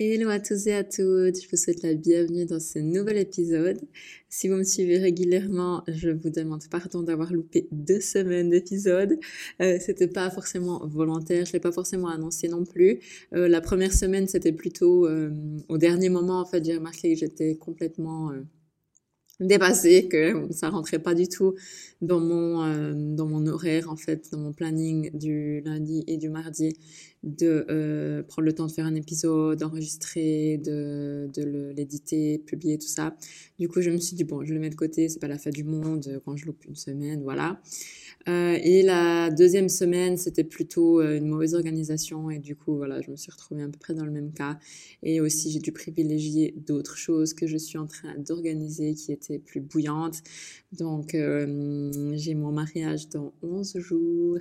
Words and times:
Hello 0.00 0.28
à 0.28 0.40
tous 0.40 0.66
et 0.66 0.72
à 0.72 0.82
toutes, 0.82 1.40
je 1.40 1.48
vous 1.48 1.56
souhaite 1.56 1.84
la 1.84 1.94
bienvenue 1.94 2.46
dans 2.46 2.58
ce 2.58 2.80
nouvel 2.80 3.16
épisode. 3.16 3.80
Si 4.28 4.48
vous 4.48 4.56
me 4.56 4.64
suivez 4.64 4.98
régulièrement, 4.98 5.84
je 5.86 6.10
vous 6.10 6.30
demande 6.30 6.64
pardon 6.68 7.04
d'avoir 7.04 7.32
loupé 7.32 7.68
deux 7.70 8.00
semaines 8.00 8.50
d'épisode. 8.50 9.20
Euh, 9.62 9.78
c'était 9.78 10.08
pas 10.08 10.30
forcément 10.30 10.84
volontaire, 10.84 11.46
je 11.46 11.52
l'ai 11.52 11.60
pas 11.60 11.70
forcément 11.70 12.08
annoncé 12.08 12.48
non 12.48 12.64
plus. 12.64 12.98
Euh, 13.34 13.46
la 13.46 13.60
première 13.60 13.92
semaine, 13.92 14.26
c'était 14.26 14.50
plutôt 14.50 15.06
euh, 15.06 15.30
au 15.68 15.78
dernier 15.78 16.08
moment 16.08 16.40
en 16.40 16.44
fait, 16.44 16.64
j'ai 16.64 16.74
remarqué 16.74 17.14
que 17.14 17.20
j'étais 17.20 17.54
complètement 17.54 18.32
dépassée, 19.40 20.08
que 20.08 20.46
ça 20.52 20.70
rentrait 20.70 20.98
pas 20.98 21.14
du 21.14 21.28
tout 21.28 21.54
dans 22.00 22.20
mon 22.20 22.62
euh, 22.62 22.92
dans 22.94 23.26
mon 23.26 23.46
horaire 23.46 23.90
en 23.90 23.96
fait, 23.96 24.30
dans 24.32 24.38
mon 24.38 24.52
planning 24.52 25.10
du 25.16 25.60
lundi 25.64 26.04
et 26.06 26.16
du 26.16 26.28
mardi 26.28 26.76
de 27.22 27.66
euh, 27.70 28.22
prendre 28.22 28.46
le 28.46 28.52
temps 28.52 28.66
de 28.66 28.72
faire 28.72 28.86
un 28.86 28.94
épisode, 28.94 29.58
d'enregistrer, 29.58 30.58
de 30.58 31.30
de 31.34 31.72
l'éditer, 31.76 32.38
publier 32.38 32.78
tout 32.78 32.88
ça. 32.88 33.16
Du 33.58 33.68
coup, 33.68 33.80
je 33.80 33.90
me 33.90 33.98
suis 33.98 34.16
dit 34.16 34.24
bon, 34.24 34.44
je 34.44 34.52
le 34.54 34.60
mets 34.60 34.70
de 34.70 34.74
côté, 34.74 35.08
c'est 35.08 35.20
pas 35.20 35.28
la 35.28 35.38
fin 35.38 35.50
du 35.50 35.64
monde 35.64 36.20
quand 36.24 36.36
je 36.36 36.46
loupe 36.46 36.64
une 36.66 36.76
semaine, 36.76 37.22
voilà. 37.22 37.60
Euh, 38.26 38.58
et 38.62 38.82
la 38.82 39.30
deuxième 39.30 39.68
semaine, 39.68 40.16
c'était 40.16 40.44
plutôt 40.44 41.00
euh, 41.00 41.18
une 41.18 41.26
mauvaise 41.26 41.54
organisation 41.54 42.30
et 42.30 42.38
du 42.38 42.56
coup, 42.56 42.76
voilà, 42.76 43.02
je 43.02 43.10
me 43.10 43.16
suis 43.16 43.30
retrouvée 43.30 43.62
à 43.62 43.68
peu 43.68 43.78
près 43.78 43.92
dans 43.94 44.04
le 44.04 44.10
même 44.10 44.32
cas. 44.32 44.58
Et 45.02 45.20
aussi, 45.20 45.50
j'ai 45.50 45.58
dû 45.58 45.72
privilégier 45.72 46.54
d'autres 46.66 46.96
choses 46.96 47.34
que 47.34 47.46
je 47.46 47.58
suis 47.58 47.76
en 47.76 47.86
train 47.86 48.14
d'organiser 48.16 48.94
qui 48.94 49.12
étaient 49.12 49.38
plus 49.38 49.60
bouillantes. 49.60 50.22
Donc, 50.72 51.14
euh, 51.14 52.12
j'ai 52.14 52.34
mon 52.34 52.50
mariage 52.50 53.08
dans 53.10 53.32
11 53.42 53.78
jours, 53.78 54.38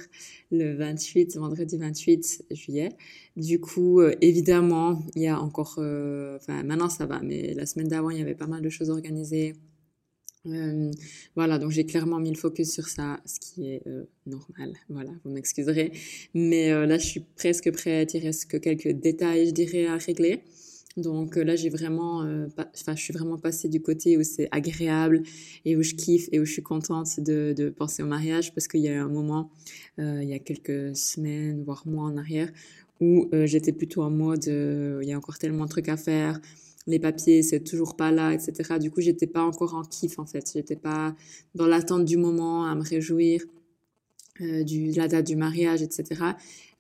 le 0.52 0.76
28, 0.76 1.36
vendredi 1.38 1.78
28 1.78 2.46
juillet. 2.52 2.90
Du 3.36 3.60
coup, 3.60 4.02
évidemment, 4.22 5.04
il 5.16 5.24
y 5.24 5.28
a 5.28 5.40
encore, 5.42 5.74
enfin, 5.74 6.64
maintenant 6.64 6.90
ça 6.90 7.06
va, 7.06 7.20
mais 7.22 7.54
la 7.54 7.66
semaine 7.66 7.88
d'avant, 7.88 8.10
il 8.12 8.20
y 8.20 8.22
avait 8.22 8.36
pas 8.36 8.48
mal 8.48 8.62
de 8.62 8.70
choses 8.70 8.90
organisées 8.90 9.54
voilà, 10.46 11.58
donc 11.58 11.72
j'ai 11.72 11.86
clairement 11.86 12.20
mis 12.20 12.30
le 12.30 12.38
focus 12.38 12.72
sur 12.72 12.88
ça, 12.88 13.22
ce 13.26 13.40
qui 13.40 13.70
est 13.70 13.88
euh, 13.88 14.04
normal. 14.26 14.74
Voilà, 14.90 15.12
vous 15.24 15.32
m'excuserez. 15.32 15.94
Mais 16.34 16.72
euh, 16.72 16.86
là, 16.86 16.98
je 16.98 17.06
suis 17.06 17.22
presque 17.22 17.72
prête. 17.72 18.14
Il 18.14 18.24
reste 18.24 18.52
que 18.52 18.58
quelques 18.58 18.90
détails, 18.90 19.48
je 19.48 19.52
dirais, 19.52 19.86
à 19.86 19.98
régler. 19.98 20.42
Donc 20.98 21.38
euh, 21.38 21.44
là, 21.44 21.56
j'ai 21.56 21.70
vraiment, 21.70 22.20
enfin, 22.58 22.96
je 22.96 23.02
suis 23.02 23.14
vraiment 23.14 23.38
passée 23.38 23.70
du 23.70 23.82
côté 23.82 24.18
où 24.18 24.24
c'est 24.24 24.50
agréable 24.52 25.24
et 25.66 25.76
où 25.78 25.82
je 25.82 25.96
kiffe 25.96 26.28
et 26.32 26.40
où 26.40 26.46
je 26.46 26.52
suis 26.52 26.62
contente 26.62 27.20
de, 27.20 27.54
de 27.58 27.70
penser 27.70 28.04
au 28.04 28.06
mariage 28.06 28.54
parce 28.54 28.68
qu'il 28.68 28.82
y 28.82 28.90
a 28.90 28.92
eu 28.92 28.98
un 28.98 29.08
moment, 29.08 29.50
il 29.98 30.26
y 30.26 30.34
a 30.34 30.40
quelques 30.40 30.96
semaines, 30.96 31.64
voire 31.64 31.88
mois 31.88 32.04
en 32.04 32.18
arrière, 32.18 32.52
où 33.00 33.28
j'étais 33.46 33.72
plutôt 33.72 34.04
en 34.04 34.12
mode, 34.12 34.46
il 34.46 35.08
y 35.08 35.14
a 35.14 35.18
encore 35.18 35.40
tellement 35.40 35.66
de 35.66 35.70
trucs 35.70 35.90
à 35.90 35.98
faire 35.98 36.40
les 36.88 37.00
papiers, 37.00 37.44
c'est 37.44 37.62
toujours 37.62 37.96
pas 37.96 38.12
là, 38.12 38.34
etc. 38.34 38.78
Du 38.80 38.92
coup, 38.92 39.02
j'étais 39.02 39.28
pas 39.28 39.44
encore 39.44 39.76
en 39.76 39.84
kiff, 39.84 40.20
en 40.20 40.26
fait. 40.26 40.52
J'étais 40.54 40.76
pas 40.76 41.16
dans 41.56 41.68
l'attente 41.68 42.06
du 42.06 42.18
moment, 42.18 42.66
à 42.66 42.76
me 42.76 42.84
réjouir 42.84 43.42
euh, 44.42 44.64
du, 44.64 44.92
de 44.92 44.98
la 44.98 45.08
date 45.08 45.28
du 45.28 45.36
mariage, 45.36 45.82
etc. 45.82 46.22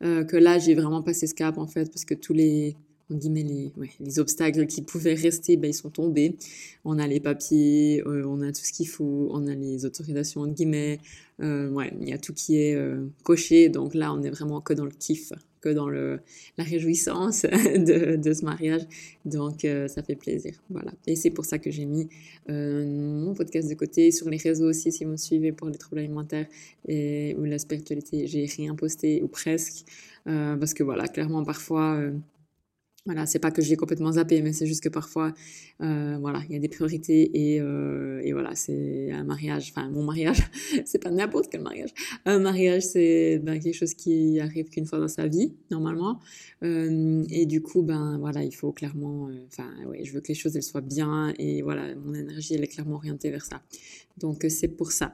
Euh, 0.03 0.23
que 0.23 0.37
là, 0.37 0.59
j'ai 0.59 0.75
vraiment 0.75 1.01
passé 1.01 1.27
ce 1.27 1.33
cap, 1.33 1.57
en 1.57 1.67
fait, 1.67 1.85
parce 1.91 2.03
que 2.03 2.13
tous 2.13 2.33
les, 2.33 2.75
en 3.09 3.15
guillemets, 3.15 3.71
les, 3.99 4.19
obstacles 4.19 4.67
qui 4.67 4.81
pouvaient 4.81 5.13
rester, 5.13 5.55
ben, 5.55 5.69
ils 5.69 5.73
sont 5.73 5.89
tombés. 5.89 6.35
On 6.83 6.99
a 6.99 7.07
les 7.07 7.21
papiers, 7.21 8.03
euh, 8.05 8.25
on 8.27 8.41
a 8.41 8.51
tout 8.51 8.63
ce 8.63 8.73
qu'il 8.73 8.87
faut, 8.87 9.29
on 9.31 9.47
a 9.47 9.55
les 9.55 9.85
autorisations, 9.85 10.41
en 10.41 10.47
guillemets. 10.47 10.99
Ouais, 11.39 11.93
il 11.99 12.07
y 12.07 12.13
a 12.13 12.17
tout 12.17 12.33
qui 12.33 12.57
est 12.57 12.77
coché. 13.23 13.67
Donc 13.67 13.95
là, 13.95 14.13
on 14.13 14.21
est 14.21 14.29
vraiment 14.29 14.61
que 14.61 14.73
dans 14.73 14.85
le 14.85 14.91
kiff 14.91 15.33
que 15.63 15.69
dans 15.69 15.89
la 15.89 16.19
réjouissance 16.57 17.43
de, 17.43 18.33
ce 18.33 18.43
mariage. 18.43 18.81
Donc, 19.25 19.63
euh, 19.63 19.87
ça 19.87 20.03
fait 20.03 20.15
plaisir. 20.15 20.53
Voilà. 20.69 20.91
Et 21.07 21.15
c'est 21.15 21.29
pour 21.29 21.45
ça 21.45 21.57
que 21.57 21.71
j'ai 21.71 21.85
mis 21.85 22.09
euh, 22.49 22.85
mon 22.85 23.33
podcast 23.33 23.69
de 23.69 23.75
côté 23.75 24.11
sur 24.11 24.29
les 24.29 24.37
réseaux 24.37 24.69
aussi, 24.69 24.91
si 24.91 25.05
vous 25.05 25.11
me 25.11 25.17
suivez 25.17 25.53
pour 25.53 25.69
les 25.69 25.77
troubles 25.77 25.99
alimentaires 25.99 26.47
et, 26.87 27.35
ou 27.39 27.45
la 27.45 27.59
spiritualité. 27.59 28.27
J'ai 28.27 28.45
rien 28.45 28.75
posté 28.75 29.21
ou 29.23 29.27
presque. 29.27 29.85
Euh, 30.27 30.55
parce 30.57 30.73
que 30.73 30.83
voilà, 30.83 31.07
clairement, 31.07 31.43
parfois, 31.43 31.99
voilà, 33.05 33.25
c'est 33.25 33.39
pas 33.39 33.51
que 33.51 33.61
j'ai 33.61 33.75
complètement 33.75 34.13
zappé, 34.13 34.41
mais 34.41 34.53
c'est 34.53 34.65
juste 34.65 34.81
que 34.81 34.87
parfois, 34.87 35.33
euh, 35.81 36.17
voilà, 36.21 36.41
il 36.47 36.53
y 36.53 36.55
a 36.55 36.59
des 36.59 36.69
priorités 36.69 37.31
et, 37.33 37.59
euh, 37.59 38.21
et 38.23 38.31
voilà, 38.31 38.55
c'est 38.55 39.11
un 39.11 39.25
mariage, 39.25 39.73
enfin 39.75 39.89
mon 39.89 40.03
mariage, 40.03 40.37
c'est 40.85 41.03
pas 41.03 41.11
n'importe 41.11 41.49
quel 41.51 41.61
mariage. 41.61 41.89
Un 42.23 42.39
mariage, 42.39 42.83
c'est 42.83 43.39
ben, 43.39 43.59
quelque 43.59 43.75
chose 43.75 43.93
qui 43.93 44.39
arrive 44.39 44.69
qu'une 44.69 44.85
fois 44.85 44.99
dans 44.99 45.09
sa 45.09 45.27
vie, 45.27 45.53
normalement. 45.69 46.19
Euh, 46.63 47.25
et 47.29 47.45
du 47.45 47.61
coup, 47.61 47.81
ben 47.81 48.17
voilà, 48.19 48.41
il 48.43 48.55
faut 48.55 48.71
clairement, 48.71 49.27
euh, 49.27 49.33
enfin 49.47 49.69
ouais, 49.87 50.05
je 50.05 50.13
veux 50.13 50.21
que 50.21 50.29
les 50.29 50.33
choses 50.33 50.55
elles 50.55 50.63
soient 50.63 50.79
bien 50.79 51.33
et 51.37 51.61
voilà, 51.61 51.93
mon 51.95 52.13
énergie 52.13 52.53
elle 52.53 52.63
est 52.63 52.67
clairement 52.67 52.95
orientée 52.95 53.29
vers 53.31 53.43
ça. 53.43 53.61
Donc 54.17 54.45
c'est 54.47 54.69
pour 54.69 54.93
ça. 54.93 55.13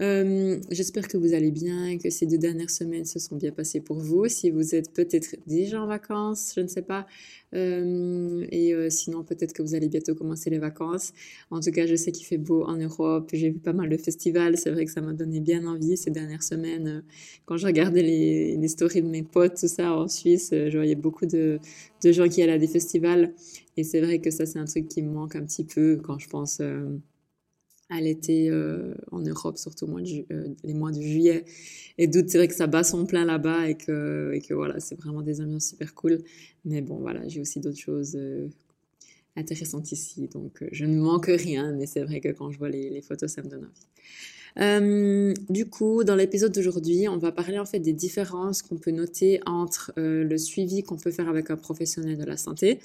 Euh, 0.00 0.58
J'espère 0.70 1.06
que 1.06 1.16
vous 1.18 1.34
allez 1.34 1.50
bien, 1.50 1.98
que 1.98 2.08
ces 2.08 2.26
deux 2.26 2.38
dernières 2.38 2.70
semaines 2.70 3.04
se 3.04 3.18
sont 3.18 3.36
bien 3.36 3.52
passées 3.52 3.80
pour 3.80 3.98
vous. 3.98 4.26
Si 4.28 4.50
vous 4.50 4.74
êtes 4.74 4.92
peut-être 4.92 5.36
déjà 5.46 5.82
en 5.82 5.86
vacances, 5.86 6.52
je 6.56 6.62
ne 6.62 6.66
sais 6.66 6.82
pas. 6.82 7.06
Euh, 7.54 8.46
et 8.50 8.72
euh, 8.72 8.88
sinon, 8.88 9.22
peut-être 9.22 9.52
que 9.52 9.62
vous 9.62 9.74
allez 9.74 9.88
bientôt 9.88 10.14
commencer 10.14 10.48
les 10.48 10.58
vacances. 10.58 11.12
En 11.50 11.60
tout 11.60 11.70
cas, 11.70 11.86
je 11.86 11.94
sais 11.94 12.10
qu'il 12.10 12.26
fait 12.26 12.38
beau 12.38 12.64
en 12.64 12.76
Europe. 12.76 13.30
J'ai 13.34 13.50
vu 13.50 13.58
pas 13.58 13.74
mal 13.74 13.90
de 13.90 13.96
festivals. 13.98 14.56
C'est 14.56 14.70
vrai 14.70 14.86
que 14.86 14.90
ça 14.90 15.02
m'a 15.02 15.12
donné 15.12 15.40
bien 15.40 15.66
envie 15.66 15.96
ces 15.96 16.10
dernières 16.10 16.42
semaines. 16.42 17.04
Quand 17.44 17.58
je 17.58 17.66
regardais 17.66 18.02
les, 18.02 18.56
les 18.56 18.68
stories 18.68 19.02
de 19.02 19.08
mes 19.08 19.22
potes, 19.22 19.60
tout 19.60 19.68
ça 19.68 19.94
en 19.94 20.08
Suisse, 20.08 20.48
je 20.52 20.76
voyais 20.76 20.94
beaucoup 20.94 21.26
de, 21.26 21.60
gens 22.02 22.28
qui 22.28 22.42
allaient 22.42 22.52
à 22.52 22.58
des 22.58 22.66
festivals. 22.66 23.34
Et 23.76 23.84
c'est 23.84 24.00
vrai 24.00 24.20
que 24.20 24.30
ça, 24.30 24.46
c'est 24.46 24.58
un 24.58 24.64
truc 24.64 24.88
qui 24.88 25.02
me 25.02 25.10
manque 25.12 25.36
un 25.36 25.44
petit 25.44 25.64
peu 25.64 26.00
quand 26.02 26.18
je 26.18 26.28
pense 26.28 26.60
à 27.92 28.00
l'été 28.00 28.48
euh, 28.48 28.94
en 29.10 29.20
Europe, 29.20 29.58
surtout 29.58 29.86
euh, 29.86 30.48
les 30.64 30.74
mois 30.74 30.92
de 30.92 31.00
juillet 31.00 31.44
et 31.98 32.06
d'août. 32.06 32.24
C'est 32.28 32.38
vrai 32.38 32.48
que 32.48 32.54
ça 32.54 32.66
bat 32.66 32.84
son 32.84 33.04
plein 33.04 33.26
là-bas 33.26 33.68
et 33.68 33.76
que, 33.76 34.54
voilà, 34.54 34.80
c'est 34.80 34.98
vraiment 34.98 35.20
des 35.20 35.42
ambiances 35.42 35.68
super 35.68 35.94
cool. 35.94 36.22
Mais 36.64 36.80
bon, 36.80 36.96
voilà, 36.96 37.28
j'ai 37.28 37.40
aussi 37.40 37.60
d'autres 37.60 37.78
choses 37.78 38.16
euh, 38.16 38.48
intéressantes 39.36 39.92
ici, 39.92 40.26
donc 40.32 40.64
je 40.72 40.86
ne 40.86 40.98
manque 40.98 41.26
rien. 41.26 41.72
Mais 41.72 41.84
c'est 41.84 42.02
vrai 42.02 42.20
que 42.20 42.30
quand 42.30 42.50
je 42.50 42.58
vois 42.58 42.70
les, 42.70 42.88
les 42.88 43.02
photos, 43.02 43.30
ça 43.30 43.42
me 43.42 43.48
donne 43.48 43.66
envie. 43.66 45.34
Du 45.50 45.66
coup, 45.66 46.04
dans 46.04 46.14
l'épisode 46.14 46.52
d'aujourd'hui, 46.52 47.08
on 47.08 47.18
va 47.18 47.30
parler 47.32 47.58
en 47.58 47.64
fait 47.64 47.78
des 47.78 47.94
différences 47.94 48.62
qu'on 48.62 48.76
peut 48.76 48.90
noter 48.90 49.40
entre 49.46 49.92
le 49.96 50.36
suivi 50.36 50.82
qu'on 50.82 50.98
peut 50.98 51.10
faire 51.10 51.28
avec 51.28 51.50
un 51.50 51.56
professionnel 51.56 52.18
de 52.18 52.24
la 52.24 52.36
santé, 52.36 52.78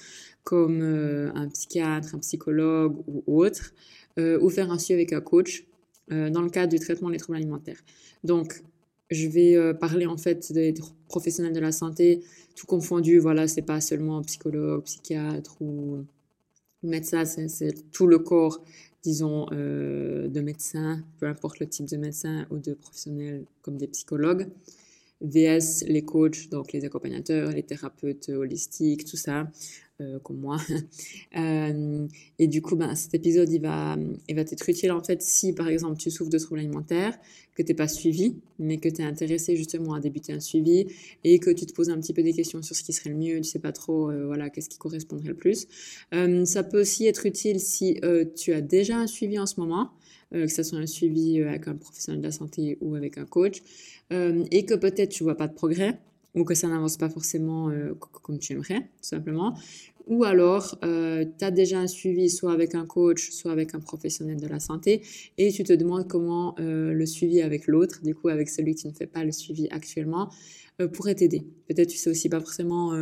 comme 0.45 0.81
un 0.81 1.49
psychiatre, 1.49 2.15
un 2.15 2.19
psychologue 2.19 2.95
ou 3.07 3.43
autre, 3.43 3.73
euh, 4.17 4.39
ou 4.41 4.49
faire 4.49 4.71
un 4.71 4.79
suivi 4.79 4.93
avec 5.01 5.13
un 5.13 5.21
coach 5.21 5.65
euh, 6.11 6.29
dans 6.29 6.41
le 6.41 6.49
cadre 6.49 6.71
du 6.71 6.79
traitement 6.79 7.09
des 7.09 7.17
troubles 7.17 7.37
alimentaires. 7.37 7.83
Donc, 8.23 8.61
je 9.09 9.27
vais 9.27 9.55
euh, 9.55 9.73
parler 9.73 10.05
en 10.05 10.17
fait 10.17 10.51
des 10.51 10.73
professionnels 11.07 11.53
de 11.53 11.59
la 11.59 11.71
santé, 11.71 12.21
tout 12.55 12.65
confondu. 12.65 13.19
Voilà, 13.19 13.47
c'est 13.47 13.61
pas 13.61 13.81
seulement 13.81 14.21
psychologue, 14.23 14.83
psychiatre 14.83 15.61
ou 15.61 16.05
médecin, 16.83 17.25
c'est 17.25 17.91
tout 17.91 18.07
le 18.07 18.19
corps, 18.19 18.63
disons, 19.03 19.47
de 19.47 20.41
médecins, 20.41 21.03
peu 21.19 21.25
importe 21.25 21.59
le 21.59 21.67
type 21.67 21.87
de 21.87 21.97
médecin 21.97 22.45
ou 22.51 22.59
de 22.59 22.73
professionnels 22.73 23.45
comme 23.61 23.77
des 23.77 23.87
psychologues. 23.87 24.47
VS, 25.21 25.83
les 25.87 26.03
coachs, 26.03 26.49
donc 26.49 26.71
les 26.73 26.85
accompagnateurs, 26.85 27.51
les 27.51 27.63
thérapeutes 27.63 28.29
holistiques, 28.29 29.05
tout 29.05 29.17
ça, 29.17 29.49
euh, 29.99 30.19
comme 30.19 30.37
moi. 30.37 30.57
euh, 31.37 32.07
et 32.37 32.47
du 32.47 32.61
coup, 32.61 32.75
ben, 32.75 32.93
cet 32.93 33.15
épisode, 33.15 33.49
il 33.49 33.61
va, 33.61 33.97
il 34.27 34.35
va 34.35 34.43
t'être 34.43 34.69
utile 34.69 34.91
en 34.91 35.01
fait 35.03 35.23
si, 35.23 35.53
par 35.53 35.67
exemple, 35.67 35.97
tu 35.97 36.11
souffres 36.11 36.29
de 36.29 36.37
troubles 36.37 36.59
alimentaires, 36.59 37.17
que 37.55 37.63
t'es 37.63 37.73
pas 37.73 37.87
suivi, 37.87 38.35
mais 38.59 38.77
que 38.77 38.89
tu 38.89 39.01
es 39.01 39.03
intéressé 39.03 39.55
justement 39.55 39.95
à 39.95 39.99
débuter 39.99 40.33
un 40.33 40.39
suivi 40.39 40.85
et 41.23 41.39
que 41.39 41.49
tu 41.49 41.65
te 41.65 41.73
poses 41.73 41.89
un 41.89 41.99
petit 41.99 42.13
peu 42.13 42.21
des 42.21 42.33
questions 42.33 42.61
sur 42.61 42.75
ce 42.75 42.83
qui 42.83 42.93
serait 42.93 43.09
le 43.09 43.15
mieux, 43.15 43.37
tu 43.37 43.45
sais 43.45 43.57
pas 43.57 43.71
trop, 43.71 44.11
euh, 44.11 44.27
voilà, 44.27 44.51
qu'est-ce 44.51 44.69
qui 44.69 44.77
correspondrait 44.77 45.29
le 45.29 45.35
plus. 45.35 45.67
Ça 46.45 46.61
peut 46.61 46.81
aussi 46.81 47.07
être 47.07 47.25
utile 47.25 47.59
si 47.59 47.99
tu 48.35 48.53
as 48.53 48.61
déjà 48.61 48.97
un 48.97 49.07
suivi 49.07 49.39
en 49.39 49.47
ce 49.47 49.59
moment, 49.59 49.89
que 50.31 50.47
ce 50.47 50.61
soit 50.61 50.77
un 50.77 50.85
suivi 50.85 51.41
avec 51.41 51.67
un 51.67 51.75
professionnel 51.75 52.21
de 52.21 52.27
la 52.27 52.31
santé 52.31 52.77
ou 52.81 52.93
avec 52.93 53.17
un 53.17 53.25
coach, 53.25 53.63
et 54.11 54.65
que 54.65 54.75
peut-être 54.75 55.09
tu 55.09 55.23
vois 55.23 55.37
pas 55.37 55.47
de 55.47 55.53
progrès 55.53 55.99
ou 56.37 56.43
que 56.43 56.53
ça 56.53 56.67
n'avance 56.67 56.97
pas 56.97 57.09
forcément 57.09 57.69
euh, 57.69 57.93
comme 57.95 58.39
tu 58.39 58.53
aimerais, 58.53 58.81
tout 58.81 59.03
simplement. 59.03 59.57
Ou 60.07 60.23
alors, 60.23 60.77
euh, 60.85 61.25
tu 61.37 61.43
as 61.43 61.51
déjà 61.51 61.79
un 61.79 61.87
suivi 61.87 62.29
soit 62.29 62.53
avec 62.53 62.75
un 62.75 62.85
coach, 62.85 63.29
soit 63.31 63.51
avec 63.51 63.75
un 63.75 63.79
professionnel 63.79 64.39
de 64.39 64.47
la 64.47 64.59
santé, 64.59 65.01
et 65.37 65.51
tu 65.51 65.63
te 65.63 65.73
demandes 65.73 66.07
comment 66.07 66.55
euh, 66.59 66.93
le 66.93 67.05
suivi 67.05 67.41
avec 67.41 67.67
l'autre, 67.67 68.01
du 68.03 68.15
coup 68.15 68.29
avec 68.29 68.47
celui 68.49 68.75
qui 68.75 68.87
ne 68.87 68.93
fait 68.93 69.07
pas 69.07 69.25
le 69.25 69.33
suivi 69.33 69.67
actuellement, 69.69 70.29
euh, 70.81 70.87
pourrait 70.87 71.15
t'aider. 71.15 71.43
Peut-être 71.67 71.89
tu 71.89 71.97
sais 71.97 72.09
aussi 72.09 72.29
pas 72.29 72.39
forcément 72.39 72.93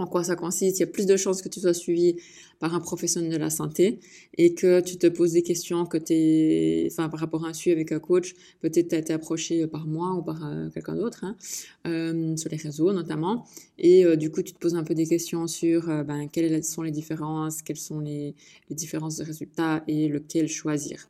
en 0.00 0.06
quoi 0.06 0.24
ça 0.24 0.36
consiste. 0.36 0.78
Il 0.78 0.80
y 0.80 0.84
a 0.84 0.86
plus 0.86 1.06
de 1.06 1.16
chances 1.16 1.42
que 1.42 1.48
tu 1.48 1.60
sois 1.60 1.74
suivi 1.74 2.16
par 2.58 2.74
un 2.74 2.80
professionnel 2.80 3.30
de 3.30 3.36
la 3.36 3.50
santé 3.50 4.00
et 4.36 4.54
que 4.54 4.80
tu 4.80 4.96
te 4.96 5.06
poses 5.06 5.32
des 5.32 5.42
questions 5.42 5.86
que 5.86 5.98
tu 5.98 6.86
enfin, 6.92 7.08
par 7.08 7.20
rapport 7.20 7.44
à 7.44 7.48
un 7.48 7.52
suivi 7.52 7.74
avec 7.74 7.92
un 7.92 7.98
coach, 7.98 8.34
peut-être 8.60 8.88
tu 8.88 8.94
as 8.94 8.98
été 8.98 9.12
approché 9.12 9.66
par 9.66 9.86
moi 9.86 10.14
ou 10.14 10.22
par 10.22 10.44
euh, 10.44 10.68
quelqu'un 10.70 10.96
d'autre, 10.96 11.24
hein, 11.24 11.36
euh, 11.86 12.36
sur 12.36 12.50
les 12.50 12.56
réseaux 12.56 12.92
notamment. 12.92 13.46
Et 13.78 14.04
euh, 14.04 14.16
du 14.16 14.30
coup, 14.30 14.42
tu 14.42 14.52
te 14.52 14.58
poses 14.58 14.74
un 14.74 14.84
peu 14.84 14.94
des 14.94 15.06
questions 15.06 15.46
sur 15.46 15.86
ben, 16.04 16.28
quelles 16.30 16.64
sont 16.64 16.82
les 16.82 16.90
différences, 16.90 17.62
quelles 17.62 17.76
sont 17.78 18.00
les, 18.00 18.34
les 18.68 18.76
différences 18.76 19.16
de 19.16 19.24
résultats 19.24 19.82
et 19.88 20.08
lequel 20.08 20.48
choisir. 20.48 21.08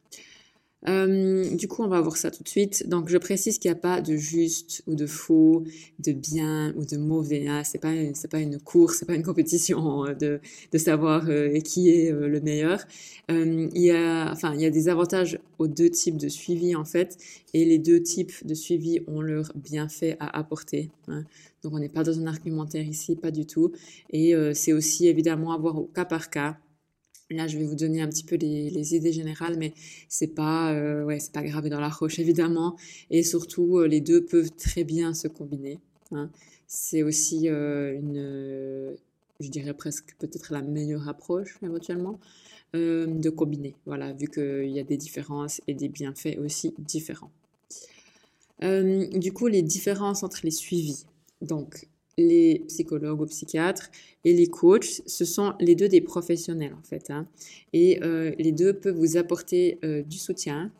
Euh, 0.89 1.55
du 1.57 1.69
coup, 1.69 1.83
on 1.83 1.89
va 1.89 2.01
voir 2.01 2.17
ça 2.17 2.31
tout 2.31 2.43
de 2.43 2.49
suite. 2.49 2.89
Donc, 2.89 3.09
je 3.11 3.19
précise 3.19 3.59
qu'il 3.59 3.71
n'y 3.71 3.77
a 3.77 3.81
pas 3.81 4.01
de 4.01 4.17
juste 4.17 4.83
ou 4.87 4.95
de 4.95 5.07
faux, 5.07 5.65
de 5.99 6.13
bien 6.13 6.73
ou 6.77 6.85
de 6.85 6.97
mauvais. 6.97 7.47
Hein. 7.49 7.63
C'est 7.65 7.79
pas 7.79 7.93
c'est 8.15 8.31
pas 8.31 8.41
une 8.41 8.59
course, 8.59 8.99
c'est 9.01 9.07
pas 9.07 9.15
une 9.15 9.23
compétition 9.23 10.07
euh, 10.07 10.15
de 10.15 10.41
de 10.73 10.79
savoir 10.79 11.29
euh, 11.29 11.59
qui 11.61 11.91
est 11.91 12.11
euh, 12.13 12.29
le 12.29 12.41
meilleur. 12.41 12.81
Euh, 13.31 13.69
il 13.75 13.83
y 13.83 13.91
a 13.91 14.31
enfin 14.33 14.55
il 14.55 14.61
y 14.63 14.67
a 14.67 14.71
des 14.71 14.89
avantages 14.89 15.39
aux 15.59 15.69
deux 15.69 15.91
types 15.91 16.17
de 16.17 16.29
suivi 16.29 16.75
en 16.75 16.85
fait, 16.85 17.19
et 17.53 17.65
les 17.65 17.79
deux 17.79 18.03
types 18.03 18.47
de 18.47 18.55
suivi 18.55 19.01
ont 19.07 19.21
leur 19.21 19.53
bienfait 19.55 20.17
à 20.19 20.39
apporter. 20.39 20.91
Hein. 21.09 21.25
Donc, 21.63 21.75
on 21.75 21.79
n'est 21.79 21.91
pas 21.91 22.05
dans 22.05 22.19
un 22.19 22.27
argumentaire 22.27 22.87
ici, 22.87 23.17
pas 23.17 23.31
du 23.31 23.45
tout. 23.45 23.73
Et 24.11 24.35
c'est 24.55 24.73
aussi 24.73 25.09
évidemment 25.09 25.53
à 25.53 25.59
voir 25.59 25.77
au 25.77 25.85
cas 25.85 26.07
par 26.07 26.31
cas 26.31 26.57
Là, 27.31 27.47
je 27.47 27.59
vais 27.59 27.65
vous 27.65 27.77
donner 27.77 28.03
un 28.03 28.09
petit 28.09 28.25
peu 28.25 28.35
les, 28.35 28.95
idées 28.97 29.13
générales, 29.13 29.57
mais 29.57 29.73
c'est 30.09 30.35
pas, 30.35 30.73
euh, 30.73 31.05
ouais, 31.05 31.21
c'est 31.21 31.33
pas 31.33 31.43
gravé 31.43 31.71
dans 31.71 31.79
la 31.79 31.89
roche 31.89 32.19
évidemment. 32.19 32.77
Et 33.11 33.23
surtout, 33.23 33.79
euh, 33.79 33.87
les 33.87 34.01
deux 34.01 34.25
peuvent 34.25 34.51
très 34.51 34.83
bien 34.83 35.15
se 35.15 35.29
combiner. 35.29 35.79
Hein. 36.11 36.29
C'est 36.67 37.05
aussi 37.05 37.49
euh, 37.49 37.95
une, 37.95 38.97
je 39.39 39.49
dirais 39.49 39.75
presque 39.75 40.17
peut-être 40.19 40.53
la 40.53 40.63
meilleure 40.63 41.09
approche 41.09 41.59
éventuellement 41.63 42.19
de 42.73 43.31
combiner. 43.31 43.75
Voilà, 43.85 44.13
vu 44.13 44.29
qu'il 44.29 44.71
y 44.71 44.79
a 44.79 44.85
des 44.85 44.97
différences 44.97 45.61
et 45.67 45.75
des 45.75 45.89
bienfaits 45.89 46.39
aussi 46.39 46.73
différents. 46.79 47.33
Du 48.63 49.33
coup, 49.33 49.49
les 49.49 49.63
différences 49.63 50.23
entre 50.23 50.41
les 50.45 50.53
suivis. 50.53 51.05
Donc, 51.43 51.89
les 52.21 52.61
psychologues 52.69 53.21
ou 53.21 53.27
psychiatres 53.27 53.91
et 54.25 54.35
les 54.35 54.47
coachs, 54.47 55.03
ce 55.07 55.25
sont 55.25 55.55
les 55.61 55.75
deux 55.75 55.89
des 55.89 56.01
professionnels 56.01 56.75
en 56.75 56.83
fait. 56.83 57.11
Hein. 57.11 57.27
Et 57.73 58.03
euh, 58.03 58.33
les 58.39 58.53
deux 58.53 58.73
peuvent 58.75 58.97
vous 58.97 59.17
apporter 59.17 59.79
euh, 59.85 60.03
du 60.03 60.19
soutien, 60.19 60.71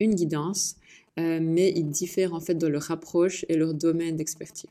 une 0.00 0.14
guidance, 0.14 0.76
euh, 1.18 1.40
mais 1.42 1.72
ils 1.74 1.88
diffèrent 1.88 2.34
en 2.34 2.40
fait 2.40 2.54
dans 2.54 2.68
leur 2.68 2.90
approche 2.90 3.44
et 3.48 3.56
leur 3.56 3.74
domaine 3.74 4.16
d'expertise. 4.16 4.70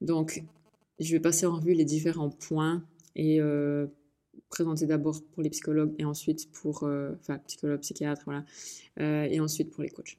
Donc, 0.00 0.42
je 1.00 1.12
vais 1.12 1.20
passer 1.20 1.46
en 1.46 1.56
revue 1.56 1.74
les 1.74 1.84
différents 1.84 2.30
points 2.30 2.82
et 3.16 3.40
présenter 4.50 4.86
d'abord 4.86 5.22
pour 5.32 5.42
les 5.42 5.50
psychologues 5.50 5.94
et 5.98 6.04
ensuite 6.04 6.50
pour, 6.52 6.84
enfin, 6.84 7.38
psychologues, 7.46 7.80
psychiatres, 7.80 8.22
voilà, 8.26 8.44
et 9.26 9.40
ensuite 9.40 9.70
pour 9.70 9.82
les 9.82 9.88
coachs. 9.88 10.18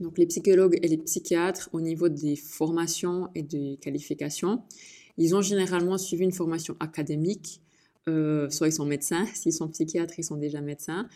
Donc 0.00 0.18
les 0.18 0.26
psychologues 0.26 0.78
et 0.82 0.88
les 0.88 0.98
psychiatres, 0.98 1.68
au 1.72 1.80
niveau 1.80 2.08
des 2.08 2.36
formations 2.36 3.28
et 3.34 3.42
des 3.42 3.78
qualifications, 3.80 4.62
ils 5.16 5.34
ont 5.34 5.42
généralement 5.42 5.98
suivi 5.98 6.24
une 6.24 6.32
formation 6.32 6.76
académique, 6.80 7.60
euh, 8.08 8.48
soit 8.50 8.68
ils 8.68 8.72
sont 8.72 8.86
médecins, 8.86 9.26
s'ils 9.34 9.52
sont 9.52 9.68
psychiatres, 9.68 10.14
ils 10.18 10.24
sont 10.24 10.36
déjà 10.36 10.60
médecins, 10.60 11.08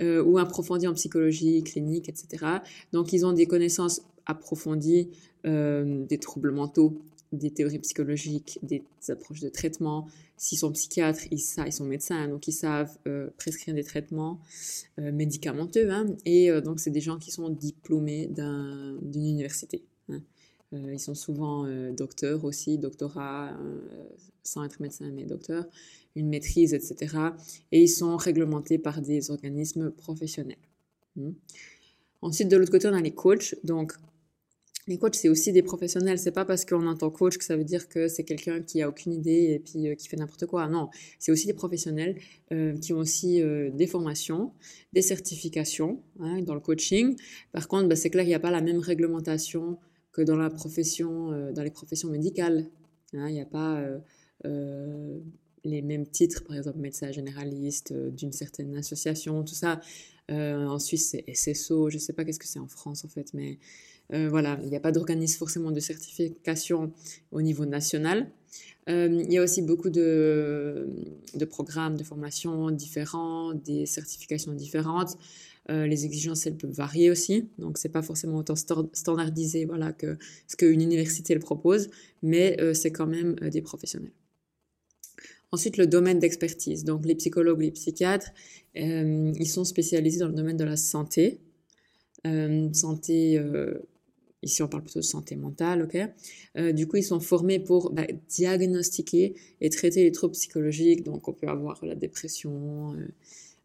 euh, 0.00 0.22
ou 0.22 0.38
approfondis 0.38 0.86
en 0.86 0.94
psychologie 0.94 1.62
clinique, 1.64 2.08
etc. 2.08 2.46
Donc 2.92 3.12
ils 3.12 3.26
ont 3.26 3.32
des 3.32 3.46
connaissances 3.46 4.02
approfondies 4.26 5.08
euh, 5.46 6.04
des 6.06 6.18
troubles 6.18 6.52
mentaux, 6.52 7.02
des 7.32 7.50
théories 7.50 7.78
psychologiques, 7.80 8.58
des 8.62 8.82
approches 9.08 9.40
de 9.40 9.48
traitement. 9.48 10.06
S'ils 10.36 10.58
sont 10.58 10.72
psychiatres, 10.72 11.22
ils, 11.30 11.40
ils 11.66 11.72
sont 11.72 11.84
médecins, 11.84 12.28
donc 12.28 12.48
ils 12.48 12.52
savent 12.52 12.96
euh, 13.06 13.28
prescrire 13.36 13.74
des 13.74 13.84
traitements 13.84 14.40
euh, 14.98 15.12
médicamenteux. 15.12 15.90
Hein, 15.90 16.06
et 16.24 16.50
euh, 16.50 16.60
donc, 16.60 16.80
c'est 16.80 16.90
des 16.90 17.00
gens 17.00 17.18
qui 17.18 17.30
sont 17.30 17.48
diplômés 17.48 18.28
d'une 18.28 19.26
université. 19.28 19.82
Hein. 20.08 20.20
Ils 20.72 21.00
sont 21.00 21.14
souvent 21.14 21.66
docteurs 21.92 22.44
aussi, 22.44 22.76
doctorat, 22.76 23.56
sans 24.42 24.64
être 24.64 24.80
médecin, 24.80 25.10
mais 25.10 25.24
docteur, 25.24 25.64
une 26.14 26.28
maîtrise, 26.28 26.74
etc. 26.74 27.16
Et 27.72 27.84
ils 27.84 27.88
sont 27.88 28.18
réglementés 28.18 28.76
par 28.76 29.00
des 29.00 29.30
organismes 29.30 29.90
professionnels. 29.90 30.58
Hein. 31.18 31.32
Ensuite, 32.20 32.48
de 32.48 32.56
l'autre 32.58 32.70
côté, 32.70 32.86
on 32.86 32.92
a 32.92 33.00
les 33.00 33.14
coachs. 33.14 33.54
Donc, 33.64 33.94
les 34.88 34.98
coachs, 34.98 35.14
c'est 35.14 35.28
aussi 35.28 35.52
des 35.52 35.62
professionnels. 35.62 36.18
C'est 36.18 36.32
pas 36.32 36.44
parce 36.44 36.64
qu'on 36.64 36.86
entend 36.86 37.10
coach 37.10 37.36
que 37.36 37.44
ça 37.44 37.56
veut 37.56 37.64
dire 37.64 37.88
que 37.88 38.08
c'est 38.08 38.24
quelqu'un 38.24 38.62
qui 38.62 38.80
a 38.82 38.88
aucune 38.88 39.12
idée 39.12 39.52
et 39.52 39.58
puis 39.58 39.86
euh, 39.86 39.94
qui 39.94 40.08
fait 40.08 40.16
n'importe 40.16 40.46
quoi. 40.46 40.66
Non, 40.66 40.88
c'est 41.18 41.30
aussi 41.30 41.46
des 41.46 41.52
professionnels 41.52 42.18
euh, 42.52 42.76
qui 42.78 42.92
ont 42.94 42.98
aussi 42.98 43.42
euh, 43.42 43.70
des 43.70 43.86
formations, 43.86 44.52
des 44.94 45.02
certifications 45.02 46.02
hein, 46.20 46.40
dans 46.40 46.54
le 46.54 46.60
coaching. 46.60 47.16
Par 47.52 47.68
contre, 47.68 47.88
bah, 47.88 47.96
c'est 47.96 48.10
clair, 48.10 48.24
il 48.24 48.28
n'y 48.28 48.34
a 48.34 48.40
pas 48.40 48.50
la 48.50 48.62
même 48.62 48.78
réglementation 48.78 49.78
que 50.12 50.22
dans 50.22 50.36
la 50.36 50.50
profession, 50.50 51.52
dans 51.52 51.62
les 51.62 51.70
professions 51.70 52.08
médicales. 52.08 52.66
Hein, 53.12 53.28
il 53.28 53.34
n'y 53.34 53.40
a 53.40 53.46
pas 53.46 53.86
les 55.64 55.82
mêmes 55.82 56.06
titres, 56.06 56.44
par 56.44 56.56
exemple 56.56 56.78
médecin 56.78 57.12
généraliste 57.12 57.92
d'une 57.92 58.32
certaine 58.32 58.74
association, 58.74 59.44
tout 59.44 59.54
ça. 59.54 59.80
en 60.30 60.78
Suisse, 60.78 61.10
c'est 61.10 61.24
SSO. 61.32 61.90
Je 61.90 61.98
sais 61.98 62.14
pas 62.14 62.24
qu'est-ce 62.24 62.40
que 62.40 62.48
c'est 62.48 62.58
en 62.58 62.66
France 62.66 63.04
en 63.04 63.08
fait, 63.08 63.32
mais 63.32 63.58
euh, 64.14 64.28
voilà, 64.28 64.58
il 64.62 64.68
n'y 64.68 64.76
a 64.76 64.80
pas 64.80 64.92
d'organisme 64.92 65.38
forcément 65.38 65.70
de 65.70 65.80
certification 65.80 66.92
au 67.30 67.42
niveau 67.42 67.66
national. 67.66 68.30
Euh, 68.88 69.22
il 69.22 69.30
y 69.30 69.36
a 69.36 69.42
aussi 69.42 69.60
beaucoup 69.60 69.90
de, 69.90 70.88
de, 71.34 71.44
programmes 71.44 71.96
de 71.98 72.04
formation 72.04 72.70
différents, 72.70 73.52
des 73.52 73.84
certifications 73.84 74.52
différentes. 74.52 75.18
Euh, 75.70 75.86
les 75.86 76.06
exigences, 76.06 76.46
elles 76.46 76.56
peuvent 76.56 76.72
varier 76.72 77.10
aussi. 77.10 77.50
Donc, 77.58 77.76
c'est 77.76 77.90
pas 77.90 78.00
forcément 78.00 78.38
autant 78.38 78.56
standardisé 78.56 79.66
voilà, 79.66 79.92
que 79.92 80.16
ce 80.46 80.56
qu'une 80.56 80.80
université 80.80 81.34
elle 81.34 81.40
propose, 81.40 81.90
mais 82.22 82.56
c'est 82.72 82.90
quand 82.90 83.06
même 83.06 83.34
des 83.34 83.60
professionnels. 83.60 84.12
Ensuite, 85.52 85.76
le 85.76 85.86
domaine 85.86 86.18
d'expertise. 86.18 86.84
Donc, 86.84 87.04
les 87.04 87.14
psychologues, 87.14 87.60
les 87.60 87.70
psychiatres, 87.72 88.30
ils 88.74 89.48
sont 89.48 89.64
spécialisés 89.64 90.20
dans 90.20 90.28
le 90.28 90.34
domaine 90.34 90.56
de 90.56 90.64
la 90.64 90.78
santé. 90.78 91.40
santé 92.72 93.38
Ici, 94.42 94.62
on 94.62 94.68
parle 94.68 94.84
plutôt 94.84 95.00
de 95.00 95.04
santé 95.04 95.36
mentale, 95.36 95.82
ok? 95.82 95.96
Euh, 96.56 96.72
Du 96.72 96.86
coup, 96.86 96.96
ils 96.96 97.02
sont 97.04 97.20
formés 97.20 97.58
pour 97.58 97.90
bah, 97.92 98.06
diagnostiquer 98.28 99.34
et 99.60 99.70
traiter 99.70 100.04
les 100.04 100.12
troubles 100.12 100.34
psychologiques. 100.34 101.02
Donc, 101.04 101.28
on 101.28 101.32
peut 101.32 101.48
avoir 101.48 101.84
la 101.84 101.94
dépression, 101.96 102.94
euh, 102.94 103.08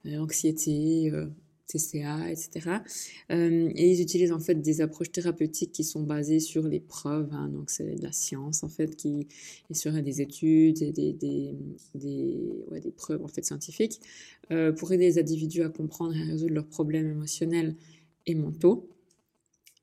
l'anxiété, 0.06 1.12
euh, 1.12 1.28
TCA, 1.68 2.32
etc. 2.32 2.82
Euh, 3.32 3.70
et 3.76 3.92
ils 3.92 4.02
utilisent 4.02 4.32
en 4.32 4.40
fait 4.40 4.56
des 4.56 4.82
approches 4.82 5.12
thérapeutiques 5.12 5.72
qui 5.72 5.84
sont 5.84 6.04
basées 6.04 6.40
sur 6.40 6.68
les 6.68 6.80
preuves. 6.80 7.30
Hein, 7.32 7.50
donc, 7.50 7.70
c'est 7.70 7.96
de 7.96 8.04
la 8.04 8.12
science 8.12 8.64
en 8.64 8.70
fait 8.70 8.96
qui 8.96 9.28
est 9.70 9.74
sur 9.74 9.92
des 9.94 10.22
études 10.22 10.82
et 10.82 10.92
des, 10.92 11.14
des, 11.14 11.56
des, 11.96 12.92
preuves 12.96 13.24
en 13.24 13.28
fait 13.28 13.44
scientifiques 13.44 14.00
euh, 14.52 14.72
pour 14.72 14.92
aider 14.92 15.06
les 15.06 15.20
individus 15.20 15.64
à 15.64 15.70
comprendre 15.70 16.16
et 16.16 16.22
à 16.22 16.26
résoudre 16.26 16.54
leurs 16.54 16.68
problèmes 16.68 17.08
émotionnels 17.10 17.76
et 18.26 18.36
mentaux. 18.36 18.90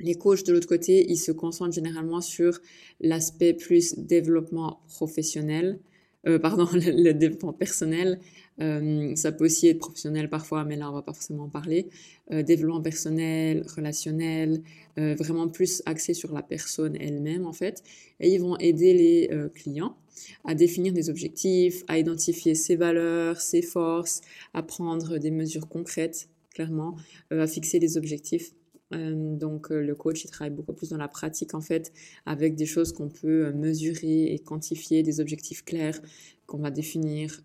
Les 0.01 0.15
coachs, 0.15 0.45
de 0.45 0.53
l'autre 0.53 0.69
côté, 0.69 1.05
ils 1.09 1.19
se 1.19 1.33
concentrent 1.33 1.75
généralement 1.75 2.21
sur 2.21 2.61
l'aspect 3.01 3.53
plus 3.53 3.99
développement 3.99 4.81
professionnel, 4.89 5.79
euh, 6.27 6.39
pardon, 6.39 6.69
le, 6.73 7.13
développement 7.13 7.53
personnel. 7.53 8.19
Euh, 8.61 9.15
ça 9.17 9.33
peut 9.33 9.45
aussi 9.45 9.69
être 9.69 9.79
professionnel 9.79 10.29
parfois, 10.29 10.65
mais 10.65 10.77
là, 10.77 10.91
on 10.91 10.95
va 10.95 11.03
pas 11.03 11.13
forcément 11.13 11.45
en 11.45 11.49
parler. 11.49 11.89
Euh, 12.31 12.43
développement 12.43 12.83
personnel, 12.83 13.65
relationnel, 13.77 14.63
vraiment 14.97 15.49
plus 15.49 15.83
axé 15.87 16.13
sur 16.13 16.31
la 16.31 16.43
personne 16.43 16.95
elle-même, 17.01 17.47
en 17.47 17.55
fait. 17.55 17.83
Et 18.21 18.35
ils 18.35 18.39
vont 18.39 18.59
aider 18.59 18.93
les 18.93 19.31
clients 19.55 19.97
à 20.45 20.55
définir 20.55 20.93
des 20.93 21.09
objectifs, 21.09 21.85
à 21.89 21.99
identifier 21.99 22.55
ses 22.55 22.77
valeurs, 22.77 23.41
ses 23.41 23.63
forces, 23.63 24.21
à 24.53 24.63
prendre 24.63 25.17
des 25.17 25.31
mesures 25.31 25.69
concrètes, 25.69 26.29
clairement, 26.53 26.97
à 27.31 27.47
fixer 27.47 27.79
des 27.79 27.97
objectifs 27.97 28.53
euh, 28.93 29.37
donc 29.37 29.71
euh, 29.71 29.81
le 29.81 29.95
coach, 29.95 30.25
il 30.25 30.31
travaille 30.31 30.55
beaucoup 30.55 30.73
plus 30.73 30.91
dans 30.91 30.97
la 30.97 31.09
pratique 31.09 31.55
en 31.55 31.61
fait, 31.61 31.93
avec 32.27 32.57
des 32.57 32.67
choses 32.67 32.93
qu'on 32.93 33.09
peut 33.09 33.47
euh, 33.47 33.53
mesurer 33.53 34.33
et 34.33 34.39
quantifier, 34.39 35.03
des 35.03 35.21
objectifs 35.21 35.65
clairs 35.65 36.01
qu'on 36.47 36.59
va 36.59 36.71
définir 36.73 37.43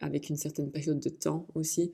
avec 0.00 0.28
une 0.28 0.36
certaine 0.36 0.70
période 0.70 1.00
de 1.00 1.08
temps 1.08 1.48
aussi. 1.56 1.92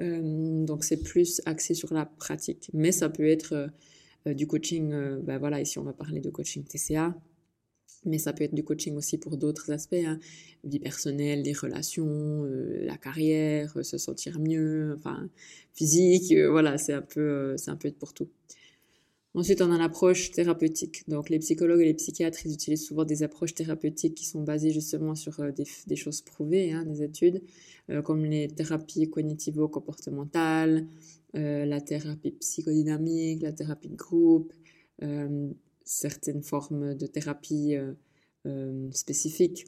Donc 0.00 0.82
c'est 0.82 0.96
plus 0.96 1.40
axé 1.46 1.74
sur 1.74 1.94
la 1.94 2.06
pratique, 2.06 2.70
mais 2.72 2.90
ça 2.90 3.08
peut 3.08 3.28
être 3.28 3.70
du 4.26 4.48
coaching. 4.48 4.90
ben 5.22 5.38
voilà, 5.38 5.60
ici 5.60 5.78
on 5.78 5.84
va 5.84 5.92
parler 5.92 6.20
de 6.20 6.28
coaching 6.28 6.64
TCA, 6.64 7.14
mais 8.04 8.18
ça 8.18 8.32
peut 8.32 8.44
être 8.44 8.54
du 8.54 8.64
coaching 8.64 8.96
aussi 8.96 9.18
pour 9.18 9.36
d'autres 9.36 9.70
aspects, 9.70 9.94
hein. 9.94 10.18
vie 10.64 10.78
personnelle, 10.78 11.42
les 11.42 11.52
relations, 11.52 12.44
euh, 12.44 12.84
la 12.84 12.96
carrière, 12.96 13.72
euh, 13.76 13.82
se 13.82 13.98
sentir 13.98 14.38
mieux, 14.38 14.94
enfin 14.98 15.28
physique, 15.72 16.32
euh, 16.32 16.50
voilà, 16.50 16.78
c'est 16.78 16.92
un 16.92 17.02
peu, 17.02 17.20
euh, 17.20 17.56
un 17.66 17.76
peu 17.76 17.90
pour 17.92 18.14
tout. 18.14 18.28
Ensuite, 19.34 19.62
on 19.62 19.72
a 19.72 19.78
l'approche 19.78 20.30
thérapeutique. 20.30 21.02
Donc, 21.08 21.28
les 21.28 21.40
psychologues 21.40 21.80
et 21.80 21.86
les 21.86 21.94
psychiatres, 21.94 22.46
utilisent 22.46 22.86
souvent 22.86 23.04
des 23.04 23.24
approches 23.24 23.54
thérapeutiques 23.54 24.14
qui 24.14 24.26
sont 24.26 24.42
basées 24.42 24.70
justement 24.70 25.16
sur 25.16 25.40
des, 25.52 25.96
choses 25.96 26.20
prouvées, 26.22 26.72
hein, 26.72 26.84
des 26.84 27.02
études, 27.02 27.42
comme 28.04 28.24
les 28.24 28.46
thérapies 28.46 29.10
cognitivo-comportementales, 29.10 30.86
la 31.32 31.80
thérapie 31.80 32.30
psychodynamique, 32.30 33.42
la 33.42 33.52
thérapie 33.52 33.88
de 33.88 33.96
groupe, 33.96 34.52
certaines 35.84 36.42
formes 36.42 36.94
de 36.94 37.06
thérapie 37.06 37.76
spécifiques 38.90 39.66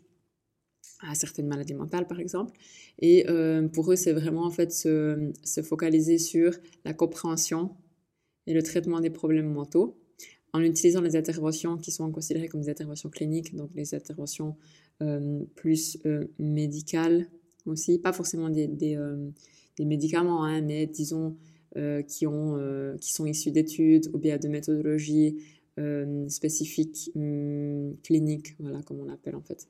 à 1.01 1.15
certaines 1.15 1.47
maladies 1.47 1.75
mentales, 1.75 2.07
par 2.07 2.21
exemple. 2.21 2.57
Et 3.01 3.27
pour 3.73 3.93
eux, 3.93 3.97
c'est 3.97 4.13
vraiment 4.13 4.45
en 4.45 4.51
fait 4.51 4.73
se, 4.73 5.31
se 5.45 5.63
focaliser 5.63 6.19
sur 6.19 6.53
la 6.85 6.95
compréhension 6.95 7.77
et 8.47 8.55
le 8.55 8.63
traitement 8.63 9.01
des 9.01 9.11
problèmes 9.11 9.53
mentaux 9.53 9.99
en 10.57 10.63
utilisant 10.63 11.03
les 11.03 11.17
interventions 11.17 11.77
qui 11.77 11.91
sont 11.91 12.11
considérées 12.11 12.49
comme 12.49 12.63
des 12.63 12.71
interventions 12.71 13.11
cliniques, 13.11 13.55
donc 13.55 13.71
les 13.75 13.95
interventions 13.95 14.57
euh, 15.03 15.45
plus 15.55 15.99
euh, 16.07 16.29
médicales 16.39 17.27
aussi, 17.67 17.99
pas 17.99 18.15
forcément 18.15 18.49
euh, 18.49 19.31
des 19.77 19.85
médicaments, 19.85 20.45
hein, 20.45 20.63
mais 20.63 20.87
disons 20.87 21.37
qui, 22.09 22.27
ont, 22.27 22.59
qui 22.99 23.13
sont 23.13 23.27
issus 23.27 23.51
d'études 23.51 24.09
ou 24.15 24.19
bien 24.19 24.39
de 24.39 24.49
méthodologies 24.49 25.37
spécifiques 26.29 27.11
hum, 27.15 27.97
cliniques, 28.03 28.55
voilà 28.59 28.83
comme 28.83 29.01
on 29.01 29.05
l'appelle 29.05 29.37
en 29.37 29.43
fait. 29.43 29.69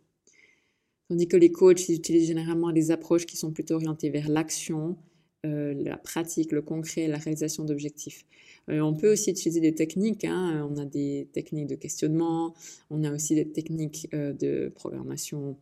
Tandis 1.08 1.28
que 1.28 1.36
les 1.36 1.52
coachs, 1.52 1.88
ils 1.88 1.96
utilisent 1.96 2.26
généralement 2.26 2.72
des 2.72 2.90
approches 2.90 3.26
qui 3.26 3.36
sont 3.36 3.52
plutôt 3.52 3.74
orientées 3.74 4.10
vers 4.10 4.28
l'action, 4.28 4.96
la 5.44 5.96
pratique, 5.96 6.50
le 6.52 6.62
concret, 6.62 7.06
la 7.06 7.18
réalisation 7.18 7.64
d'objectifs. 7.64 8.24
Euh, 8.68 8.80
on 8.80 8.94
peut 8.94 9.12
aussi 9.12 9.30
utiliser 9.30 9.60
des 9.60 9.74
techniques. 9.74 10.24
Hein. 10.24 10.68
On 10.70 10.76
a 10.76 10.84
des 10.84 11.28
techniques 11.32 11.68
de 11.68 11.76
questionnement, 11.76 12.54
on 12.90 13.04
a 13.04 13.12
aussi 13.12 13.34
des 13.34 13.50
techniques 13.50 14.08
euh, 14.14 14.32
de 14.32 14.72
programmation 14.74 15.56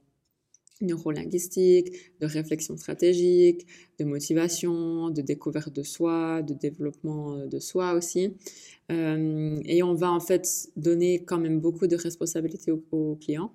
neurolinguistique, 0.80 1.92
de 2.20 2.26
réflexion 2.26 2.76
stratégique, 2.76 3.66
de 3.98 4.04
motivation, 4.04 5.10
de 5.10 5.22
découverte 5.22 5.72
de 5.72 5.82
soi, 5.82 6.42
de 6.42 6.54
développement 6.54 7.36
euh, 7.36 7.46
de 7.46 7.58
soi 7.58 7.94
aussi. 7.94 8.34
et 8.90 9.82
on 9.82 9.94
va 9.94 10.10
en 10.10 10.20
fait 10.20 10.68
donner 10.76 11.24
quand 11.24 11.38
même 11.38 11.60
beaucoup 11.60 11.86
de 11.86 11.96
responsabilités 11.96 12.70
au, 12.72 13.16
client. 13.16 13.50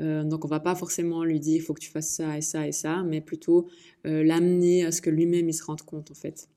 donc 0.00 0.44
on 0.44 0.48
va 0.48 0.60
pas 0.60 0.74
forcément 0.74 1.22
lui 1.24 1.38
dire 1.38 1.56
il 1.56 1.62
faut 1.62 1.74
que 1.74 1.80
tu 1.80 1.90
fasses 1.90 2.10
ça 2.10 2.36
et 2.36 2.40
ça 2.40 2.66
et 2.66 2.72
ça, 2.72 3.04
mais 3.04 3.20
plutôt 3.20 3.68
l'amener 4.04 4.84
à 4.84 4.90
ce 4.92 5.00
que 5.00 5.10
lui-même 5.10 5.48
il 5.48 5.54
se 5.54 5.64
rende 5.64 5.82
compte 5.82 6.10
en 6.10 6.14
fait. 6.14 6.48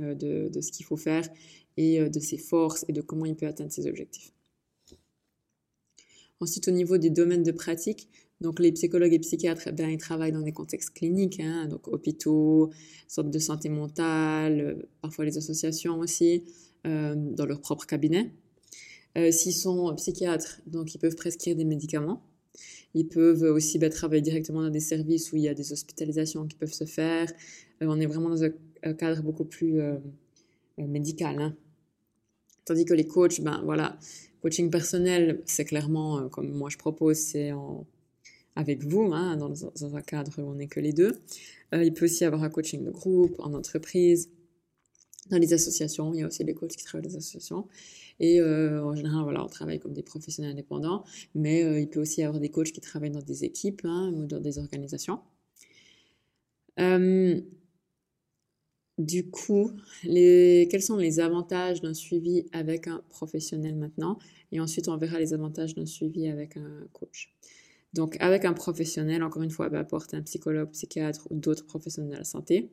Euh, 0.00 0.16
de, 0.16 0.60
ce 0.60 0.72
qu'il 0.72 0.84
faut 0.84 0.96
faire 0.96 1.28
et 1.76 2.00
euh, 2.00 2.08
de 2.08 2.18
ses 2.18 2.36
forces 2.36 2.84
et 2.88 2.92
de 2.92 3.00
comment 3.00 3.26
il 3.26 3.36
peut 3.36 3.46
atteindre 3.46 3.70
ses 3.70 3.86
objectifs. 3.86 4.32
Ensuite, 6.40 6.66
au 6.66 6.72
niveau 6.72 6.98
des 6.98 7.10
domaines 7.10 7.44
de 7.44 7.52
pratique, 7.52 8.08
donc 8.40 8.60
les 8.60 8.72
psychologues 8.72 9.12
et 9.12 9.18
psychiatres, 9.18 9.68
eh 9.68 9.92
ils 9.92 9.98
travaillent 9.98 10.32
dans 10.32 10.42
des 10.42 10.52
contextes 10.52 10.90
cliniques, 10.90 11.40
hein, 11.40 11.66
donc 11.66 11.88
hôpitaux, 11.88 12.70
centres 13.08 13.30
de 13.30 13.38
santé 13.38 13.68
mentale, 13.68 14.60
euh, 14.60 14.88
parfois 15.00 15.24
les 15.24 15.38
associations 15.38 15.98
aussi, 15.98 16.44
dans 16.84 17.46
leur 17.46 17.62
propre 17.62 17.86
cabinet. 17.86 18.30
S'ils 19.30 19.54
sont 19.54 19.94
psychiatres, 19.94 20.60
donc 20.66 20.94
ils 20.94 20.98
peuvent 20.98 21.16
prescrire 21.16 21.56
des 21.56 21.64
médicaments. 21.64 22.22
Ils 22.94 23.08
peuvent 23.08 23.42
aussi 23.42 23.78
bah, 23.78 23.88
travailler 23.88 24.20
directement 24.20 24.62
dans 24.62 24.70
des 24.70 24.80
services 24.80 25.32
où 25.32 25.36
il 25.36 25.42
y 25.42 25.48
a 25.48 25.54
des 25.54 25.72
hospitalisations 25.72 26.46
qui 26.46 26.56
peuvent 26.56 26.72
se 26.72 26.84
faire. 26.84 27.32
on 27.80 27.98
est 28.00 28.06
vraiment 28.06 28.28
dans 28.28 28.44
un 28.44 28.92
cadre 28.92 29.22
beaucoup 29.22 29.44
plus 29.44 29.80
euh, 29.80 29.96
euh, 30.78 30.86
médical. 30.86 31.40
Hein. 31.40 31.56
Tandis 32.64 32.84
que 32.84 32.94
les 32.94 33.06
coachs, 33.06 33.40
ben 33.40 33.62
voilà, 33.64 33.98
coaching 34.42 34.70
personnel, 34.70 35.42
c'est 35.44 35.64
clairement, 35.64 36.18
euh, 36.18 36.28
comme 36.28 36.50
moi 36.52 36.70
je 36.70 36.78
propose, 36.78 37.18
c'est 37.18 37.52
avec 38.56 38.84
vous, 38.84 39.12
hein, 39.12 39.36
dans, 39.36 39.96
un 39.96 40.02
cadre 40.02 40.32
où 40.38 40.42
on 40.42 40.54
n'est 40.54 40.68
que 40.68 40.80
les 40.80 40.92
deux. 40.92 41.18
il 41.72 41.92
peut 41.92 42.04
aussi 42.04 42.22
y 42.22 42.26
avoir 42.26 42.42
un 42.42 42.50
coaching 42.50 42.84
de 42.84 42.90
groupe, 42.90 43.34
en 43.38 43.52
entreprise, 43.54 44.30
dans 45.30 45.38
les 45.38 45.52
associations. 45.52 46.12
Il 46.14 46.20
y 46.20 46.22
a 46.22 46.26
aussi 46.26 46.44
des 46.44 46.54
coachs 46.54 46.70
qui 46.70 46.84
travaillent 46.84 47.06
dans 47.06 47.10
les 47.12 47.16
associations. 47.16 47.66
Et 48.20 48.40
en 48.40 48.94
général, 48.94 49.24
voilà, 49.24 49.44
on 49.44 49.48
travaille 49.48 49.80
comme 49.80 49.92
des 49.92 50.04
professionnels 50.04 50.52
indépendants, 50.52 51.04
mais 51.34 51.82
il 51.82 51.88
peut 51.88 52.00
aussi 52.00 52.20
y 52.20 52.24
avoir 52.24 52.40
des 52.40 52.50
coachs 52.50 52.70
qui 52.70 52.80
travaillent 52.80 53.10
dans 53.10 53.22
des 53.22 53.44
équipes 53.44 53.82
hein, 53.84 54.12
ou 54.14 54.26
dans 54.26 54.40
des 54.40 54.58
organisations. 54.58 55.18
Du 58.98 59.28
coup, 59.28 59.72
quels 60.04 60.82
sont 60.82 60.96
les 60.96 61.18
avantages 61.18 61.80
d'un 61.80 61.94
suivi 61.94 62.46
avec 62.52 62.86
un 62.86 63.02
professionnel 63.10 63.74
maintenant? 63.74 64.18
Et 64.52 64.60
ensuite, 64.60 64.86
on 64.88 64.96
verra 64.96 65.18
les 65.18 65.34
avantages 65.34 65.74
d'un 65.74 65.86
suivi 65.86 66.28
avec 66.28 66.56
un 66.56 66.86
coach. 66.92 67.34
Donc, 67.94 68.16
avec 68.18 68.44
un 68.44 68.52
professionnel, 68.52 69.22
encore 69.22 69.42
une 69.42 69.50
fois, 69.50 69.68
bah, 69.68 69.78
apporte 69.78 70.14
un 70.14 70.22
psychologue, 70.22 70.70
psychiatre 70.70 71.28
ou 71.30 71.36
d'autres 71.36 71.64
professionnels 71.64 72.10
de 72.10 72.16
la 72.18 72.24
santé. 72.24 72.70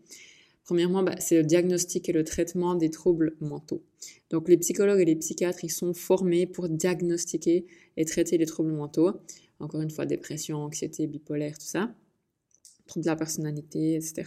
Premièrement, 0.63 1.03
bah, 1.03 1.15
c'est 1.19 1.37
le 1.37 1.43
diagnostic 1.43 2.09
et 2.09 2.11
le 2.11 2.23
traitement 2.23 2.73
des 2.73 2.89
troubles 2.89 3.35
mentaux. 3.39 3.83
Donc, 4.31 4.49
les 4.49 4.57
psychologues 4.57 4.99
et 4.99 5.05
les 5.05 5.15
psychiatres, 5.15 5.63
ils 5.63 5.69
sont 5.69 5.93
formés 5.93 6.47
pour 6.47 6.69
diagnostiquer 6.69 7.67
et 7.97 8.05
traiter 8.05 8.39
les 8.39 8.47
troubles 8.47 8.71
mentaux. 8.71 9.11
Encore 9.59 9.81
une 9.81 9.91
fois, 9.91 10.07
dépression, 10.07 10.57
anxiété, 10.57 11.05
bipolaire, 11.05 11.57
tout 11.57 11.67
ça 11.67 11.93
de 13.00 13.05
la 13.05 13.15
personnalité, 13.15 13.95
etc. 13.95 14.24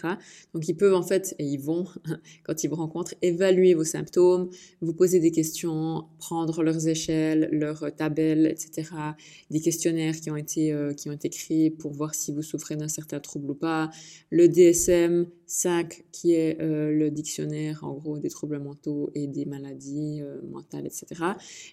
Donc 0.52 0.68
ils 0.68 0.74
peuvent 0.74 0.94
en 0.94 1.02
fait, 1.02 1.34
et 1.38 1.44
ils 1.44 1.60
vont, 1.60 1.84
quand 2.44 2.64
ils 2.64 2.68
vous 2.68 2.76
rencontrent, 2.76 3.14
évaluer 3.22 3.74
vos 3.74 3.84
symptômes, 3.84 4.48
vous 4.80 4.94
poser 4.94 5.20
des 5.20 5.30
questions, 5.30 6.04
prendre 6.18 6.62
leurs 6.62 6.88
échelles, 6.88 7.48
leurs 7.52 7.94
tabelles, 7.94 8.46
etc. 8.46 8.90
Des 9.50 9.60
questionnaires 9.60 10.20
qui 10.20 10.30
ont 10.30 10.36
été, 10.36 10.72
euh, 10.72 10.92
qui 10.92 11.08
ont 11.08 11.12
été 11.12 11.28
créés 11.30 11.70
pour 11.70 11.92
voir 11.92 12.14
si 12.14 12.32
vous 12.32 12.42
souffrez 12.42 12.76
d'un 12.76 12.88
certain 12.88 13.20
trouble 13.20 13.50
ou 13.50 13.54
pas. 13.54 13.90
Le 14.30 14.48
DSM 14.48 15.26
5 15.46 16.04
qui 16.12 16.34
est 16.34 16.60
euh, 16.60 16.90
le 16.90 17.10
dictionnaire 17.10 17.84
en 17.84 17.94
gros 17.94 18.18
des 18.18 18.30
troubles 18.30 18.58
mentaux 18.58 19.10
et 19.14 19.26
des 19.26 19.44
maladies 19.44 20.20
euh, 20.22 20.40
mentales, 20.50 20.86
etc. 20.86 21.06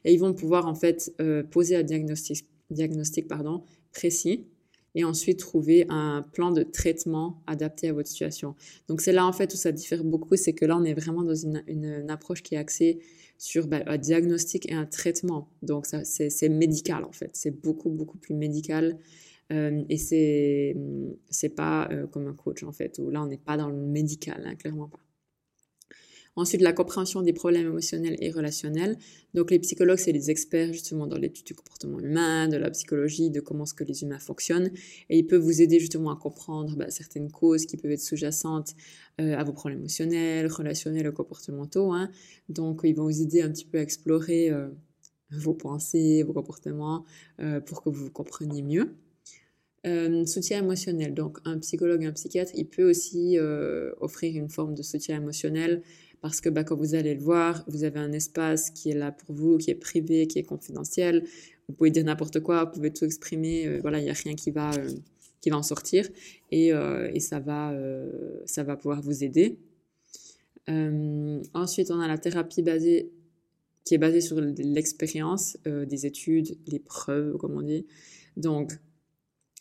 Et 0.06 0.14
ils 0.14 0.20
vont 0.20 0.34
pouvoir 0.34 0.68
en 0.68 0.76
fait 0.76 1.14
poser 1.52 1.76
un 1.76 1.84
diagnostic, 1.84 2.46
diagnostic 2.70 3.28
pardon, 3.28 3.64
précis 3.92 4.48
et 4.96 5.04
ensuite 5.04 5.40
trouver 5.40 5.86
un 5.90 6.24
plan 6.34 6.52
de 6.52 6.64
traitement 6.64 7.42
adapté 7.48 7.90
à 7.90 7.94
votre 7.94 8.10
situation. 8.10 8.56
Donc 8.88 9.02
c'est 9.02 9.12
là 9.12 9.26
en 9.26 9.34
fait 9.34 9.54
où 9.54 9.58
ça 9.58 9.72
diffère 9.72 10.04
beaucoup, 10.04 10.36
c'est 10.36 10.54
que 10.54 10.66
là 10.66 10.78
on 10.78 10.84
est 10.84 10.94
vraiment 10.94 11.24
dans 11.24 11.36
une, 11.36 12.06
approche 12.10 12.44
qui 12.44 12.56
est 12.56 12.58
axée 12.58 13.00
sur 13.38 13.68
bah, 13.68 13.82
un 13.88 13.98
diagnostic 13.98 14.70
et 14.70 14.74
un 14.74 14.86
traitement. 14.86 15.50
Donc 15.62 15.86
c'est 15.86 16.50
médical 16.50 17.04
en 17.04 17.12
fait, 17.12 17.32
c'est 17.34 17.62
beaucoup 17.62 17.90
beaucoup 17.90 18.18
plus 18.18 18.36
médical 18.36 18.98
euh, 19.52 19.84
et 19.90 19.98
c'est 19.98 20.76
c'est 21.30 21.50
pas 21.50 21.90
euh, 21.92 22.08
comme 22.08 22.28
un 22.28 22.34
coach 22.34 22.64
en 22.64 22.72
fait 22.72 23.00
où 23.00 23.10
là 23.10 23.22
on 23.22 23.28
n'est 23.28 23.38
pas 23.38 23.58
dans 23.58 23.70
le 23.70 23.78
médical, 23.78 24.44
hein, 24.46 24.56
clairement 24.56 24.88
pas. 24.88 25.00
Ensuite, 26.38 26.62
la 26.62 26.72
compréhension 26.72 27.22
des 27.22 27.34
problèmes 27.34 27.68
émotionnels 27.68 28.16
et 28.22 28.32
relationnels. 28.32 28.98
Donc, 29.34 29.52
les 29.52 29.60
psychologues, 29.60 29.98
c'est 29.98 30.14
les 30.14 30.32
experts 30.32 30.72
justement 30.72 31.06
dans 31.06 31.18
l'étude 31.18 31.46
du 31.46 31.54
comportement 31.54 32.00
humain, 32.00 32.48
de 32.48 32.56
la 32.56 32.70
psychologie, 32.70 33.30
de 33.30 33.42
comment 33.42 33.66
ce 33.66 33.74
que 33.74 33.84
les 33.84 34.04
humains 34.04 34.20
fonctionnent. 34.20 34.72
Et 35.10 35.20
ils 35.20 35.28
peuvent 35.28 35.42
vous 35.42 35.62
aider 35.62 35.80
justement 35.80 36.10
à 36.12 36.16
comprendre 36.16 36.78
bah, 36.78 36.90
certaines 36.90 37.30
causes 37.30 37.66
qui 37.66 37.76
peuvent 37.76 37.92
être 37.92 38.02
sous-jacentes 38.02 38.76
euh, 39.20 39.36
à 39.36 39.44
vos 39.44 39.52
problèmes 39.52 39.80
émotionnels, 39.80 40.48
relationnels 40.48 41.10
ou 41.10 41.12
comportementaux. 41.12 41.92
Hein. 41.92 42.10
Donc, 42.48 42.82
ils 42.86 42.96
vont 42.96 43.06
vous 43.06 43.22
aider 43.22 43.42
un 43.42 43.52
petit 43.52 43.66
peu 43.66 43.80
à 43.80 43.82
explorer 43.82 44.50
euh, 44.52 44.70
vos 45.32 45.54
pensées, 45.54 46.24
vos 46.24 46.34
comportements 46.34 47.04
euh, 47.42 47.60
pour 47.60 47.84
que 47.84 47.90
vous 47.90 48.06
vous 48.06 48.12
compreniez 48.12 48.62
mieux. 48.62 48.96
soutien 50.26 50.60
émotionnel. 50.60 51.14
Donc, 51.14 51.40
un 51.44 51.60
psychologue, 51.60 52.06
un 52.06 52.14
psychiatre, 52.14 52.52
il 52.56 52.70
peut 52.70 52.90
aussi 52.90 53.38
offrir 54.00 54.36
une 54.36 54.50
forme 54.50 54.76
de 54.76 54.84
soutien 54.84 55.18
émotionnel 55.18 55.82
parce 56.22 56.40
que 56.40 56.50
bah, 56.50 56.64
quand 56.64 56.76
vous 56.76 56.96
allez 56.96 57.16
le 57.16 57.22
voir, 57.22 57.64
vous 57.68 57.84
avez 57.84 58.00
un 58.00 58.12
espace 58.12 58.70
qui 58.70 58.92
est 58.92 58.96
là 58.96 59.12
pour 59.12 59.36
vous, 59.36 59.58
qui 59.58 59.72
est 59.72 59.76
privé, 59.76 60.28
qui 60.28 60.38
est 60.40 60.44
confidentiel. 60.44 61.26
Vous 61.68 61.74
pouvez 61.74 61.90
dire 61.90 62.04
n'importe 62.04 62.40
quoi, 62.42 62.66
vous 62.66 62.72
pouvez 62.72 62.94
tout 62.94 63.06
exprimer. 63.06 63.68
Euh, 63.68 63.80
voilà, 63.82 64.00
il 64.00 64.04
n'y 64.04 64.10
a 64.10 64.14
rien 64.14 64.36
qui 64.36 64.52
va, 64.52 64.72
euh, 64.72 64.90
qui 65.42 65.50
va 65.50 65.58
en 65.58 65.64
sortir 65.64 66.08
et, 66.52 66.72
euh, 66.74 67.10
et 67.14 67.20
ça, 67.20 67.40
va, 67.40 67.76
ça 68.46 68.64
va 68.64 68.78
pouvoir 68.78 69.02
vous 69.02 69.24
aider. 69.24 69.58
ensuite, 70.68 71.90
on 71.92 72.00
a 72.00 72.08
la 72.08 72.18
thérapie 72.18 72.62
basée 72.62 73.12
qui 73.84 73.96
est 73.96 73.98
basée 73.98 74.22
sur 74.22 74.40
l'expérience, 74.40 75.58
des 75.66 76.06
études, 76.06 76.56
les 76.68 76.80
preuves, 76.80 77.38
comme 77.38 77.58
on 77.58 77.64
dit. 77.64 77.88
Donc, 78.38 78.74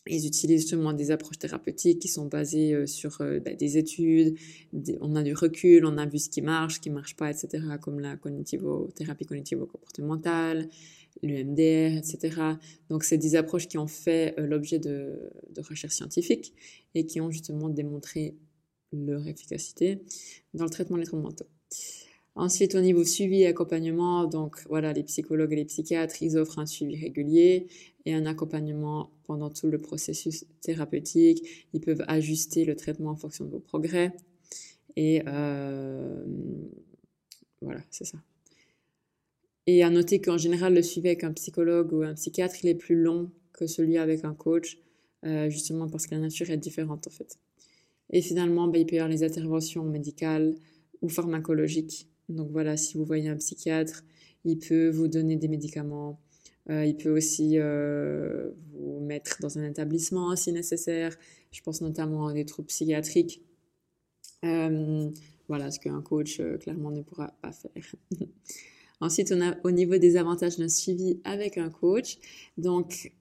ils 0.06 0.26
utilisent 0.26 0.62
justement 0.62 0.92
des 0.92 1.10
approches 1.10 1.38
thérapeutiques 1.38 2.00
qui 2.00 2.08
sont 2.08 2.26
basées 2.26 2.72
euh, 2.72 2.86
sur 2.86 3.20
euh, 3.20 3.38
bah, 3.40 3.54
des 3.54 3.76
études, 3.76 4.36
on 5.00 5.14
a 5.14 5.22
du 5.22 5.34
recul, 5.34 5.84
on 5.84 5.98
a 5.98 6.06
vu 6.06 6.18
ce 6.18 6.30
qui 6.30 6.42
marche, 6.42 6.76
ce 6.76 6.80
qui 6.80 6.90
marche 6.90 7.16
pas, 7.16 7.30
etc., 7.30 7.64
comme 7.80 8.00
la 8.00 8.16
cognitivo, 8.16 8.88
thérapie 8.94 9.26
cognitivo-comportementale, 9.26 10.68
l'UMDR, 11.22 11.98
etc. 11.98 12.56
Donc, 12.88 13.04
c'est 13.04 13.18
des 13.18 13.36
approches 13.36 13.68
qui 13.68 13.78
ont 13.78 13.86
fait 13.86 14.34
euh, 14.38 14.46
l'objet 14.46 14.78
de, 14.78 15.30
de 15.50 15.60
recherches 15.60 15.94
scientifiques 15.94 16.54
et 16.94 17.04
qui 17.04 17.20
ont 17.20 17.30
justement 17.30 17.68
démontré 17.68 18.36
leur 18.92 19.26
efficacité 19.26 20.02
dans 20.54 20.64
le 20.64 20.70
traitement 20.70 20.96
des 20.96 21.04
troubles 21.04 21.22
mentaux. 21.22 21.46
Ensuite, 22.36 22.74
au 22.74 22.80
niveau 22.80 23.04
suivi 23.04 23.42
et 23.42 23.48
accompagnement, 23.48 24.24
donc 24.24 24.62
voilà, 24.68 24.92
les 24.92 25.02
psychologues 25.02 25.52
et 25.52 25.56
les 25.56 25.64
psychiatres, 25.64 26.22
ils 26.22 26.38
offrent 26.38 26.58
un 26.58 26.66
suivi 26.66 26.96
régulier 26.96 27.66
et 28.06 28.14
un 28.14 28.26
accompagnement 28.26 29.10
pendant 29.24 29.50
tout 29.50 29.68
le 29.68 29.78
processus 29.78 30.44
thérapeutique. 30.60 31.66
Ils 31.72 31.80
peuvent 31.80 32.04
ajuster 32.08 32.64
le 32.64 32.76
traitement 32.76 33.10
en 33.10 33.16
fonction 33.16 33.44
de 33.44 33.50
vos 33.50 33.60
progrès. 33.60 34.12
Et 34.96 35.22
euh, 35.26 36.24
voilà, 37.60 37.80
c'est 37.90 38.04
ça. 38.04 38.18
Et 39.66 39.82
à 39.82 39.90
noter 39.90 40.20
qu'en 40.20 40.38
général, 40.38 40.74
le 40.74 40.82
suivi 40.82 41.08
avec 41.08 41.24
un 41.24 41.32
psychologue 41.32 41.92
ou 41.92 42.02
un 42.02 42.14
psychiatre, 42.14 42.56
il 42.64 42.68
est 42.68 42.74
plus 42.74 42.96
long 42.96 43.30
que 43.52 43.66
celui 43.66 43.98
avec 43.98 44.24
un 44.24 44.34
coach, 44.34 44.78
euh, 45.24 45.50
justement 45.50 45.88
parce 45.88 46.06
que 46.06 46.14
la 46.14 46.20
nature 46.20 46.50
est 46.50 46.56
différente 46.56 47.06
en 47.06 47.10
fait. 47.10 47.38
Et 48.10 48.22
finalement, 48.22 48.66
bah, 48.66 48.78
il 48.78 48.86
peut 48.86 48.96
y 48.96 48.98
avoir 48.98 49.10
les 49.10 49.22
interventions 49.22 49.84
médicales 49.84 50.56
ou 51.02 51.08
pharmacologiques 51.08 52.10
donc 52.30 52.50
voilà, 52.50 52.76
si 52.76 52.96
vous 52.96 53.04
voyez 53.04 53.28
un 53.28 53.36
psychiatre, 53.36 54.04
il 54.44 54.58
peut 54.58 54.88
vous 54.88 55.08
donner 55.08 55.36
des 55.36 55.48
médicaments. 55.48 56.20
Euh, 56.70 56.84
il 56.84 56.96
peut 56.96 57.10
aussi 57.10 57.58
euh, 57.58 58.50
vous 58.72 59.00
mettre 59.00 59.38
dans 59.40 59.58
un 59.58 59.68
établissement 59.68 60.34
si 60.36 60.52
nécessaire. 60.52 61.16
Je 61.50 61.60
pense 61.62 61.80
notamment 61.80 62.28
à 62.28 62.32
des 62.32 62.44
troubles 62.44 62.68
psychiatriques. 62.68 63.42
Euh, 64.44 65.10
voilà, 65.48 65.70
ce 65.70 65.80
qu'un 65.80 66.00
coach 66.00 66.40
clairement 66.60 66.92
ne 66.92 67.02
pourra 67.02 67.34
pas 67.42 67.52
faire. 67.52 67.72
Ensuite, 69.00 69.32
on 69.34 69.40
a 69.40 69.56
au 69.64 69.70
niveau 69.70 69.96
des 69.96 70.16
avantages 70.16 70.58
d'un 70.58 70.68
suivi 70.68 71.20
avec 71.24 71.58
un 71.58 71.70
coach. 71.70 72.18
Donc, 72.56 73.12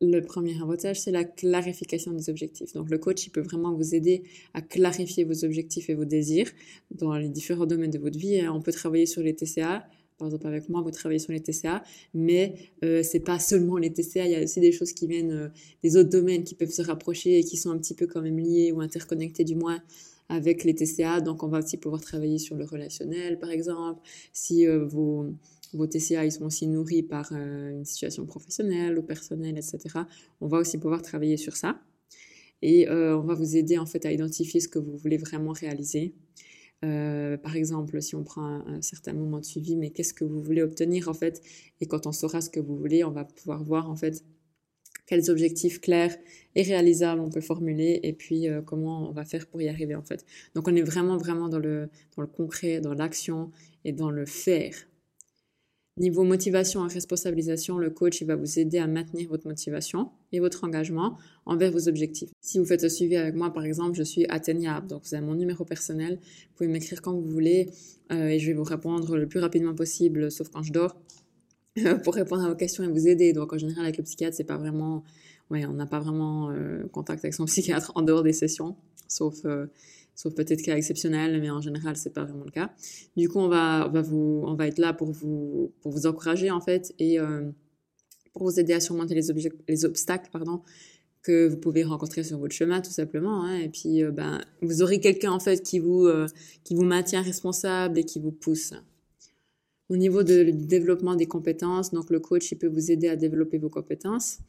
le 0.00 0.20
premier 0.20 0.60
avantage, 0.60 1.00
c'est 1.00 1.12
la 1.12 1.24
clarification 1.24 2.12
des 2.12 2.28
objectifs. 2.28 2.74
Donc 2.74 2.90
le 2.90 2.98
coach, 2.98 3.26
il 3.26 3.30
peut 3.30 3.40
vraiment 3.40 3.72
vous 3.72 3.94
aider 3.94 4.24
à 4.52 4.60
clarifier 4.60 5.24
vos 5.24 5.44
objectifs 5.44 5.88
et 5.88 5.94
vos 5.94 6.04
désirs 6.04 6.50
dans 6.90 7.16
les 7.16 7.28
différents 7.28 7.64
domaines 7.64 7.92
de 7.92 7.98
votre 7.98 8.18
vie. 8.18 8.46
On 8.48 8.60
peut 8.60 8.72
travailler 8.72 9.06
sur 9.06 9.22
les 9.22 9.34
TCA. 9.34 9.86
Par 10.18 10.28
exemple, 10.28 10.46
avec 10.46 10.68
moi, 10.68 10.80
vous 10.80 10.92
travaillez 10.92 11.18
sur 11.18 11.32
les 11.32 11.40
TCA, 11.40 11.82
mais 12.12 12.54
euh, 12.84 13.02
c'est 13.02 13.20
pas 13.20 13.40
seulement 13.40 13.78
les 13.78 13.92
TCA. 13.92 14.26
Il 14.26 14.30
y 14.30 14.36
a 14.36 14.42
aussi 14.44 14.60
des 14.60 14.70
choses 14.70 14.92
qui 14.92 15.08
viennent 15.08 15.32
euh, 15.32 15.48
des 15.82 15.96
autres 15.96 16.10
domaines 16.10 16.44
qui 16.44 16.54
peuvent 16.54 16.70
se 16.70 16.82
rapprocher 16.82 17.40
et 17.40 17.44
qui 17.44 17.56
sont 17.56 17.70
un 17.70 17.78
petit 17.78 17.94
peu 17.94 18.06
quand 18.06 18.22
même 18.22 18.38
liés 18.38 18.70
ou 18.70 18.80
interconnectés 18.80 19.42
du 19.42 19.56
moins 19.56 19.82
avec 20.28 20.62
les 20.62 20.74
TCA. 20.74 21.20
Donc, 21.20 21.42
on 21.42 21.48
va 21.48 21.58
aussi 21.58 21.78
pouvoir 21.78 22.00
travailler 22.00 22.38
sur 22.38 22.54
le 22.54 22.64
relationnel, 22.64 23.40
par 23.40 23.50
exemple. 23.50 24.00
Si 24.32 24.66
euh, 24.66 24.84
vous 24.84 25.34
vos 25.72 25.88
TCA 25.88 26.24
ils 26.24 26.30
sont 26.30 26.44
aussi 26.44 26.68
nourris 26.68 27.02
par 27.02 27.32
euh, 27.32 27.72
une 27.72 27.84
situation 27.84 28.24
professionnelle 28.24 28.96
ou 28.96 29.02
personnelle, 29.02 29.58
etc. 29.58 29.80
On 30.40 30.46
va 30.46 30.58
aussi 30.58 30.78
pouvoir 30.78 31.02
travailler 31.02 31.36
sur 31.36 31.56
ça. 31.56 31.80
Et 32.62 32.88
on 32.88 33.20
va 33.20 33.34
vous 33.34 33.56
aider 33.56 33.76
en 33.76 33.84
fait 33.84 34.06
à 34.06 34.12
identifier 34.12 34.58
ce 34.58 34.68
que 34.68 34.78
vous 34.78 34.96
voulez 34.96 35.18
vraiment 35.18 35.52
réaliser. 35.52 36.14
Euh, 36.84 37.36
par 37.36 37.56
exemple, 37.56 38.00
si 38.02 38.14
on 38.14 38.24
prend 38.24 38.44
un, 38.44 38.82
certain 38.82 39.12
moment 39.12 39.38
de 39.38 39.44
suivi, 39.44 39.76
mais 39.76 39.90
qu'est-ce 39.90 40.14
que 40.14 40.24
vous 40.24 40.40
voulez 40.40 40.62
obtenir 40.62 41.08
en 41.08 41.14
fait? 41.14 41.42
Et 41.80 41.86
quand 41.86 42.06
on 42.06 42.12
saura 42.12 42.40
ce 42.40 42.50
que 42.50 42.60
vous 42.60 42.76
voulez, 42.76 43.04
on 43.04 43.10
va 43.10 43.24
pouvoir 43.24 43.64
voir 43.64 43.90
en 43.90 43.96
fait 43.96 44.24
quels 45.06 45.30
objectifs 45.30 45.80
clairs 45.80 46.16
et 46.54 46.62
réalisables 46.62 47.20
on 47.20 47.28
peut 47.28 47.42
formuler 47.42 48.00
et 48.04 48.14
puis 48.14 48.46
comment 48.64 49.08
on 49.10 49.12
va 49.12 49.26
faire 49.26 49.46
pour 49.46 49.60
y 49.60 49.68
arriver 49.68 49.94
en 49.94 50.02
fait. 50.02 50.24
Donc 50.54 50.66
on 50.68 50.74
est 50.74 50.82
vraiment 50.82 51.16
vraiment 51.18 51.48
dans 51.48 51.58
le, 51.58 51.90
dans 52.16 52.22
le 52.22 52.28
concret, 52.28 52.80
dans 52.80 52.94
l'action 52.94 53.50
et 53.84 53.92
dans 53.92 54.10
le 54.10 54.24
faire. 54.24 54.74
Niveau 55.96 56.24
motivation 56.24 56.84
et 56.88 56.92
responsabilisation, 56.92 57.78
le 57.78 57.88
coach 57.88 58.20
va 58.24 58.34
vous 58.34 58.58
aider 58.58 58.78
à 58.78 58.88
maintenir 58.88 59.28
votre 59.28 59.46
motivation 59.46 60.10
et 60.32 60.40
votre 60.40 60.64
engagement 60.64 61.16
envers 61.46 61.70
vos 61.70 61.88
objectifs. 61.88 62.30
Si 62.40 62.58
vous 62.58 62.64
faites 62.64 62.82
un 62.82 62.88
suivi 62.88 63.14
avec 63.14 63.36
moi, 63.36 63.52
par 63.52 63.64
exemple, 63.64 63.96
je 63.96 64.02
suis 64.02 64.26
atteignable. 64.28 64.88
Donc, 64.88 65.02
vous 65.04 65.14
avez 65.14 65.24
mon 65.24 65.36
numéro 65.36 65.64
personnel. 65.64 66.18
Vous 66.20 66.56
pouvez 66.56 66.68
m'écrire 66.68 67.00
quand 67.00 67.12
vous 67.12 67.22
voulez 67.22 67.70
euh, 68.10 68.26
et 68.26 68.40
je 68.40 68.46
vais 68.48 68.54
vous 68.54 68.64
répondre 68.64 69.16
le 69.16 69.28
plus 69.28 69.38
rapidement 69.38 69.72
possible, 69.72 70.32
sauf 70.32 70.48
quand 70.48 70.64
je 70.64 70.72
dors, 70.72 70.96
pour 72.02 72.14
répondre 72.14 72.44
à 72.44 72.48
vos 72.48 72.56
questions 72.56 72.82
et 72.82 72.88
vous 72.88 73.06
aider. 73.06 73.32
Donc, 73.32 73.52
en 73.52 73.58
général, 73.58 73.84
avec 73.84 73.96
le 73.96 74.02
psychiatre, 74.02 74.36
c'est 74.36 74.42
pas 74.42 74.58
vraiment, 74.58 75.04
ouais, 75.50 75.64
on 75.64 75.74
n'a 75.74 75.86
pas 75.86 76.00
vraiment 76.00 76.50
euh, 76.50 76.88
contact 76.90 77.24
avec 77.24 77.34
son 77.34 77.44
psychiatre 77.46 77.92
en 77.94 78.02
dehors 78.02 78.24
des 78.24 78.32
sessions, 78.32 78.74
sauf 79.06 79.44
euh, 79.44 79.66
sauf 80.14 80.34
peut-être 80.34 80.62
cas 80.62 80.76
exceptionnel, 80.76 81.40
mais 81.40 81.50
en 81.50 81.60
général, 81.60 81.96
c'est 81.96 82.12
pas 82.12 82.24
vraiment 82.24 82.44
le 82.44 82.50
cas. 82.50 82.70
Du 83.16 83.28
coup, 83.28 83.38
on 83.38 83.48
va, 83.48 83.86
on 83.88 83.92
va, 83.92 84.02
vous, 84.02 84.42
on 84.46 84.54
va 84.54 84.66
être 84.66 84.78
là 84.78 84.92
pour 84.92 85.10
vous, 85.10 85.72
pour 85.82 85.92
vous 85.92 86.06
encourager, 86.06 86.50
en 86.50 86.60
fait, 86.60 86.94
et 86.98 87.18
euh, 87.18 87.50
pour 88.32 88.44
vous 88.44 88.60
aider 88.60 88.72
à 88.72 88.80
surmonter 88.80 89.14
les, 89.14 89.32
les 89.68 89.84
obstacles 89.84 90.30
pardon, 90.32 90.62
que 91.22 91.48
vous 91.48 91.56
pouvez 91.56 91.84
rencontrer 91.84 92.22
sur 92.22 92.38
votre 92.38 92.54
chemin, 92.54 92.80
tout 92.80 92.90
simplement. 92.90 93.44
Hein. 93.44 93.56
Et 93.56 93.68
puis, 93.68 94.04
euh, 94.04 94.10
ben, 94.10 94.40
vous 94.62 94.82
aurez 94.82 95.00
quelqu'un, 95.00 95.32
en 95.32 95.40
fait, 95.40 95.62
qui 95.62 95.78
vous, 95.78 96.06
euh, 96.06 96.26
qui 96.62 96.74
vous 96.74 96.84
maintient 96.84 97.22
responsable 97.22 97.98
et 97.98 98.04
qui 98.04 98.20
vous 98.20 98.32
pousse. 98.32 98.74
Au 99.94 99.96
niveau 99.96 100.24
de, 100.24 100.42
du 100.50 100.66
développement 100.66 101.14
des 101.14 101.26
compétences, 101.26 101.92
donc 101.92 102.10
le 102.10 102.18
coach 102.18 102.52
peut 102.56 102.66
vous 102.66 102.90
aider 102.90 103.06
à 103.06 103.14
développer 103.14 103.58
vos 103.58 103.68
compétences, 103.68 104.40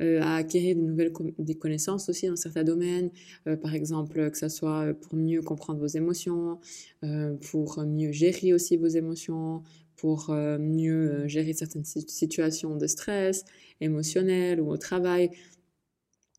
euh, 0.00 0.22
à 0.22 0.36
acquérir 0.36 0.76
de 0.76 0.80
nouvelles 0.80 1.12
des 1.38 1.56
connaissances 1.56 2.08
aussi 2.08 2.26
dans 2.26 2.36
certains 2.36 2.64
domaines, 2.64 3.10
euh, 3.46 3.54
par 3.54 3.74
exemple 3.74 4.30
que 4.30 4.38
ce 4.38 4.48
soit 4.48 4.94
pour 4.94 5.14
mieux 5.16 5.42
comprendre 5.42 5.78
vos 5.78 5.88
émotions, 5.88 6.58
euh, 7.02 7.34
pour 7.50 7.84
mieux 7.84 8.12
gérer 8.12 8.54
aussi 8.54 8.78
vos 8.78 8.86
émotions, 8.86 9.62
pour 9.96 10.30
euh, 10.30 10.56
mieux 10.56 11.12
euh, 11.12 11.28
gérer 11.28 11.52
certaines 11.52 11.84
situations 11.84 12.74
de 12.74 12.86
stress 12.86 13.44
émotionnel 13.82 14.58
ou 14.58 14.70
au 14.70 14.78
travail. 14.78 15.28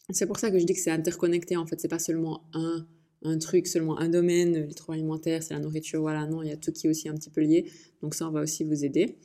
C'est 0.10 0.25
pour 0.25 0.39
ça 0.39 0.49
que 0.49 0.58
je 0.58 0.65
dis 0.65 0.73
que 0.73 0.80
c'est 0.80 0.89
interconnecté 0.89 1.56
en 1.56 1.67
fait, 1.67 1.80
c'est 1.80 1.88
pas 1.88 1.99
seulement 1.99 2.41
un 2.54 2.88
un 3.25 3.38
truc, 3.38 3.67
seulement 3.67 3.97
un 3.99 4.09
domaine, 4.09 4.67
les 4.67 4.73
troubles 4.73 4.97
alimentaires, 4.97 5.43
c'est 5.43 5.53
la 5.53 5.59
nourriture, 5.59 6.01
voilà, 6.01 6.25
non, 6.25 6.41
il 6.43 6.49
y 6.49 6.51
a 6.51 6.57
tout 6.57 6.71
qui 6.71 6.88
est 6.88 6.89
aussi 6.89 7.09
un 7.09 7.15
petit 7.15 7.29
peu 7.29 7.41
lié. 7.41 7.65
Donc 8.01 8.15
ça, 8.15 8.27
on 8.27 8.31
va 8.31 8.41
aussi 8.41 8.63
vous 8.63 8.85
aider. 8.85 9.17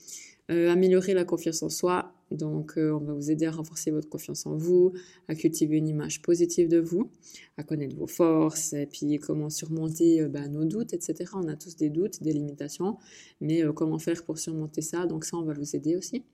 Euh, 0.51 0.69
améliorer 0.69 1.15
la 1.15 1.25
confiance 1.25 1.63
en 1.63 1.69
soi, 1.69 2.13
donc 2.33 2.77
euh, 2.77 2.91
on 2.91 2.99
va 2.99 3.13
vous 3.13 3.31
aider 3.31 3.47
à 3.47 3.53
renforcer 3.53 3.93
votre 3.93 4.09
confiance 4.09 4.47
en 4.47 4.57
vous, 4.57 4.93
à 5.29 5.37
cultiver 5.37 5.77
une 5.77 5.87
image 5.87 6.23
positive 6.23 6.69
de 6.69 6.79
vous, 6.79 7.09
à 7.57 7.63
connaître 7.63 7.95
vos 7.95 8.09
forces, 8.09 8.73
et 8.73 8.87
puis 8.87 9.19
comment 9.19 9.49
surmonter 9.49 10.23
euh, 10.23 10.29
bah, 10.29 10.49
nos 10.49 10.65
doutes, 10.65 10.93
etc. 10.93 11.31
On 11.35 11.47
a 11.47 11.55
tous 11.55 11.77
des 11.77 11.89
doutes, 11.89 12.21
des 12.23 12.33
limitations, 12.33 12.97
mais 13.41 13.63
euh, 13.63 13.73
comment 13.73 14.01
faire 14.01 14.25
pour 14.25 14.39
surmonter 14.39 14.83
ça, 14.83 15.07
donc 15.07 15.25
ça, 15.25 15.37
on 15.37 15.43
va 15.43 15.55
vous 15.55 15.77
aider 15.77 15.95
aussi. 15.95 16.25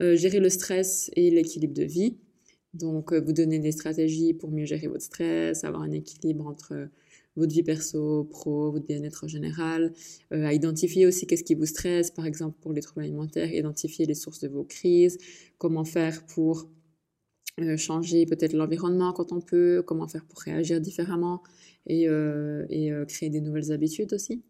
Euh, 0.00 0.16
gérer 0.16 0.40
le 0.40 0.48
stress 0.48 1.10
et 1.14 1.30
l'équilibre 1.30 1.74
de 1.74 1.84
vie, 1.84 2.16
donc, 2.74 3.12
euh, 3.12 3.20
vous 3.20 3.32
donner 3.32 3.58
des 3.58 3.72
stratégies 3.72 4.34
pour 4.34 4.50
mieux 4.50 4.64
gérer 4.64 4.86
votre 4.86 5.04
stress, 5.04 5.64
avoir 5.64 5.82
un 5.82 5.90
équilibre 5.92 6.46
entre 6.46 6.72
euh, 6.74 6.86
votre 7.36 7.52
vie 7.52 7.62
perso, 7.62 8.24
pro, 8.24 8.70
votre 8.72 8.86
bien-être 8.86 9.28
général, 9.28 9.92
euh, 10.32 10.44
à 10.44 10.52
identifier 10.52 11.06
aussi 11.06 11.26
qu'est-ce 11.26 11.44
qui 11.44 11.54
vous 11.54 11.66
stresse, 11.66 12.10
par 12.10 12.26
exemple 12.26 12.58
pour 12.60 12.72
les 12.72 12.80
troubles 12.80 13.02
alimentaires, 13.02 13.52
identifier 13.52 14.06
les 14.06 14.14
sources 14.14 14.40
de 14.40 14.48
vos 14.48 14.64
crises, 14.64 15.18
comment 15.58 15.84
faire 15.84 16.24
pour 16.26 16.68
euh, 17.60 17.76
changer 17.76 18.26
peut-être 18.26 18.52
l'environnement 18.52 19.12
quand 19.12 19.32
on 19.32 19.40
peut, 19.40 19.82
comment 19.86 20.08
faire 20.08 20.24
pour 20.26 20.40
réagir 20.40 20.80
différemment 20.80 21.42
et, 21.86 22.08
euh, 22.08 22.66
et 22.70 22.90
créer 23.08 23.30
des 23.30 23.40
nouvelles 23.40 23.72
habitudes 23.72 24.12
aussi. 24.12 24.42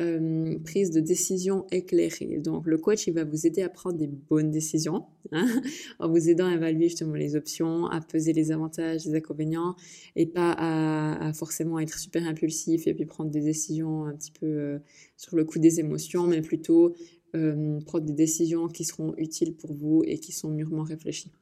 Euh, 0.00 0.58
prise 0.64 0.90
de 0.92 1.00
décision 1.00 1.66
éclairée. 1.72 2.38
Donc, 2.38 2.66
le 2.66 2.78
coach, 2.78 3.06
il 3.06 3.12
va 3.12 3.24
vous 3.24 3.46
aider 3.46 3.60
à 3.60 3.68
prendre 3.68 3.98
des 3.98 4.06
bonnes 4.06 4.50
décisions, 4.50 5.04
hein, 5.32 5.46
en 5.98 6.08
vous 6.08 6.30
aidant 6.30 6.46
à 6.46 6.54
évaluer 6.54 6.88
justement 6.88 7.14
les 7.14 7.36
options, 7.36 7.86
à 7.86 8.00
peser 8.00 8.32
les 8.32 8.50
avantages, 8.50 9.04
les 9.04 9.14
inconvénients, 9.16 9.76
et 10.16 10.24
pas 10.24 10.52
à, 10.52 11.28
à 11.28 11.32
forcément 11.34 11.78
être 11.80 11.98
super 11.98 12.26
impulsif 12.26 12.86
et 12.86 12.94
puis 12.94 13.04
prendre 13.04 13.30
des 13.30 13.42
décisions 13.42 14.06
un 14.06 14.14
petit 14.14 14.30
peu 14.30 14.46
euh, 14.46 14.78
sur 15.18 15.36
le 15.36 15.44
coup 15.44 15.58
des 15.58 15.80
émotions, 15.80 16.26
mais 16.26 16.40
plutôt 16.40 16.94
euh, 17.34 17.80
prendre 17.80 18.06
des 18.06 18.14
décisions 18.14 18.68
qui 18.68 18.84
seront 18.84 19.12
utiles 19.18 19.54
pour 19.54 19.74
vous 19.74 20.02
et 20.06 20.18
qui 20.18 20.32
sont 20.32 20.48
mûrement 20.48 20.84
réfléchies. 20.84 21.32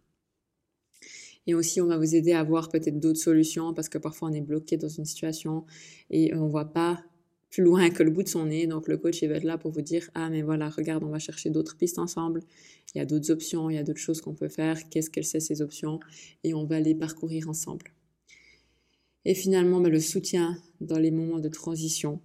Et 1.46 1.54
aussi, 1.54 1.80
on 1.80 1.86
va 1.86 1.96
vous 1.96 2.14
aider 2.16 2.32
à 2.32 2.42
voir 2.42 2.70
peut-être 2.70 2.98
d'autres 2.98 3.20
solutions 3.20 3.72
parce 3.72 3.88
que 3.88 3.98
parfois 3.98 4.30
on 4.30 4.32
est 4.32 4.40
bloqué 4.40 4.76
dans 4.76 4.88
une 4.88 5.04
situation 5.04 5.64
et 6.10 6.34
on 6.34 6.48
voit 6.48 6.72
pas 6.72 7.04
plus 7.50 7.62
loin 7.62 7.90
que 7.90 8.02
le 8.02 8.10
bout 8.10 8.22
de 8.22 8.28
son 8.28 8.46
nez. 8.46 8.66
Donc, 8.66 8.88
le 8.88 8.96
coach, 8.96 9.22
il 9.22 9.28
va 9.28 9.36
être 9.36 9.44
là 9.44 9.58
pour 9.58 9.70
vous 9.70 9.80
dire, 9.80 10.08
ah, 10.14 10.28
mais 10.30 10.42
voilà, 10.42 10.68
regarde, 10.68 11.04
on 11.04 11.08
va 11.08 11.18
chercher 11.18 11.50
d'autres 11.50 11.76
pistes 11.76 11.98
ensemble. 11.98 12.42
Il 12.94 12.98
y 12.98 13.00
a 13.00 13.06
d'autres 13.06 13.30
options, 13.30 13.70
il 13.70 13.76
y 13.76 13.78
a 13.78 13.82
d'autres 13.82 14.00
choses 14.00 14.20
qu'on 14.20 14.34
peut 14.34 14.48
faire. 14.48 14.88
Qu'est-ce 14.88 15.10
qu'elles 15.10 15.24
c'est 15.24 15.40
ces 15.40 15.62
options? 15.62 16.00
Et 16.44 16.54
on 16.54 16.64
va 16.64 16.80
les 16.80 16.94
parcourir 16.94 17.48
ensemble. 17.48 17.92
Et 19.24 19.34
finalement, 19.34 19.80
ben, 19.80 19.90
le 19.90 20.00
soutien 20.00 20.56
dans 20.80 20.98
les 20.98 21.10
moments 21.10 21.38
de 21.38 21.48
transition. 21.48 22.20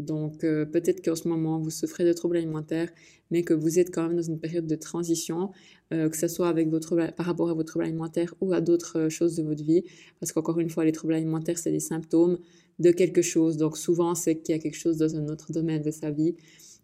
Donc, 0.00 0.44
euh, 0.44 0.64
peut-être 0.64 1.04
qu'en 1.04 1.14
ce 1.14 1.28
moment, 1.28 1.58
vous 1.58 1.70
souffrez 1.70 2.04
de 2.04 2.12
troubles 2.12 2.36
alimentaires, 2.36 2.90
mais 3.30 3.42
que 3.42 3.54
vous 3.54 3.78
êtes 3.78 3.94
quand 3.94 4.06
même 4.06 4.16
dans 4.16 4.22
une 4.22 4.38
période 4.38 4.66
de 4.66 4.76
transition, 4.76 5.50
euh, 5.92 6.08
que 6.08 6.16
ce 6.16 6.28
soit 6.28 6.48
avec 6.48 6.68
votre, 6.68 6.96
par 7.16 7.26
rapport 7.26 7.50
à 7.50 7.54
votre 7.54 7.68
trouble 7.68 7.84
alimentaire 7.84 8.34
ou 8.40 8.52
à 8.52 8.60
d'autres 8.60 8.98
euh, 8.98 9.08
choses 9.08 9.36
de 9.36 9.42
votre 9.42 9.62
vie. 9.62 9.84
Parce 10.18 10.32
qu'encore 10.32 10.58
une 10.58 10.70
fois, 10.70 10.84
les 10.84 10.92
troubles 10.92 11.14
alimentaires, 11.14 11.58
c'est 11.58 11.72
des 11.72 11.80
symptômes 11.80 12.38
de 12.78 12.90
quelque 12.90 13.22
chose. 13.22 13.56
Donc 13.56 13.76
souvent, 13.76 14.14
c'est 14.14 14.36
qu'il 14.36 14.54
y 14.54 14.58
a 14.58 14.60
quelque 14.60 14.78
chose 14.78 14.96
dans 14.96 15.14
un 15.16 15.28
autre 15.28 15.52
domaine 15.52 15.82
de 15.82 15.90
sa 15.90 16.10
vie 16.10 16.34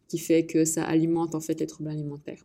qui 0.08 0.18
fait 0.18 0.46
que 0.46 0.64
ça 0.64 0.84
alimente 0.84 1.34
en 1.34 1.40
fait 1.40 1.58
les 1.58 1.66
troubles 1.66 1.90
alimentaires. 1.90 2.44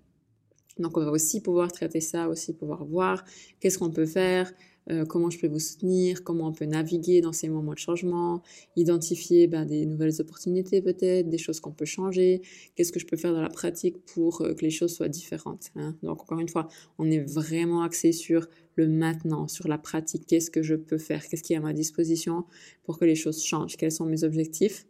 Donc 0.79 0.97
on 0.97 1.03
va 1.03 1.11
aussi 1.11 1.41
pouvoir 1.41 1.71
traiter 1.71 2.01
ça, 2.01 2.29
aussi 2.29 2.53
pouvoir 2.53 2.85
voir 2.85 3.23
qu'est-ce 3.59 3.77
qu'on 3.77 3.91
peut 3.91 4.05
faire, 4.05 4.51
euh, 4.89 5.05
comment 5.05 5.29
je 5.29 5.39
peux 5.39 5.47
vous 5.47 5.59
soutenir, 5.59 6.23
comment 6.23 6.47
on 6.47 6.51
peut 6.51 6.65
naviguer 6.65 7.21
dans 7.21 7.33
ces 7.33 7.49
moments 7.49 7.73
de 7.73 7.77
changement, 7.77 8.41
identifier 8.75 9.47
ben, 9.47 9.65
des 9.65 9.85
nouvelles 9.85 10.19
opportunités 10.19 10.81
peut-être, 10.81 11.29
des 11.29 11.37
choses 11.37 11.59
qu'on 11.59 11.71
peut 11.71 11.85
changer, 11.85 12.41
qu'est-ce 12.75 12.91
que 12.91 12.99
je 12.99 13.05
peux 13.05 13.17
faire 13.17 13.33
dans 13.33 13.41
la 13.41 13.49
pratique 13.49 14.03
pour 14.05 14.41
euh, 14.41 14.53
que 14.53 14.61
les 14.61 14.71
choses 14.71 14.93
soient 14.93 15.09
différentes. 15.09 15.71
Hein? 15.75 15.95
Donc 16.03 16.21
encore 16.21 16.39
une 16.39 16.49
fois, 16.49 16.67
on 16.97 17.09
est 17.09 17.19
vraiment 17.19 17.83
axé 17.83 18.11
sur 18.11 18.47
le 18.75 18.87
maintenant, 18.87 19.47
sur 19.47 19.67
la 19.67 19.77
pratique, 19.77 20.25
qu'est-ce 20.25 20.49
que 20.49 20.63
je 20.63 20.75
peux 20.75 20.97
faire, 20.97 21.27
qu'est-ce 21.27 21.43
qui 21.43 21.53
est 21.53 21.57
à 21.57 21.61
ma 21.61 21.73
disposition 21.73 22.45
pour 22.83 22.97
que 22.97 23.05
les 23.05 23.15
choses 23.15 23.43
changent, 23.43 23.77
quels 23.77 23.91
sont 23.91 24.05
mes 24.05 24.23
objectifs, 24.23 24.87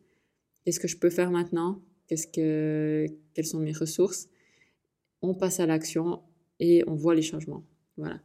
qu'est-ce 0.63 0.79
que 0.79 0.87
je 0.87 0.97
peux 0.97 1.09
faire 1.09 1.31
maintenant, 1.31 1.81
que, 2.33 3.07
quelles 3.33 3.45
sont 3.45 3.59
mes 3.59 3.71
ressources? 3.71 4.27
On 5.21 5.33
passe 5.33 5.59
à 5.59 5.65
l'action 5.65 6.21
et 6.59 6.83
on 6.87 6.95
voit 6.95 7.15
les 7.15 7.21
changements. 7.21 7.63
Voilà. 7.97 8.19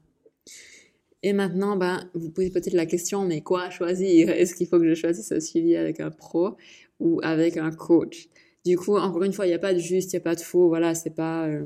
Et 1.22 1.32
maintenant, 1.32 1.76
ben, 1.76 2.08
vous 2.14 2.30
posez 2.30 2.50
peut-être 2.50 2.74
la 2.74 2.86
question, 2.86 3.24
mais 3.24 3.40
quoi 3.40 3.70
choisir? 3.70 4.30
Est-ce 4.30 4.54
qu'il 4.54 4.66
faut 4.66 4.78
que 4.78 4.88
je 4.88 4.94
choisisse 4.94 5.32
un 5.32 5.40
suivi 5.40 5.76
avec 5.76 6.00
un 6.00 6.10
pro 6.10 6.56
ou 7.00 7.20
avec 7.22 7.56
un 7.56 7.70
coach? 7.70 8.28
Du 8.64 8.76
coup, 8.76 8.96
encore 8.96 9.22
une 9.22 9.32
fois, 9.32 9.46
il 9.46 9.50
n'y 9.50 9.54
a 9.54 9.58
pas 9.58 9.74
de 9.74 9.78
juste, 9.78 10.12
il 10.12 10.16
n'y 10.16 10.20
a 10.20 10.24
pas 10.24 10.34
de 10.34 10.40
faux. 10.40 10.68
Voilà, 10.68 10.94
c'est 10.94 11.14
pas 11.14 11.46
euh, 11.48 11.64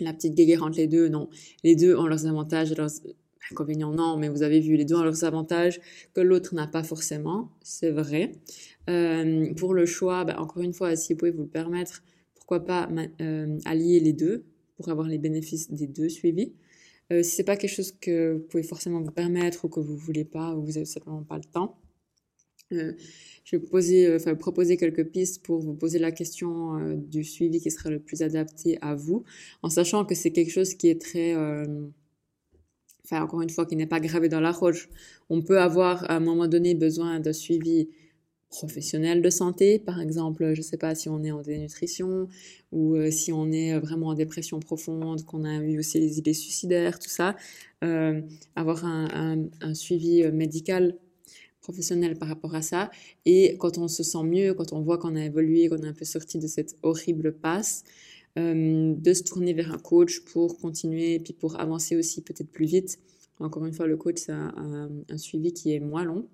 la 0.00 0.12
petite 0.12 0.34
guéguerre 0.34 0.62
entre 0.62 0.76
les 0.76 0.86
deux. 0.86 1.08
Non, 1.08 1.28
les 1.62 1.76
deux 1.76 1.96
ont 1.96 2.06
leurs 2.06 2.26
avantages 2.26 2.72
et 2.72 2.74
leurs 2.74 2.90
inconvénients. 3.50 3.92
Non, 3.92 4.16
mais 4.16 4.28
vous 4.28 4.42
avez 4.42 4.60
vu, 4.60 4.76
les 4.76 4.84
deux 4.84 4.94
ont 4.94 5.02
leurs 5.02 5.24
avantages 5.24 5.80
que 6.14 6.20
l'autre 6.20 6.54
n'a 6.54 6.66
pas 6.66 6.82
forcément. 6.82 7.50
C'est 7.62 7.90
vrai. 7.90 8.32
Euh, 8.90 9.52
pour 9.54 9.74
le 9.74 9.86
choix, 9.86 10.24
ben, 10.24 10.36
encore 10.36 10.62
une 10.62 10.74
fois, 10.74 10.94
si 10.96 11.12
vous 11.12 11.18
pouvez 11.18 11.30
vous 11.30 11.42
le 11.42 11.48
permettre, 11.48 12.02
pourquoi 12.34 12.64
pas 12.64 12.88
euh, 13.20 13.58
allier 13.64 14.00
les 14.00 14.12
deux 14.12 14.44
pour 14.76 14.88
avoir 14.90 15.06
les 15.06 15.18
bénéfices 15.18 15.70
des 15.70 15.86
deux 15.86 16.08
suivis. 16.08 16.52
Euh, 17.12 17.22
si 17.22 17.36
c'est 17.36 17.44
pas 17.44 17.56
quelque 17.56 17.74
chose 17.74 17.92
que 17.92 18.34
vous 18.34 18.40
pouvez 18.40 18.62
forcément 18.62 19.00
vous 19.00 19.10
permettre 19.10 19.64
ou 19.64 19.68
que 19.68 19.80
vous 19.80 19.96
voulez 19.96 20.24
pas 20.24 20.54
ou 20.54 20.64
vous 20.64 20.76
avez 20.76 20.86
simplement 20.86 21.22
pas 21.22 21.36
le 21.36 21.44
temps, 21.44 21.78
euh, 22.72 22.92
je 23.44 23.56
vais 23.56 23.62
poser, 23.62 24.06
euh, 24.06 24.16
enfin, 24.16 24.34
proposer 24.34 24.76
quelques 24.76 25.04
pistes 25.04 25.44
pour 25.44 25.60
vous 25.60 25.74
poser 25.74 25.98
la 25.98 26.12
question 26.12 26.78
euh, 26.78 26.94
du 26.96 27.24
suivi 27.24 27.60
qui 27.60 27.70
sera 27.70 27.90
le 27.90 27.98
plus 28.00 28.22
adapté 28.22 28.78
à 28.80 28.94
vous, 28.94 29.24
en 29.62 29.68
sachant 29.68 30.04
que 30.04 30.14
c'est 30.14 30.30
quelque 30.30 30.50
chose 30.50 30.74
qui 30.74 30.88
est 30.88 31.00
très, 31.00 31.34
enfin 33.04 33.22
encore 33.22 33.42
une 33.42 33.50
fois, 33.50 33.66
qui 33.66 33.76
n'est 33.76 33.86
pas 33.86 34.00
gravé 34.00 34.28
dans 34.28 34.40
la 34.40 34.52
roche. 34.52 34.88
On 35.28 35.42
peut 35.42 35.60
avoir 35.60 36.10
à 36.10 36.16
un 36.16 36.20
moment 36.20 36.48
donné 36.48 36.74
besoin 36.74 37.20
d'un 37.20 37.32
suivi 37.32 37.88
professionnel 38.54 39.20
de 39.20 39.30
santé, 39.30 39.80
par 39.80 40.00
exemple, 40.00 40.54
je 40.54 40.60
ne 40.60 40.64
sais 40.64 40.76
pas 40.76 40.94
si 40.94 41.08
on 41.08 41.22
est 41.24 41.32
en 41.32 41.42
dénutrition 41.42 42.28
ou 42.70 42.94
euh, 42.94 43.10
si 43.10 43.32
on 43.32 43.50
est 43.50 43.76
vraiment 43.78 44.08
en 44.08 44.14
dépression 44.14 44.60
profonde, 44.60 45.24
qu'on 45.24 45.44
a 45.44 45.56
eu 45.56 45.78
aussi 45.80 45.98
les 45.98 46.18
idées 46.18 46.34
suicidaires, 46.34 47.00
tout 47.00 47.08
ça, 47.08 47.36
euh, 47.82 48.20
avoir 48.54 48.84
un, 48.84 49.48
suivi 49.74 50.22
euh, 50.22 50.30
médical 50.30 50.96
professionnel 51.60 52.16
par 52.16 52.28
rapport 52.28 52.54
à 52.54 52.62
ça. 52.62 52.90
Et 53.24 53.56
quand 53.58 53.76
on 53.78 53.88
se 53.88 54.04
sent 54.04 54.22
mieux, 54.22 54.54
quand 54.54 54.72
on 54.72 54.80
voit 54.80 54.98
qu'on 54.98 55.16
a 55.16 55.24
évolué, 55.24 55.68
qu'on 55.68 55.78
est 55.78 55.88
un 55.88 55.94
peu 55.94 56.04
sorti 56.04 56.38
de 56.38 56.46
cette 56.46 56.76
horrible 56.82 57.32
passe, 57.32 57.82
de 58.36 59.12
se 59.14 59.22
tourner 59.22 59.52
vers 59.54 59.72
un 59.72 59.78
coach 59.78 60.20
pour 60.24 60.58
continuer 60.58 61.20
puis 61.20 61.32
pour 61.32 61.60
avancer 61.60 61.94
aussi 61.96 62.20
peut-être 62.20 62.50
plus 62.50 62.66
vite. 62.66 62.98
Encore 63.38 63.64
une 63.64 63.72
fois, 63.72 63.86
le 63.86 63.96
coach, 63.96 64.16
c'est 64.18 64.32
un 64.32 65.18
suivi 65.18 65.52
qui 65.52 65.72
est 65.72 65.80
moins 65.80 66.04
long. 66.04 66.26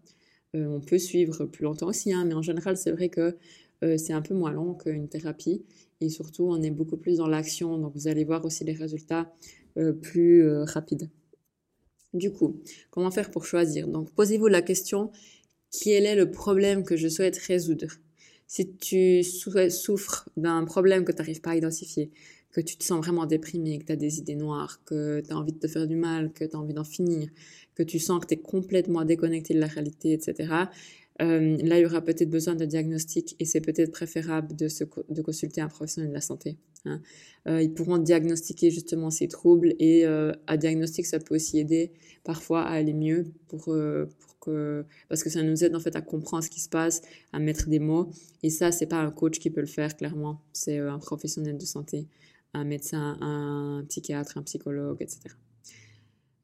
Euh, 0.57 0.67
on 0.67 0.81
peut 0.81 0.99
suivre 0.99 1.45
plus 1.47 1.65
longtemps 1.65 1.89
aussi, 1.89 2.13
hein, 2.13 2.25
mais 2.25 2.35
en 2.35 2.43
général, 2.43 2.77
c'est 2.77 2.91
vrai 2.91 3.09
que 3.09 3.37
euh, 3.83 3.97
c'est 3.97 4.13
un 4.13 4.23
peu 4.23 4.35
moins 4.35 4.53
long 4.53 4.75
qu'une 4.75 5.09
thérapie. 5.09 5.65
Et 6.01 6.09
surtout, 6.09 6.45
on 6.45 6.61
est 6.63 6.71
beaucoup 6.71 6.97
plus 6.97 7.19
dans 7.19 7.29
l'action, 7.29 7.79
donc 7.79 7.93
vous 7.95 8.09
allez 8.09 8.25
voir 8.25 8.45
aussi 8.45 8.65
les 8.65 8.73
résultats 8.73 9.33
euh, 9.77 9.93
plus 9.93 10.49
rapides. 10.63 11.09
Du 12.13 12.33
coup, 12.33 12.61
comment 12.91 13.11
faire 13.11 13.31
pour 13.31 13.45
choisir? 13.45 13.87
Donc, 13.87 14.11
posez-vous 14.13 14.49
la 14.49 14.63
question, 14.63 15.13
quel 15.71 16.07
est 16.07 16.17
le 16.17 16.31
problème 16.31 16.83
que 16.83 16.97
je 16.97 17.07
souhaite 17.09 17.39
résoudre? 17.39 17.87
Si 18.49 18.73
tu 18.75 19.23
souffres 19.23 20.29
d'un 20.37 20.65
problème 20.65 21.05
que 21.05 21.13
tu 21.13 21.19
n'arrives 21.19 21.41
pas 21.41 21.51
à 21.51 21.57
identifier, 21.57 22.11
que 22.53 22.61
tu 22.61 22.77
te 22.77 22.85
sens 22.85 22.99
vraiment 22.99 23.27
déprimé, 23.27 23.79
que 23.79 23.85
tu 23.85 23.93
as 23.93 23.97
des 23.97 24.19
idées 24.19 24.35
noires, 24.35 24.81
que 24.85 25.21
tu 25.21 25.33
as 25.33 25.37
envie 25.37 25.53
de 25.53 25.59
te 25.59 25.69
faire 25.69 25.87
du 25.87 25.97
mal, 25.97 26.33
que 26.33 26.45
tu 26.45 26.57
as 26.57 26.59
envie 26.59 26.75
d'en 26.75 26.85
finir, 26.85 27.29
que 27.75 27.83
tu 27.83 27.99
sens 27.99 28.21
que 28.21 28.27
tu 28.27 28.35
es 28.35 28.39
complètement 28.39 29.05
déconnecté 29.05 29.55
de 29.55 29.61
la 29.61 29.67
réalité, 29.67 30.13
etc. 30.13 30.67
Euh, 31.21 31.59
là, 31.63 31.79
il 31.79 31.83
y 31.83 31.87
aura 31.87 32.01
peut-être 32.01 32.31
besoin 32.31 32.55
de 32.55 32.65
diagnostic 32.65 33.37
et 33.39 33.45
c'est 33.45 33.61
peut-être 33.61 33.93
préférable 33.93 34.57
de, 34.57 34.69
consulter 35.23 35.61
un 35.61 35.69
professionnel 35.69 36.09
de 36.11 36.15
la 36.15 36.21
santé. 36.21 36.57
Hein. 36.87 37.03
Euh, 37.47 37.61
ils 37.63 37.73
pourront 37.73 37.99
diagnostiquer 37.99 38.71
justement 38.71 39.11
ces 39.11 39.29
troubles 39.29 39.75
et 39.79 40.07
euh, 40.07 40.33
à 40.47 40.57
diagnostic, 40.57 41.05
ça 41.05 41.19
peut 41.19 41.35
aussi 41.35 41.59
aider 41.59 41.93
parfois 42.25 42.63
à 42.63 42.71
aller 42.71 42.95
mieux 42.95 43.27
pour, 43.49 43.65
pour 43.65 44.39
que, 44.41 44.85
parce 45.09 45.23
que 45.23 45.29
ça 45.29 45.43
nous 45.43 45.63
aide 45.63 45.77
en 45.77 45.81
fait 45.81 45.95
à 45.95 46.01
comprendre 46.01 46.43
ce 46.43 46.51
qui 46.51 46.61
se 46.61 46.71
passe, 46.71 47.03
à 47.33 47.39
mettre 47.39 47.69
des 47.69 47.81
mots. 47.81 48.11
Et 48.43 48.49
ça, 48.49 48.73
c'est 48.73 48.87
pas 48.87 49.01
un 49.01 49.11
coach 49.11 49.39
qui 49.39 49.51
peut 49.51 49.61
le 49.61 49.67
faire 49.67 49.95
clairement, 49.97 50.41
c'est 50.55 50.79
un 50.79 50.99
professionnel 50.99 51.59
de 51.59 51.67
santé 51.67 52.07
un 52.55 52.65
médecin, 52.65 53.17
un 53.21 53.85
psychiatre, 53.89 54.39
un 54.39 54.43
psychologue, 54.43 54.99
etc. 55.01 55.37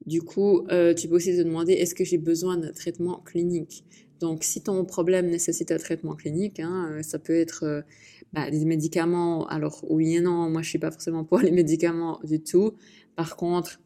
Du 0.06 0.22
coup, 0.22 0.64
euh, 0.70 0.94
tu 0.94 1.08
peux 1.08 1.16
aussi 1.16 1.36
te 1.36 1.42
demander 1.42 1.72
est-ce 1.72 1.94
que 1.94 2.04
j'ai 2.04 2.18
besoin 2.18 2.56
d'un 2.56 2.72
traitement 2.72 3.20
clinique? 3.24 3.84
Donc, 4.20 4.44
si 4.44 4.62
ton 4.62 4.84
problème 4.84 5.28
nécessite 5.28 5.72
un 5.72 5.78
traitement 5.78 6.14
clinique, 6.14 6.60
hein, 6.60 6.90
euh, 6.92 7.02
ça 7.02 7.18
peut 7.18 7.34
être 7.34 7.64
euh, 7.64 7.82
bah, 8.32 8.48
des 8.50 8.64
médicaments. 8.64 9.46
Alors, 9.48 9.84
oui 9.90 10.14
et 10.14 10.20
non, 10.20 10.48
moi 10.48 10.62
je 10.62 10.70
suis 10.70 10.78
pas 10.78 10.92
forcément 10.92 11.24
pour 11.24 11.38
les 11.40 11.50
médicaments 11.50 12.20
du 12.22 12.40
tout. 12.40 12.74
Par 13.16 13.36
contre, 13.36 13.80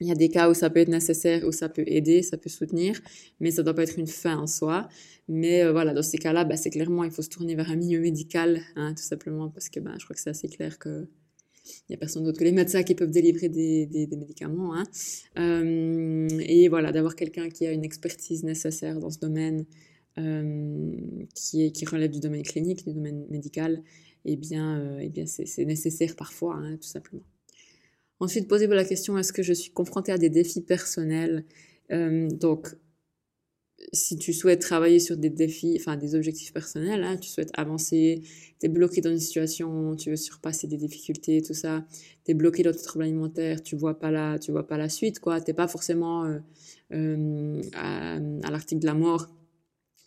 il 0.00 0.08
y 0.08 0.10
a 0.10 0.14
des 0.14 0.30
cas 0.30 0.50
où 0.50 0.54
ça 0.54 0.70
peut 0.70 0.80
être 0.80 0.88
nécessaire, 0.88 1.44
où 1.46 1.52
ça 1.52 1.68
peut 1.68 1.84
aider, 1.86 2.22
ça 2.22 2.38
peut 2.38 2.50
soutenir, 2.50 3.00
mais 3.40 3.50
ça 3.50 3.62
doit 3.62 3.74
pas 3.74 3.82
être 3.82 3.98
une 3.98 4.06
fin 4.06 4.36
en 4.38 4.46
soi. 4.46 4.88
Mais 5.28 5.70
voilà, 5.70 5.92
dans 5.94 6.02
ces 6.02 6.18
cas-là, 6.18 6.44
bah, 6.44 6.56
c'est 6.56 6.70
clairement, 6.70 7.04
il 7.04 7.10
faut 7.10 7.22
se 7.22 7.30
tourner 7.30 7.54
vers 7.54 7.70
un 7.70 7.76
milieu 7.76 8.00
médical, 8.00 8.60
hein, 8.76 8.94
tout 8.94 9.02
simplement, 9.02 9.50
parce 9.50 9.68
que 9.68 9.80
bah, 9.80 9.92
je 9.98 10.04
crois 10.04 10.14
que 10.14 10.20
c'est 10.20 10.30
assez 10.30 10.48
clair 10.48 10.78
que 10.78 11.08
il 11.66 11.90
n'y 11.90 11.94
a 11.96 11.98
personne 11.98 12.24
d'autre 12.24 12.38
que 12.38 12.44
les 12.44 12.52
médecins 12.52 12.82
qui 12.82 12.94
peuvent 12.94 13.10
délivrer 13.10 13.48
des, 13.48 13.86
des, 13.86 14.16
médicaments. 14.16 14.74
Hein. 14.74 14.84
Euh, 15.38 16.28
et 16.40 16.68
voilà, 16.68 16.92
d'avoir 16.92 17.16
quelqu'un 17.16 17.48
qui 17.48 17.66
a 17.66 17.72
une 17.72 17.84
expertise 17.84 18.44
nécessaire 18.44 18.98
dans 18.98 19.10
ce 19.10 19.18
domaine, 19.18 19.64
euh, 20.18 20.92
qui, 21.34 21.66
est, 21.66 21.72
qui 21.72 21.84
relève 21.84 22.10
du 22.10 22.20
domaine 22.20 22.42
clinique, 22.42 22.86
du 22.86 22.94
domaine 22.94 23.26
médical, 23.28 23.82
eh 24.24 24.36
bien, 24.36 24.80
euh, 24.80 24.98
eh 25.02 25.08
bien 25.08 25.26
c'est 25.26 25.64
nécessaire 25.64 26.16
parfois, 26.16 26.56
hein, 26.56 26.76
tout 26.76 26.88
simplement. 26.88 27.22
Ensuite, 28.18 28.48
posez-vous 28.48 28.72
la 28.72 28.84
question, 28.84 29.18
est-ce 29.18 29.32
que 29.32 29.42
je 29.42 29.52
suis 29.52 29.72
confrontée 29.72 30.12
à 30.12 30.18
des 30.18 30.30
défis 30.30 30.62
personnels? 30.62 31.44
Euh, 31.92 32.28
Donc, 32.28 32.68
si 33.92 34.16
tu 34.16 34.32
souhaites 34.32 34.60
travailler 34.60 34.98
sur 34.98 35.16
des 35.16 35.30
défis, 35.30 35.76
enfin 35.78 35.96
des 35.96 36.14
objectifs 36.14 36.52
personnels, 36.52 37.04
hein, 37.04 37.16
tu 37.18 37.28
souhaites 37.28 37.50
avancer, 37.54 38.22
tu 38.58 38.66
es 38.66 38.68
bloqué 38.68 39.00
dans 39.00 39.10
une 39.10 39.20
situation, 39.20 39.96
tu 39.96 40.10
veux 40.10 40.16
surpasser 40.16 40.66
des 40.66 40.76
difficultés, 40.76 41.42
tout 41.42 41.54
ça, 41.54 41.84
tu 42.24 42.30
es 42.30 42.34
bloqué 42.34 42.62
dans 42.62 42.72
tes 42.72 42.82
troubles 42.82 43.04
alimentaires, 43.04 43.62
tu 43.62 43.76
vois 43.76 43.98
pas 43.98 44.10
la, 44.10 44.38
tu 44.38 44.50
vois 44.50 44.66
pas 44.66 44.78
la 44.78 44.88
suite, 44.88 45.20
quoi, 45.20 45.40
t'es 45.40 45.52
pas 45.52 45.68
forcément 45.68 46.24
euh, 46.24 46.38
euh, 46.92 47.60
à, 47.74 48.18
l'article 48.50 48.80
de 48.80 48.86
la 48.86 48.94
mort, 48.94 49.28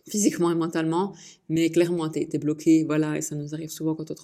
physiquement 0.07 0.51
et 0.51 0.55
mentalement, 0.55 1.13
mais 1.47 1.69
clairement, 1.69 2.09
tu 2.09 2.19
es, 2.19 2.37
bloqué, 2.39 2.83
voilà, 2.83 3.17
et 3.17 3.21
ça 3.21 3.35
nous 3.35 3.53
arrive 3.53 3.69
souvent 3.69 3.95
quand 3.95 4.11
on, 4.11 4.15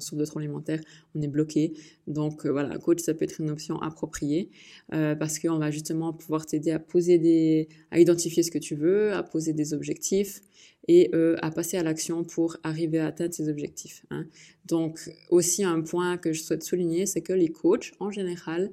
souffre 0.00 0.20
de 0.20 0.24
troubles 0.24 0.44
alimentaires, 0.44 0.80
on 1.14 1.22
est 1.22 1.28
bloqué. 1.28 1.74
Donc 2.06 2.46
euh, 2.46 2.50
voilà, 2.50 2.76
coach, 2.78 3.00
ça 3.00 3.14
peut 3.14 3.24
être 3.24 3.40
une 3.40 3.50
option 3.50 3.80
appropriée, 3.80 4.50
euh, 4.92 5.14
parce 5.14 5.38
qu'on 5.38 5.58
va 5.58 5.70
justement 5.70 6.12
pouvoir 6.12 6.46
t'aider 6.46 6.70
à 6.70 6.78
poser 6.78 7.18
des, 7.18 7.68
à 7.90 7.98
identifier 7.98 8.42
ce 8.42 8.50
que 8.50 8.58
tu 8.58 8.74
veux, 8.74 9.12
à 9.12 9.22
poser 9.22 9.52
des 9.52 9.74
objectifs, 9.74 10.40
et 10.88 11.10
euh, 11.14 11.36
à 11.42 11.50
passer 11.50 11.76
à 11.76 11.82
l'action 11.82 12.24
pour 12.24 12.56
arriver 12.64 12.98
à 12.98 13.06
atteindre 13.06 13.32
ces 13.32 13.48
objectifs. 13.48 14.04
Hein. 14.10 14.26
Donc 14.66 15.10
aussi 15.30 15.62
un 15.64 15.80
point 15.80 16.16
que 16.18 16.32
je 16.32 16.42
souhaite 16.42 16.64
souligner, 16.64 17.06
c'est 17.06 17.20
que 17.20 17.32
les 17.32 17.48
coachs, 17.48 17.92
en 18.00 18.10
général, 18.10 18.72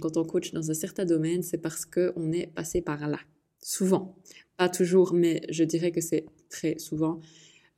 quand 0.00 0.16
on 0.16 0.24
coach 0.24 0.52
dans 0.52 0.68
un 0.68 0.74
certain 0.74 1.04
domaine, 1.04 1.44
c'est 1.44 1.58
parce 1.58 1.84
qu'on 1.84 2.32
est 2.32 2.48
passé 2.48 2.80
par 2.80 3.06
là 3.06 3.20
souvent. 3.64 4.14
Pas 4.56 4.68
toujours, 4.68 5.14
mais 5.14 5.40
je 5.48 5.64
dirais 5.64 5.90
que 5.90 6.00
c'est 6.00 6.26
très 6.48 6.78
souvent. 6.78 7.20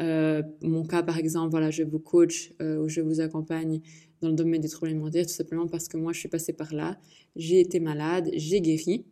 Euh, 0.03 0.43
mon 0.61 0.85
cas, 0.85 1.03
par 1.03 1.19
exemple, 1.19 1.51
voilà, 1.51 1.71
je 1.71 1.83
vous 1.83 1.99
coach 1.99 2.53
euh, 2.61 2.79
ou 2.79 2.89
je 2.89 3.01
vous 3.01 3.21
accompagne 3.21 3.81
dans 4.21 4.29
le 4.29 4.35
domaine 4.35 4.61
des 4.61 4.69
troubles 4.69 4.91
alimentaires, 4.91 5.27
tout 5.27 5.33
simplement 5.33 5.67
parce 5.67 5.89
que 5.89 5.97
moi, 5.97 6.13
je 6.13 6.19
suis 6.19 6.29
passée 6.29 6.53
par 6.53 6.75
là, 6.75 6.99
j'ai 7.35 7.61
été 7.61 7.81
malade, 7.81 8.31
j'ai 8.35 8.61
guéri, 8.61 9.07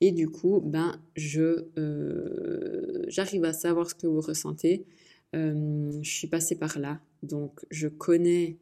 et 0.00 0.12
du 0.12 0.28
coup, 0.28 0.60
ben, 0.60 1.00
je, 1.14 1.66
euh, 1.78 3.04
j'arrive 3.08 3.44
à 3.44 3.52
savoir 3.52 3.90
ce 3.90 3.94
que 3.94 4.06
vous 4.06 4.20
ressentez. 4.20 4.86
je 5.34 6.00
suis 6.02 6.26
passée 6.26 6.56
par 6.56 6.78
là, 6.78 7.00
donc 7.22 7.60
je 7.70 7.88
connais 7.88 8.56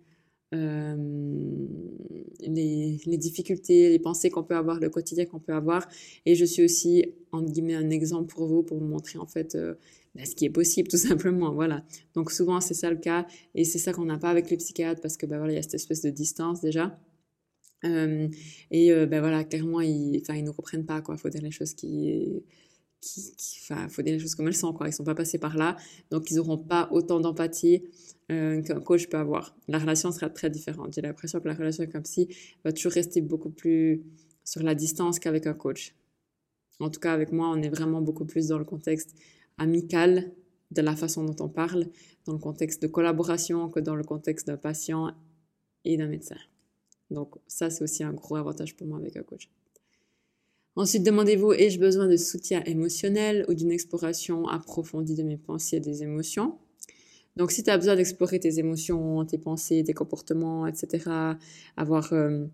les, 0.52 2.98
les, 3.06 3.18
difficultés, 3.18 3.90
les 3.90 3.98
pensées 3.98 4.30
qu'on 4.30 4.42
peut 4.42 4.56
avoir, 4.56 4.80
le 4.80 4.88
quotidien 4.88 5.26
qu'on 5.26 5.40
peut 5.40 5.52
avoir. 5.52 5.86
Et 6.26 6.34
je 6.34 6.44
suis 6.44 6.64
aussi, 6.64 7.14
entre 7.32 7.52
guillemets, 7.52 7.74
un 7.74 7.90
exemple 7.90 8.34
pour 8.34 8.46
vous, 8.46 8.62
pour 8.62 8.78
vous 8.78 8.86
montrer 8.86 9.18
en 9.18 9.26
fait 9.26 9.56
bah, 10.18 10.24
ce 10.24 10.34
qui 10.34 10.44
est 10.44 10.50
possible 10.50 10.88
tout 10.90 10.96
simplement, 10.98 11.52
voilà. 11.52 11.84
Donc 12.14 12.30
souvent 12.32 12.60
c'est 12.60 12.74
ça 12.74 12.90
le 12.90 12.96
cas 12.96 13.26
et 13.54 13.64
c'est 13.64 13.78
ça 13.78 13.92
qu'on 13.92 14.04
n'a 14.04 14.18
pas 14.18 14.30
avec 14.30 14.50
les 14.50 14.56
psychiatres 14.56 15.00
parce 15.00 15.16
que 15.16 15.26
bah 15.26 15.38
voilà 15.38 15.52
il 15.52 15.56
y 15.56 15.58
a 15.58 15.62
cette 15.62 15.74
espèce 15.74 16.02
de 16.02 16.10
distance 16.10 16.60
déjà. 16.60 16.98
Et 17.84 18.92
ben 19.06 19.20
voilà 19.20 19.44
clairement 19.44 19.80
ils, 19.80 20.20
enfin 20.22 20.34
ils 20.34 20.44
nous 20.44 20.52
comprennent 20.52 20.86
pas 20.86 21.00
quoi. 21.00 21.16
Faut 21.16 21.28
dire 21.28 21.42
les 21.42 21.52
choses 21.52 21.74
qui 21.74 22.42
qui, 23.00 23.60
enfin, 23.62 23.88
faut 23.88 24.02
dire 24.02 24.14
les 24.14 24.18
choses 24.18 24.34
comme 24.34 24.48
elles 24.48 24.56
sont, 24.56 24.72
quoi. 24.72 24.88
Ils 24.88 24.92
sont 24.92 25.04
pas 25.04 25.14
passés 25.14 25.38
par 25.38 25.56
là, 25.56 25.76
donc 26.10 26.30
ils 26.30 26.36
n'auront 26.36 26.58
pas 26.58 26.88
autant 26.90 27.20
d'empathie 27.20 27.84
qu'un 28.28 28.80
coach 28.84 29.08
peut 29.08 29.16
avoir. 29.16 29.56
La 29.68 29.78
relation 29.78 30.12
sera 30.12 30.28
très 30.28 30.50
différente. 30.50 30.92
J'ai 30.94 31.00
l'impression 31.00 31.40
que 31.40 31.48
la 31.48 31.54
relation 31.54 31.82
avec 31.82 31.94
un 31.94 32.02
psy 32.02 32.28
va 32.64 32.72
toujours 32.72 32.92
rester 32.92 33.20
beaucoup 33.20 33.50
plus 33.50 34.02
sur 34.44 34.62
la 34.62 34.74
distance 34.74 35.18
qu'avec 35.18 35.46
un 35.46 35.54
coach. 35.54 35.94
En 36.80 36.90
tout 36.90 37.00
cas, 37.00 37.12
avec 37.12 37.32
moi, 37.32 37.48
on 37.48 37.62
est 37.62 37.68
vraiment 37.68 38.02
beaucoup 38.02 38.24
plus 38.24 38.48
dans 38.48 38.58
le 38.58 38.64
contexte 38.64 39.14
amical 39.58 40.32
de 40.70 40.82
la 40.82 40.96
façon 40.96 41.24
dont 41.24 41.44
on 41.44 41.48
parle, 41.48 41.86
dans 42.24 42.32
le 42.32 42.38
contexte 42.38 42.82
de 42.82 42.86
collaboration 42.86 43.68
que 43.70 43.80
dans 43.80 43.96
le 43.96 44.04
contexte 44.04 44.46
d'un 44.46 44.56
patient 44.56 45.14
et 45.84 45.96
d'un 45.96 46.08
médecin. 46.08 46.36
Donc 47.10 47.36
ça, 47.46 47.70
c'est 47.70 47.82
aussi 47.82 48.04
un 48.04 48.12
gros 48.12 48.36
avantage 48.36 48.76
pour 48.76 48.86
moi 48.86 48.98
avec 48.98 49.16
un 49.16 49.22
coach. 49.22 49.50
Ensuite, 50.76 51.02
demandez-vous, 51.02 51.54
ai-je 51.54 51.80
besoin 51.80 52.06
de 52.06 52.16
soutien 52.16 52.62
émotionnel 52.64 53.44
ou 53.48 53.54
d'une 53.54 53.72
exploration 53.72 54.46
approfondie 54.46 55.16
de 55.16 55.24
mes 55.24 55.36
pensées 55.36 55.76
et 55.76 55.80
des 55.80 56.02
émotions? 56.02 56.58
Donc, 57.36 57.50
si 57.50 57.62
tu 57.62 57.70
as 57.70 57.76
besoin 57.76 57.96
d'explorer 57.96 58.38
tes 58.38 58.58
émotions, 58.58 59.24
tes 59.24 59.38
pensées, 59.38 59.82
tes 59.84 59.94
comportements, 59.94 60.66
etc., 60.66 61.10
avoir... 61.76 62.12
Euh, 62.12 62.46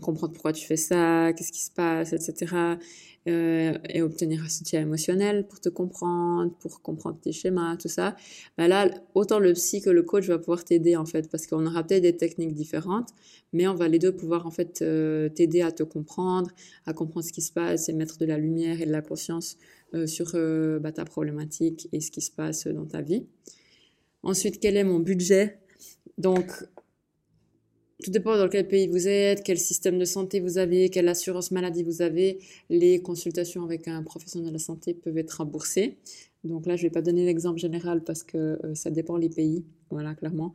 comprendre 0.00 0.32
pourquoi 0.32 0.52
tu 0.52 0.66
fais 0.66 0.76
ça, 0.76 1.32
qu'est-ce 1.32 1.52
qui 1.52 1.62
se 1.62 1.70
passe, 1.70 2.12
etc. 2.12 2.78
Euh, 3.28 3.78
et 3.88 4.02
obtenir 4.02 4.42
un 4.42 4.48
soutien 4.48 4.80
émotionnel 4.80 5.46
pour 5.46 5.60
te 5.60 5.68
comprendre, 5.68 6.52
pour 6.58 6.82
comprendre 6.82 7.18
tes 7.20 7.30
schémas, 7.30 7.76
tout 7.76 7.88
ça. 7.88 8.16
Ben 8.58 8.66
là, 8.66 8.90
autant 9.14 9.38
le 9.38 9.52
psy 9.52 9.80
que 9.80 9.90
le 9.90 10.02
coach 10.02 10.26
va 10.26 10.38
pouvoir 10.38 10.64
t'aider 10.64 10.96
en 10.96 11.06
fait, 11.06 11.30
parce 11.30 11.46
qu'on 11.46 11.64
aura 11.64 11.84
peut-être 11.84 12.02
des 12.02 12.16
techniques 12.16 12.54
différentes, 12.54 13.10
mais 13.52 13.68
on 13.68 13.74
va 13.74 13.86
les 13.86 14.00
deux 14.00 14.10
pouvoir 14.10 14.46
en 14.46 14.50
fait 14.50 14.82
euh, 14.82 15.28
t'aider 15.28 15.62
à 15.62 15.70
te 15.70 15.84
comprendre, 15.84 16.50
à 16.84 16.92
comprendre 16.94 17.24
ce 17.24 17.32
qui 17.32 17.42
se 17.42 17.52
passe 17.52 17.88
et 17.88 17.92
mettre 17.92 18.18
de 18.18 18.24
la 18.24 18.38
lumière 18.38 18.80
et 18.80 18.86
de 18.86 18.92
la 18.92 19.02
conscience 19.02 19.56
euh, 19.94 20.08
sur 20.08 20.32
bah, 20.80 20.90
ta 20.90 21.04
problématique 21.04 21.88
et 21.92 22.00
ce 22.00 22.10
qui 22.10 22.22
se 22.22 22.32
passe 22.32 22.66
dans 22.66 22.86
ta 22.86 23.02
vie. 23.02 23.26
Ensuite, 24.24 24.58
quel 24.58 24.76
est 24.76 24.84
mon 24.84 24.98
budget? 24.98 25.60
Donc, 26.18 26.50
tout 28.02 28.10
dépend 28.10 28.36
dans 28.36 28.48
quel 28.48 28.68
pays 28.68 28.88
vous 28.88 29.08
êtes, 29.08 29.42
quel 29.42 29.58
système 29.58 29.98
de 29.98 30.04
santé 30.04 30.40
vous 30.40 30.58
avez, 30.58 30.88
quelle 30.90 31.08
assurance 31.08 31.50
maladie 31.50 31.82
vous 31.82 32.02
avez. 32.02 32.38
Les 32.68 33.00
consultations 33.00 33.64
avec 33.64 33.88
un 33.88 34.02
professionnel 34.02 34.48
de 34.48 34.52
la 34.52 34.58
santé 34.58 34.94
peuvent 34.94 35.18
être 35.18 35.32
remboursées. 35.32 35.96
Donc 36.44 36.66
là, 36.66 36.76
je 36.76 36.82
ne 36.82 36.88
vais 36.88 36.92
pas 36.92 37.02
donner 37.02 37.24
l'exemple 37.24 37.58
général 37.58 38.02
parce 38.02 38.24
que 38.24 38.58
euh, 38.64 38.74
ça 38.74 38.90
dépend 38.90 39.16
les 39.16 39.28
pays, 39.28 39.64
voilà, 39.90 40.14
clairement. 40.14 40.52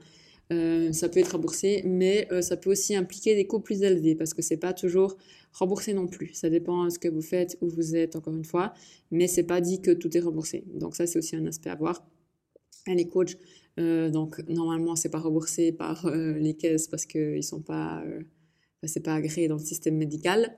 Euh, 0.53 0.93
ça 0.93 1.09
peut 1.09 1.19
être 1.19 1.33
remboursé, 1.33 1.81
mais 1.85 2.27
euh, 2.31 2.41
ça 2.41 2.55
peut 2.55 2.71
aussi 2.71 2.95
impliquer 2.95 3.35
des 3.35 3.47
coûts 3.47 3.59
plus 3.59 3.81
élevés 3.81 4.15
parce 4.15 4.33
que 4.33 4.41
c'est 4.41 4.57
pas 4.57 4.73
toujours 4.73 5.17
remboursé 5.53 5.93
non 5.93 6.07
plus. 6.07 6.33
Ça 6.33 6.49
dépend 6.49 6.85
de 6.85 6.89
ce 6.89 6.99
que 6.99 7.07
vous 7.07 7.21
faites, 7.21 7.57
où 7.61 7.69
vous 7.69 7.95
êtes, 7.95 8.15
encore 8.15 8.35
une 8.35 8.45
fois, 8.45 8.73
mais 9.11 9.27
c'est 9.27 9.43
pas 9.43 9.61
dit 9.61 9.81
que 9.81 9.91
tout 9.91 10.15
est 10.15 10.21
remboursé. 10.21 10.63
Donc 10.73 10.95
ça, 10.95 11.07
c'est 11.07 11.19
aussi 11.19 11.35
un 11.35 11.45
aspect 11.45 11.69
à 11.69 11.75
voir. 11.75 12.05
Les 12.87 13.07
coachs 13.07 13.37
euh, 13.79 14.09
donc 14.09 14.39
normalement, 14.47 14.95
c'est 14.95 15.09
pas 15.09 15.19
remboursé 15.19 15.71
par 15.71 16.05
euh, 16.05 16.33
les 16.33 16.55
caisses 16.55 16.87
parce 16.87 17.05
qu'ils 17.05 17.43
sont 17.43 17.61
pas, 17.61 18.01
euh, 18.05 18.21
c'est 18.83 19.03
pas 19.03 19.15
agréé 19.15 19.47
dans 19.47 19.57
le 19.57 19.63
système 19.63 19.97
médical. 19.97 20.57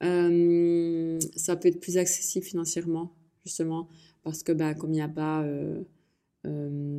ça 0.00 1.56
peut 1.56 1.68
être 1.68 1.80
plus 1.80 1.98
accessible 1.98 2.44
financièrement, 2.44 3.12
justement, 3.44 3.88
parce 4.22 4.42
que 4.42 4.52
bah, 4.52 4.74
comme 4.74 4.90
il 4.90 4.96
n'y 4.96 5.02
a 5.02 5.08
pas, 5.08 5.46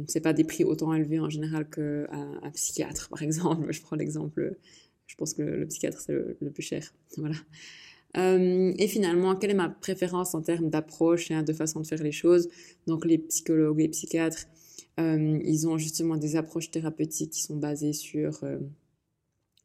c'est 0.08 0.22
pas 0.22 0.34
des 0.34 0.44
prix 0.44 0.64
autant 0.64 0.94
élevés 0.94 1.20
en 1.20 1.30
général 1.30 1.70
qu'un 1.70 2.08
un 2.42 2.52
psychiatre, 2.52 3.10
par 3.10 3.22
exemple. 3.28 3.72
Je 3.72 3.82
prends 3.82 3.96
l'exemple, 3.96 4.58
je 5.08 5.16
pense 5.16 5.34
que 5.34 5.42
le, 5.42 5.68
psychiatre 5.68 6.00
c'est 6.00 6.14
le, 6.14 6.52
plus 6.52 6.64
cher, 6.64 6.94
voilà. 7.18 7.36
et 8.16 8.88
finalement, 8.88 9.36
quelle 9.36 9.52
est 9.52 9.56
ma 9.56 9.70
préférence 9.70 10.36
en 10.36 10.42
termes 10.42 10.70
d'approche 10.70 11.32
et 11.32 11.44
de 11.44 11.54
façon 11.54 11.82
de 11.82 11.88
faire 11.88 12.04
les 12.04 12.12
choses? 12.12 12.50
Donc, 12.88 13.06
les 13.06 13.18
psychologues 13.20 13.82
et 13.82 13.90
psychiatres, 13.90 14.48
euh, 15.00 15.40
ils 15.44 15.68
ont 15.68 15.78
justement 15.78 16.18
des 16.18 16.36
approches 16.36 16.72
thérapeutiques 16.72 17.32
qui 17.32 17.42
sont 17.42 17.58
basées 17.58 17.94
sur 17.94 18.44
euh, 18.44 18.60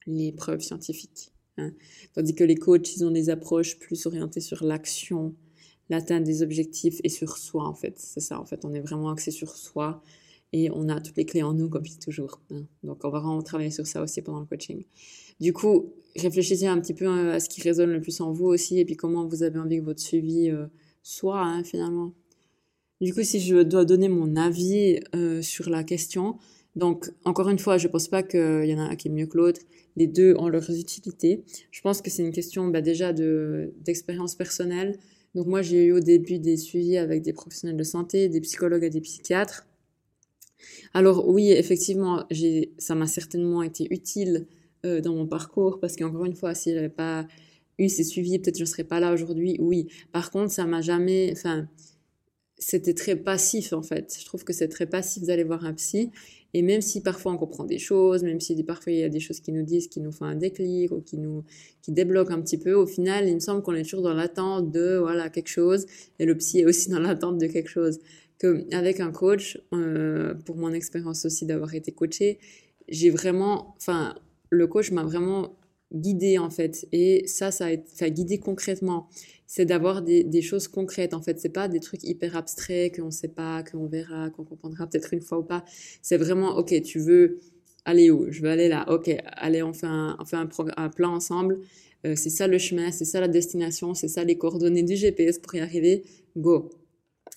les 0.06 0.32
preuves 0.32 0.60
scientifiques. 0.60 1.32
Hein. 1.56 1.72
Tandis 2.14 2.34
que 2.34 2.44
les 2.44 2.56
coachs, 2.56 2.96
ils 2.96 3.04
ont 3.04 3.10
des 3.10 3.30
approches 3.30 3.78
plus 3.78 4.06
orientées 4.06 4.40
sur 4.40 4.64
l'action, 4.64 5.34
l'atteinte 5.88 6.24
des 6.24 6.42
objectifs 6.42 7.00
et 7.04 7.08
sur 7.08 7.36
soi, 7.38 7.64
en 7.64 7.74
fait. 7.74 7.98
C'est 7.98 8.20
ça, 8.20 8.40
en 8.40 8.44
fait. 8.44 8.64
On 8.64 8.74
est 8.74 8.80
vraiment 8.80 9.10
axé 9.10 9.30
sur 9.30 9.54
soi 9.54 10.02
et 10.52 10.68
on 10.72 10.88
a 10.88 11.00
toutes 11.00 11.16
les 11.16 11.26
clés 11.26 11.44
en 11.44 11.54
nous, 11.54 11.68
comme 11.68 11.84
je 11.84 11.92
dis 11.92 11.98
toujours. 11.98 12.40
Hein. 12.50 12.64
Donc, 12.82 13.04
on 13.04 13.10
va 13.10 13.20
vraiment 13.20 13.42
travailler 13.42 13.70
sur 13.70 13.86
ça 13.86 14.02
aussi 14.02 14.22
pendant 14.22 14.40
le 14.40 14.46
coaching. 14.46 14.84
Du 15.38 15.52
coup, 15.52 15.94
réfléchissez 16.16 16.66
un 16.66 16.80
petit 16.80 16.94
peu 16.94 17.06
euh, 17.06 17.34
à 17.34 17.40
ce 17.40 17.48
qui 17.48 17.62
résonne 17.62 17.90
le 17.92 18.00
plus 18.00 18.20
en 18.20 18.32
vous 18.32 18.46
aussi 18.46 18.80
et 18.80 18.84
puis 18.84 18.96
comment 18.96 19.26
vous 19.26 19.44
avez 19.44 19.60
envie 19.60 19.78
que 19.78 19.84
votre 19.84 20.00
suivi 20.00 20.50
soit, 21.02 21.40
hein, 21.40 21.62
finalement. 21.62 22.12
Du 23.00 23.14
coup, 23.14 23.22
si 23.22 23.40
je 23.40 23.62
dois 23.62 23.84
donner 23.84 24.08
mon 24.08 24.36
avis 24.36 25.00
euh, 25.14 25.40
sur 25.40 25.70
la 25.70 25.84
question, 25.84 26.36
donc 26.76 27.10
encore 27.24 27.48
une 27.48 27.58
fois, 27.58 27.78
je 27.78 27.88
pense 27.88 28.08
pas 28.08 28.22
qu'il 28.22 28.66
y 28.66 28.74
en 28.74 28.78
a 28.78 28.82
un 28.82 28.96
qui 28.96 29.08
est 29.08 29.10
mieux 29.10 29.26
que 29.26 29.38
l'autre. 29.38 29.60
Les 29.96 30.06
deux 30.06 30.34
ont 30.38 30.48
leurs 30.48 30.70
utilités. 30.70 31.42
Je 31.70 31.80
pense 31.80 32.02
que 32.02 32.10
c'est 32.10 32.22
une 32.22 32.32
question 32.32 32.68
bah, 32.68 32.82
déjà 32.82 33.12
de 33.12 33.72
d'expérience 33.80 34.34
personnelle. 34.34 34.98
Donc 35.34 35.46
moi, 35.46 35.62
j'ai 35.62 35.86
eu 35.86 35.92
au 35.92 36.00
début 36.00 36.38
des 36.38 36.56
suivis 36.56 36.98
avec 36.98 37.22
des 37.22 37.32
professionnels 37.32 37.76
de 37.76 37.84
santé, 37.84 38.28
des 38.28 38.40
psychologues 38.40 38.84
et 38.84 38.90
des 38.90 39.00
psychiatres. 39.00 39.66
Alors 40.94 41.28
oui, 41.28 41.52
effectivement, 41.52 42.24
j'ai 42.30 42.72
ça 42.78 42.94
m'a 42.94 43.06
certainement 43.06 43.62
été 43.62 43.86
utile 43.90 44.46
euh, 44.84 45.00
dans 45.00 45.14
mon 45.14 45.26
parcours 45.26 45.80
parce 45.80 45.96
qu'encore 45.96 46.24
une 46.24 46.34
fois, 46.34 46.54
si 46.54 46.72
j'avais 46.74 46.88
pas 46.88 47.26
eu 47.78 47.88
ces 47.88 48.04
suivis, 48.04 48.38
peut-être 48.38 48.56
je 48.58 48.62
ne 48.62 48.66
serais 48.66 48.84
pas 48.84 49.00
là 49.00 49.12
aujourd'hui. 49.12 49.56
Oui. 49.60 49.88
Par 50.12 50.30
contre, 50.30 50.52
ça 50.52 50.66
m'a 50.66 50.82
jamais, 50.82 51.30
enfin, 51.32 51.68
c'était 52.60 52.94
très 52.94 53.16
passif 53.16 53.72
en 53.72 53.82
fait. 53.82 54.16
Je 54.20 54.24
trouve 54.24 54.44
que 54.44 54.52
c'est 54.52 54.68
très 54.68 54.86
passif 54.86 55.24
d'aller 55.24 55.44
voir 55.44 55.64
un 55.64 55.72
psy. 55.74 56.10
Et 56.52 56.62
même 56.62 56.80
si 56.80 57.00
parfois 57.00 57.32
on 57.32 57.36
comprend 57.36 57.64
des 57.64 57.78
choses, 57.78 58.22
même 58.22 58.40
si 58.40 58.60
parfois 58.64 58.92
il 58.92 58.98
y 58.98 59.04
a 59.04 59.08
des 59.08 59.20
choses 59.20 59.40
qui 59.40 59.52
nous 59.52 59.62
disent, 59.62 59.88
qui 59.88 60.00
nous 60.00 60.12
font 60.12 60.24
un 60.24 60.34
déclic 60.34 60.90
ou 60.92 61.00
qui 61.00 61.16
nous 61.16 61.44
qui 61.80 61.92
débloquent 61.92 62.34
un 62.34 62.40
petit 62.40 62.58
peu, 62.58 62.74
au 62.74 62.86
final, 62.86 63.28
il 63.28 63.34
me 63.34 63.40
semble 63.40 63.62
qu'on 63.62 63.74
est 63.74 63.84
toujours 63.84 64.02
dans 64.02 64.14
l'attente 64.14 64.70
de 64.70 64.98
voilà 64.98 65.30
quelque 65.30 65.48
chose. 65.48 65.86
Et 66.18 66.26
le 66.26 66.36
psy 66.36 66.60
est 66.60 66.66
aussi 66.66 66.90
dans 66.90 67.00
l'attente 67.00 67.38
de 67.38 67.46
quelque 67.46 67.70
chose. 67.70 67.98
Avec 68.72 69.00
un 69.00 69.12
coach, 69.12 69.58
euh, 69.74 70.34
pour 70.46 70.56
mon 70.56 70.72
expérience 70.72 71.24
aussi 71.26 71.44
d'avoir 71.46 71.74
été 71.74 71.92
coaché, 71.92 72.38
j'ai 72.88 73.10
vraiment, 73.10 73.74
enfin, 73.76 74.14
le 74.48 74.66
coach 74.66 74.90
m'a 74.92 75.04
vraiment 75.04 75.59
guidé 75.92 76.38
en 76.38 76.50
fait. 76.50 76.86
Et 76.92 77.26
ça, 77.26 77.50
ça 77.50 77.66
a 77.66 77.70
été, 77.70 78.10
guidé 78.10 78.38
concrètement 78.38 79.08
c'est 79.46 79.64
d'avoir 79.64 80.02
des, 80.02 80.22
des, 80.22 80.42
choses 80.42 80.68
concrètes. 80.68 81.12
En 81.12 81.20
fait, 81.22 81.40
c'est 81.40 81.48
pas 81.48 81.66
des 81.66 81.80
trucs 81.80 82.04
hyper 82.04 82.36
abstraits 82.36 82.96
qu'on 82.96 83.10
sait 83.10 83.26
pas, 83.26 83.64
qu'on 83.64 83.88
verra, 83.88 84.30
qu'on 84.30 84.44
comprendra 84.44 84.86
peut-être 84.86 85.12
une 85.12 85.22
fois 85.22 85.40
ou 85.40 85.42
pas. 85.42 85.64
C'est 86.02 86.18
vraiment, 86.18 86.56
ok, 86.56 86.80
tu 86.82 87.00
veux 87.00 87.40
aller 87.84 88.12
où? 88.12 88.30
Je 88.30 88.42
veux 88.42 88.48
aller 88.48 88.68
là. 88.68 88.84
Ok, 88.88 89.10
allez, 89.26 89.64
on 89.64 89.72
fait 89.72 89.88
un, 89.88 90.16
on 90.20 90.24
fait 90.24 90.36
un 90.36 90.88
plan 90.88 91.14
ensemble. 91.14 91.58
Euh, 92.06 92.14
c'est 92.16 92.30
ça 92.30 92.46
le 92.46 92.58
chemin, 92.58 92.90
c'est 92.92 93.04
ça 93.04 93.20
la 93.20 93.28
destination, 93.28 93.94
c'est 93.94 94.08
ça 94.08 94.24
les 94.24 94.38
coordonnées 94.38 94.82
du 94.82 94.96
GPS 94.96 95.38
pour 95.38 95.54
y 95.54 95.60
arriver. 95.60 96.04
Go. 96.36 96.70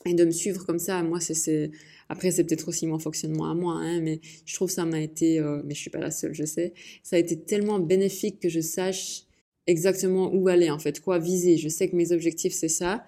Et 0.05 0.13
de 0.13 0.25
me 0.25 0.31
suivre 0.31 0.65
comme 0.65 0.79
ça, 0.79 1.01
moi, 1.03 1.19
c'est, 1.19 1.71
après, 2.09 2.31
c'est 2.31 2.43
peut-être 2.43 2.67
aussi 2.67 2.87
mon 2.87 2.99
fonctionnement 2.99 3.49
à 3.49 3.53
moi, 3.53 3.75
hein, 3.75 4.01
mais 4.01 4.19
je 4.45 4.53
trouve 4.55 4.69
ça 4.69 4.85
m'a 4.85 4.99
été, 4.99 5.39
euh, 5.39 5.61
mais 5.65 5.73
je 5.73 5.79
suis 5.79 5.89
pas 5.89 5.99
la 5.99 6.11
seule, 6.11 6.33
je 6.33 6.45
sais. 6.45 6.73
Ça 7.03 7.15
a 7.15 7.19
été 7.19 7.39
tellement 7.39 7.79
bénéfique 7.79 8.39
que 8.39 8.49
je 8.49 8.59
sache 8.59 9.23
exactement 9.67 10.33
où 10.33 10.47
aller 10.47 10.69
en 10.69 10.79
fait, 10.79 10.99
quoi 10.99 11.19
viser. 11.19 11.57
Je 11.57 11.69
sais 11.69 11.87
que 11.89 11.95
mes 11.95 12.11
objectifs 12.11 12.53
c'est 12.53 12.67
ça 12.67 13.05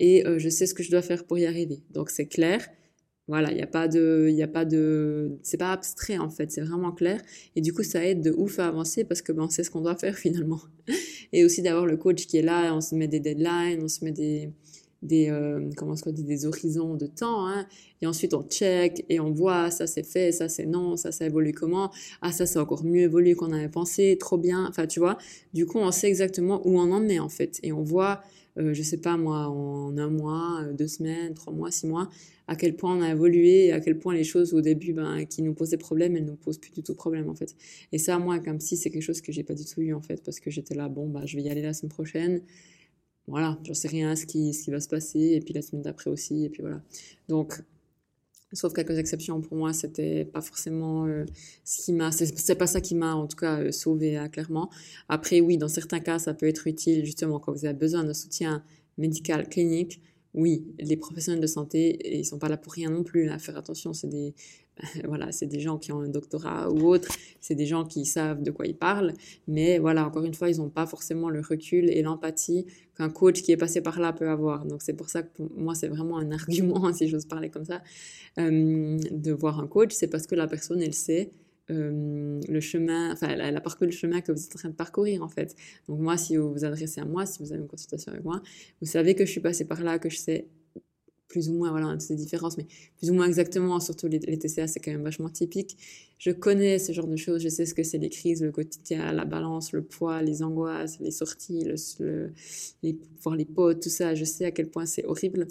et 0.00 0.26
euh, 0.26 0.38
je 0.38 0.48
sais 0.48 0.66
ce 0.66 0.74
que 0.74 0.82
je 0.82 0.90
dois 0.90 1.02
faire 1.02 1.24
pour 1.24 1.38
y 1.38 1.46
arriver. 1.46 1.80
Donc 1.90 2.10
c'est 2.10 2.26
clair. 2.26 2.66
Voilà, 3.26 3.50
il 3.50 3.56
n'y 3.56 3.62
a 3.62 3.66
pas 3.66 3.88
de, 3.88 4.28
il 4.30 4.42
a 4.42 4.48
pas 4.48 4.64
de, 4.64 5.38
c'est 5.42 5.58
pas 5.58 5.72
abstrait 5.72 6.16
en 6.16 6.30
fait, 6.30 6.50
c'est 6.50 6.62
vraiment 6.62 6.92
clair. 6.92 7.20
Et 7.56 7.60
du 7.60 7.74
coup, 7.74 7.82
ça 7.82 8.02
aide 8.06 8.22
de 8.22 8.30
ouf 8.30 8.58
à 8.58 8.68
avancer 8.68 9.04
parce 9.04 9.20
que 9.20 9.32
ben, 9.32 9.42
on 9.44 9.50
sait 9.50 9.64
ce 9.64 9.70
qu'on 9.70 9.82
doit 9.82 9.96
faire 9.96 10.16
finalement. 10.18 10.60
Et 11.34 11.44
aussi 11.44 11.60
d'avoir 11.60 11.84
le 11.84 11.98
coach 11.98 12.26
qui 12.26 12.38
est 12.38 12.42
là, 12.42 12.74
on 12.74 12.80
se 12.80 12.94
met 12.94 13.06
des 13.06 13.20
deadlines, 13.20 13.82
on 13.82 13.88
se 13.88 14.02
met 14.02 14.12
des, 14.12 14.50
des 15.02 15.28
euh, 15.30 15.70
comment 15.76 15.94
on 16.06 16.10
dit 16.10 16.24
des 16.24 16.44
horizons 16.44 16.94
de 16.96 17.06
temps 17.06 17.46
hein, 17.46 17.66
et 18.02 18.06
ensuite 18.06 18.34
on 18.34 18.42
check 18.42 19.04
et 19.08 19.20
on 19.20 19.30
voit 19.30 19.70
ça 19.70 19.86
c'est 19.86 20.02
fait 20.02 20.32
ça 20.32 20.48
c'est 20.48 20.66
non 20.66 20.96
ça 20.96 21.12
ça 21.12 21.26
évolue 21.26 21.52
comment. 21.52 21.92
Ah 22.20 22.32
ça 22.32 22.46
c'est 22.46 22.58
encore 22.58 22.84
mieux 22.84 23.02
évolué 23.02 23.34
qu'on 23.34 23.52
avait 23.52 23.68
pensé 23.68 24.16
trop 24.18 24.38
bien. 24.38 24.66
Enfin 24.68 24.86
tu 24.86 24.98
vois 24.98 25.18
du 25.54 25.66
coup 25.66 25.78
on 25.78 25.90
sait 25.92 26.08
exactement 26.08 26.66
où 26.66 26.78
on 26.78 26.90
en 26.92 27.08
est 27.08 27.20
en 27.20 27.28
fait. 27.28 27.60
Et 27.62 27.72
on 27.72 27.82
voit 27.82 28.22
euh, 28.58 28.74
je 28.74 28.82
sais 28.82 28.96
pas 28.96 29.16
moi 29.16 29.48
en 29.48 29.96
un 29.98 30.10
mois 30.10 30.62
euh, 30.62 30.72
deux 30.72 30.88
semaines 30.88 31.34
trois 31.34 31.52
mois 31.52 31.70
six 31.70 31.86
mois 31.86 32.08
à 32.48 32.56
quel 32.56 32.74
point 32.74 32.96
on 32.96 33.02
a 33.02 33.10
évolué 33.10 33.66
et 33.66 33.72
à 33.72 33.80
quel 33.80 33.98
point 33.98 34.14
les 34.14 34.24
choses 34.24 34.52
au 34.54 34.62
début 34.62 34.94
ben, 34.94 35.26
qui 35.26 35.42
nous 35.42 35.54
posaient 35.54 35.76
problème 35.76 36.16
elles 36.16 36.24
nous 36.24 36.34
posent 36.34 36.58
plus 36.58 36.72
du 36.72 36.82
tout 36.82 36.94
problème 36.94 37.28
en 37.28 37.34
fait. 37.34 37.54
Et 37.92 37.98
ça 37.98 38.18
moi 38.18 38.40
comme 38.40 38.58
si 38.58 38.76
c'est 38.76 38.90
quelque 38.90 39.02
chose 39.02 39.20
que 39.20 39.30
j'ai 39.30 39.44
pas 39.44 39.54
du 39.54 39.64
tout 39.64 39.80
eu 39.80 39.94
en 39.94 40.00
fait 40.00 40.24
parce 40.24 40.40
que 40.40 40.50
j'étais 40.50 40.74
là 40.74 40.88
bon 40.88 41.08
bah 41.08 41.22
je 41.24 41.36
vais 41.36 41.42
y 41.44 41.50
aller 41.50 41.62
la 41.62 41.72
semaine 41.72 41.92
prochaine 41.92 42.42
voilà, 43.28 43.58
j'en 43.64 43.74
sais 43.74 43.88
rien 43.88 44.16
ce 44.16 44.26
qui, 44.26 44.54
ce 44.54 44.64
qui 44.64 44.70
va 44.70 44.80
se 44.80 44.88
passer, 44.88 45.20
et 45.34 45.40
puis 45.40 45.54
la 45.54 45.62
semaine 45.62 45.82
d'après 45.82 46.10
aussi, 46.10 46.44
et 46.44 46.48
puis 46.50 46.62
voilà. 46.62 46.82
Donc, 47.28 47.62
sauf 48.52 48.72
quelques 48.72 48.98
exceptions, 48.98 49.40
pour 49.40 49.56
moi, 49.56 49.72
c'était 49.72 50.24
pas 50.24 50.40
forcément 50.40 51.06
euh, 51.06 51.24
ce 51.64 51.84
qui 51.84 51.92
m'a, 51.92 52.10
c'est 52.10 52.54
pas 52.54 52.66
ça 52.66 52.80
qui 52.80 52.94
m'a 52.94 53.14
en 53.14 53.26
tout 53.26 53.36
cas 53.36 53.60
euh, 53.60 53.72
sauvé 53.72 54.16
hein, 54.16 54.28
clairement. 54.28 54.70
Après, 55.08 55.40
oui, 55.40 55.58
dans 55.58 55.68
certains 55.68 56.00
cas, 56.00 56.18
ça 56.18 56.34
peut 56.34 56.46
être 56.46 56.66
utile 56.66 57.04
justement 57.04 57.38
quand 57.38 57.52
vous 57.52 57.64
avez 57.64 57.74
besoin 57.76 58.04
d'un 58.04 58.14
soutien 58.14 58.64
médical 58.96 59.48
clinique. 59.48 60.00
Oui, 60.34 60.66
les 60.78 60.96
professionnels 60.96 61.40
de 61.40 61.46
santé, 61.46 62.18
ils 62.18 62.24
sont 62.24 62.38
pas 62.38 62.48
là 62.48 62.56
pour 62.56 62.72
rien 62.72 62.90
non 62.90 63.02
plus. 63.02 63.28
À 63.30 63.38
faire 63.38 63.56
attention, 63.56 63.92
c'est 63.92 64.08
des 64.08 64.34
voilà, 65.04 65.32
c'est 65.32 65.46
des 65.46 65.60
gens 65.60 65.78
qui 65.78 65.92
ont 65.92 66.00
un 66.00 66.08
doctorat 66.08 66.70
ou 66.70 66.86
autre, 66.86 67.08
c'est 67.40 67.54
des 67.54 67.66
gens 67.66 67.84
qui 67.84 68.04
savent 68.04 68.42
de 68.42 68.50
quoi 68.50 68.66
ils 68.66 68.76
parlent, 68.76 69.12
mais 69.46 69.78
voilà, 69.78 70.06
encore 70.06 70.24
une 70.24 70.34
fois, 70.34 70.50
ils 70.50 70.58
n'ont 70.58 70.70
pas 70.70 70.86
forcément 70.86 71.30
le 71.30 71.40
recul 71.40 71.90
et 71.90 72.02
l'empathie 72.02 72.66
qu'un 72.96 73.10
coach 73.10 73.42
qui 73.42 73.52
est 73.52 73.56
passé 73.56 73.80
par 73.80 74.00
là 74.00 74.12
peut 74.12 74.28
avoir. 74.28 74.64
Donc 74.64 74.82
c'est 74.82 74.94
pour 74.94 75.08
ça 75.08 75.22
que 75.22 75.42
moi, 75.56 75.74
c'est 75.74 75.88
vraiment 75.88 76.18
un 76.18 76.30
argument, 76.32 76.92
si 76.92 77.08
j'ose 77.08 77.26
parler 77.26 77.50
comme 77.50 77.64
ça, 77.64 77.82
euh, 78.38 78.98
de 79.10 79.32
voir 79.32 79.60
un 79.60 79.66
coach, 79.66 79.92
c'est 79.92 80.08
parce 80.08 80.26
que 80.26 80.34
la 80.34 80.46
personne, 80.46 80.82
elle 80.82 80.94
sait 80.94 81.30
euh, 81.70 82.40
le 82.48 82.60
chemin, 82.60 83.12
enfin, 83.12 83.28
elle 83.28 83.56
a 83.56 83.60
parcouru 83.60 83.86
le 83.86 83.92
chemin 83.92 84.20
que 84.20 84.32
vous 84.32 84.42
êtes 84.42 84.54
en 84.54 84.58
train 84.58 84.68
de 84.70 84.74
parcourir, 84.74 85.22
en 85.22 85.28
fait. 85.28 85.54
Donc 85.88 86.00
moi, 86.00 86.16
si 86.16 86.36
vous 86.36 86.50
vous 86.52 86.64
adressez 86.64 87.00
à 87.00 87.04
moi, 87.04 87.26
si 87.26 87.42
vous 87.42 87.52
avez 87.52 87.60
une 87.60 87.68
consultation 87.68 88.12
avec 88.12 88.24
moi, 88.24 88.40
vous 88.80 88.86
savez 88.86 89.14
que 89.14 89.26
je 89.26 89.30
suis 89.30 89.40
passée 89.40 89.66
par 89.66 89.82
là, 89.82 89.98
que 89.98 90.08
je 90.08 90.16
sais 90.16 90.46
plus 91.28 91.50
ou 91.50 91.54
moins, 91.54 91.70
voilà, 91.70 91.98
ces 92.00 92.14
différences, 92.14 92.56
mais 92.56 92.66
plus 92.96 93.10
ou 93.10 93.14
moins 93.14 93.26
exactement, 93.26 93.78
surtout 93.80 94.08
les, 94.08 94.18
TCA, 94.18 94.66
c'est 94.66 94.80
quand 94.80 94.90
même 94.90 95.02
vachement 95.02 95.28
typique. 95.28 95.76
Je 96.18 96.30
connais 96.30 96.78
ce 96.78 96.92
genre 96.92 97.06
de 97.06 97.16
choses, 97.16 97.42
je 97.42 97.48
sais 97.48 97.66
ce 97.66 97.74
que 97.74 97.82
c'est 97.82 97.98
les 97.98 98.08
crises, 98.08 98.42
le 98.42 98.50
quotidien, 98.50 99.12
la 99.12 99.24
balance, 99.24 99.72
le 99.72 99.82
poids, 99.82 100.22
les 100.22 100.42
angoisses, 100.42 100.98
les 101.00 101.10
sorties, 101.10 101.64
le, 102.00 102.32
les, 102.82 102.98
voir 103.22 103.36
les 103.36 103.44
potes, 103.44 103.82
tout 103.82 103.90
ça, 103.90 104.14
je 104.14 104.24
sais 104.24 104.46
à 104.46 104.50
quel 104.50 104.68
point 104.68 104.86
c'est 104.86 105.04
horrible. 105.04 105.46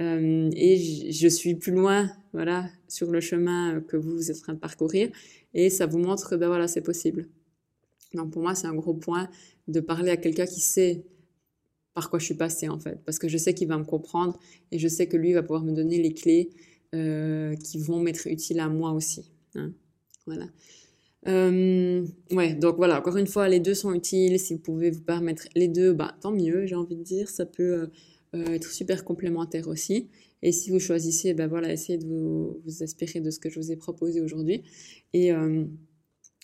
Euh, 0.00 0.50
et 0.54 1.10
je 1.10 1.28
suis 1.28 1.54
plus 1.54 1.72
loin, 1.72 2.10
voilà, 2.32 2.68
sur 2.86 3.10
le 3.10 3.20
chemin 3.20 3.80
que 3.80 3.96
vous 3.96 4.30
êtes 4.30 4.36
en 4.38 4.40
train 4.40 4.54
de 4.54 4.58
parcourir, 4.58 5.10
et 5.54 5.70
ça 5.70 5.86
vous 5.86 5.98
montre 5.98 6.30
que, 6.30 6.34
ben 6.36 6.46
voilà, 6.46 6.68
c'est 6.68 6.82
possible. 6.82 7.28
Donc 8.14 8.30
pour 8.30 8.42
moi, 8.42 8.54
c'est 8.54 8.68
un 8.68 8.74
gros 8.74 8.94
point 8.94 9.28
de 9.66 9.80
parler 9.80 10.10
à 10.10 10.16
quelqu'un 10.16 10.46
qui 10.46 10.60
sait 10.60 11.04
par 11.96 12.10
quoi 12.10 12.18
je 12.18 12.26
suis 12.26 12.34
passée 12.34 12.68
en 12.68 12.78
fait, 12.78 13.00
parce 13.06 13.18
que 13.18 13.26
je 13.26 13.38
sais 13.38 13.54
qu'il 13.54 13.68
va 13.68 13.78
me 13.78 13.84
comprendre 13.84 14.38
et 14.70 14.78
je 14.78 14.86
sais 14.86 15.06
que 15.06 15.16
lui 15.16 15.32
va 15.32 15.42
pouvoir 15.42 15.64
me 15.64 15.72
donner 15.72 15.96
les 15.96 16.12
clés 16.12 16.50
euh, 16.94 17.56
qui 17.56 17.78
vont 17.78 18.00
m'être 18.00 18.26
utiles 18.26 18.60
à 18.60 18.68
moi 18.68 18.92
aussi. 18.92 19.32
Hein. 19.54 19.72
Voilà. 20.26 20.46
Euh, 21.26 22.04
ouais, 22.32 22.54
donc 22.54 22.76
voilà, 22.76 22.98
encore 22.98 23.16
une 23.16 23.26
fois, 23.26 23.48
les 23.48 23.60
deux 23.60 23.72
sont 23.72 23.94
utiles. 23.94 24.38
Si 24.38 24.52
vous 24.52 24.60
pouvez 24.60 24.90
vous 24.90 25.00
permettre 25.00 25.48
les 25.54 25.68
deux, 25.68 25.94
bah, 25.94 26.14
tant 26.20 26.32
mieux, 26.32 26.66
j'ai 26.66 26.74
envie 26.74 26.96
de 26.96 27.02
dire. 27.02 27.30
Ça 27.30 27.46
peut 27.46 27.88
euh, 28.34 28.46
être 28.52 28.70
super 28.70 29.02
complémentaire 29.02 29.66
aussi. 29.66 30.10
Et 30.42 30.52
si 30.52 30.68
vous 30.68 30.78
choisissez, 30.78 31.32
ben 31.32 31.46
voilà, 31.46 31.72
essayez 31.72 31.96
de 31.96 32.06
vous, 32.06 32.60
vous 32.62 32.82
inspirer 32.82 33.20
de 33.20 33.30
ce 33.30 33.38
que 33.38 33.48
je 33.48 33.58
vous 33.58 33.72
ai 33.72 33.76
proposé 33.76 34.20
aujourd'hui. 34.20 34.62
Et 35.14 35.32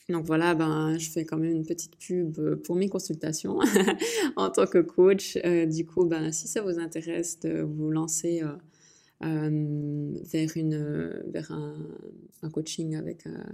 donc 0.09 0.27
voilà, 0.27 0.55
ben, 0.55 0.99
je 0.99 1.11
fais 1.11 1.25
quand 1.25 1.39
même 1.39 1.53
une 1.53 1.67
petite 1.67 1.97
pub 1.97 2.39
euh, 2.39 2.57
pour 2.57 2.77
mes 2.77 2.89
consultations 2.89 3.59
en 4.37 4.51
tant 4.51 4.67
que 4.67 4.79
coach. 4.79 5.39
Euh, 5.45 5.67
du 5.67 5.87
coup, 5.87 6.05
ben, 6.05 6.33
si 6.33 6.49
ça 6.49 6.63
vous 6.63 6.79
intéresse 6.79 7.39
de 7.41 7.63
vous 7.63 7.91
lancer 7.91 8.43
euh, 8.43 10.21
vers, 10.33 10.57
une, 10.57 11.23
vers 11.29 11.53
un, 11.53 12.51
coaching 12.51 12.97
avec 12.97 13.27
un, 13.27 13.47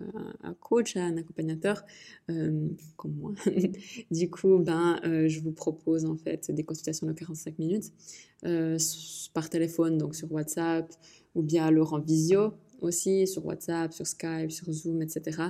un, 0.42 0.54
coach, 0.54 0.96
un 0.96 1.18
accompagnateur 1.18 1.84
comme 2.96 3.14
moi, 3.16 3.34
du 4.11 4.30
coup, 4.30 4.58
ben, 4.58 4.98
je 5.04 5.40
vous 5.40 5.52
propose 5.52 6.06
en 6.06 6.16
fait 6.16 6.50
des 6.50 6.64
consultations 6.64 7.06
de 7.06 7.12
45 7.12 7.58
minutes 7.58 7.92
par 9.34 9.50
téléphone, 9.50 9.98
donc 9.98 10.14
sur 10.14 10.32
WhatsApp 10.32 10.90
ou 11.34 11.42
bien 11.42 11.66
alors 11.66 11.92
en 11.92 11.98
visio 11.98 12.54
aussi 12.80 13.26
sur 13.26 13.44
WhatsApp, 13.46 13.92
sur 13.92 14.06
Skype, 14.06 14.50
sur 14.50 14.72
Zoom, 14.72 15.02
etc. 15.02 15.42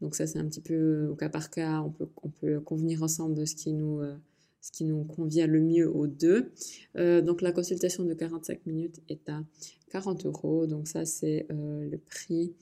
Donc 0.00 0.14
ça, 0.14 0.26
c'est 0.26 0.38
un 0.38 0.46
petit 0.46 0.60
peu 0.60 1.06
au 1.08 1.14
cas 1.14 1.28
par 1.28 1.50
cas. 1.50 1.80
On 1.80 1.90
peut, 1.90 2.08
on 2.22 2.28
peut 2.28 2.60
convenir 2.60 3.02
ensemble 3.02 3.34
de 3.34 3.44
ce 3.44 3.54
qui 3.54 3.72
nous, 3.72 4.00
euh, 4.00 4.16
ce 4.60 4.72
qui 4.72 4.84
nous 4.84 5.04
convient 5.04 5.46
le 5.46 5.60
mieux 5.60 5.90
aux 5.90 6.06
deux. 6.06 6.52
Euh, 6.96 7.20
donc 7.20 7.42
la 7.42 7.52
consultation 7.52 8.04
de 8.04 8.14
45 8.14 8.66
minutes 8.66 9.00
est 9.08 9.28
à 9.28 9.42
40 9.90 10.26
euros. 10.26 10.66
Donc 10.66 10.88
ça, 10.88 11.04
c'est 11.04 11.46
euh, 11.50 11.88
le 11.88 11.98
prix 11.98 12.52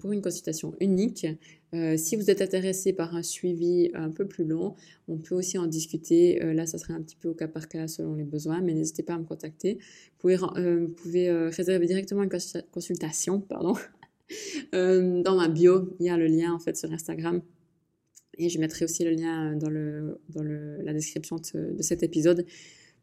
pour 0.00 0.10
une 0.10 0.22
consultation 0.22 0.74
unique. 0.80 1.24
Euh, 1.74 1.96
si 1.96 2.16
vous 2.16 2.30
êtes 2.30 2.40
intéressé 2.40 2.92
par 2.92 3.16
un 3.16 3.22
suivi 3.22 3.90
un 3.94 4.10
peu 4.10 4.26
plus 4.26 4.44
long, 4.44 4.74
on 5.08 5.18
peut 5.18 5.34
aussi 5.34 5.58
en 5.58 5.66
discuter. 5.66 6.42
Euh, 6.42 6.54
là, 6.54 6.66
ça 6.66 6.78
serait 6.78 6.94
un 6.94 7.02
petit 7.02 7.16
peu 7.16 7.28
au 7.28 7.34
cas 7.34 7.48
par 7.48 7.68
cas 7.68 7.88
selon 7.88 8.14
les 8.14 8.24
besoins, 8.24 8.60
mais 8.60 8.72
n'hésitez 8.72 9.02
pas 9.02 9.14
à 9.14 9.18
me 9.18 9.24
contacter. 9.24 9.78
Vous 10.12 10.18
pouvez, 10.18 10.36
pouvez 10.96 11.30
réserver 11.48 11.86
directement 11.86 12.22
une 12.22 12.30
consultation 12.70 13.40
pardon, 13.40 13.74
dans 14.72 15.36
ma 15.36 15.48
bio. 15.48 15.94
Il 16.00 16.06
y 16.06 16.10
a 16.10 16.16
le 16.16 16.26
lien 16.26 16.52
en 16.52 16.58
fait 16.58 16.76
sur 16.76 16.92
Instagram. 16.92 17.42
Et 18.38 18.48
je 18.48 18.58
mettrai 18.58 18.84
aussi 18.84 19.04
le 19.04 19.10
lien 19.10 19.56
dans, 19.56 19.70
le, 19.70 20.20
dans 20.28 20.42
le, 20.42 20.82
la 20.82 20.92
description 20.92 21.36
de, 21.36 21.82
cet 21.82 22.02
épisode 22.02 22.44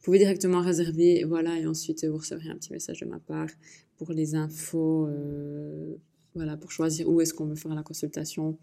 vous 0.03 0.07
pouvez 0.07 0.19
directement 0.19 0.59
réserver, 0.59 1.23
voilà, 1.23 1.57
et 1.57 1.65
ensuite 1.65 2.03
vous 2.03 2.17
recevrez 2.17 2.49
un 2.49 2.55
petit 2.55 2.73
message 2.73 2.99
de 2.99 3.05
ma 3.05 3.19
part 3.19 3.47
pour 3.95 4.11
les 4.11 4.35
infos 4.35 5.07
euh, 5.07 5.95
voilà, 6.35 6.57
pour 6.57 6.71
choisir 6.71 7.09
où 7.09 7.21
est-ce 7.21 7.33
qu'on 7.33 7.45
veut 7.45 7.55
faire 7.55 7.75
la 7.75 7.83
consultation, 7.83 8.57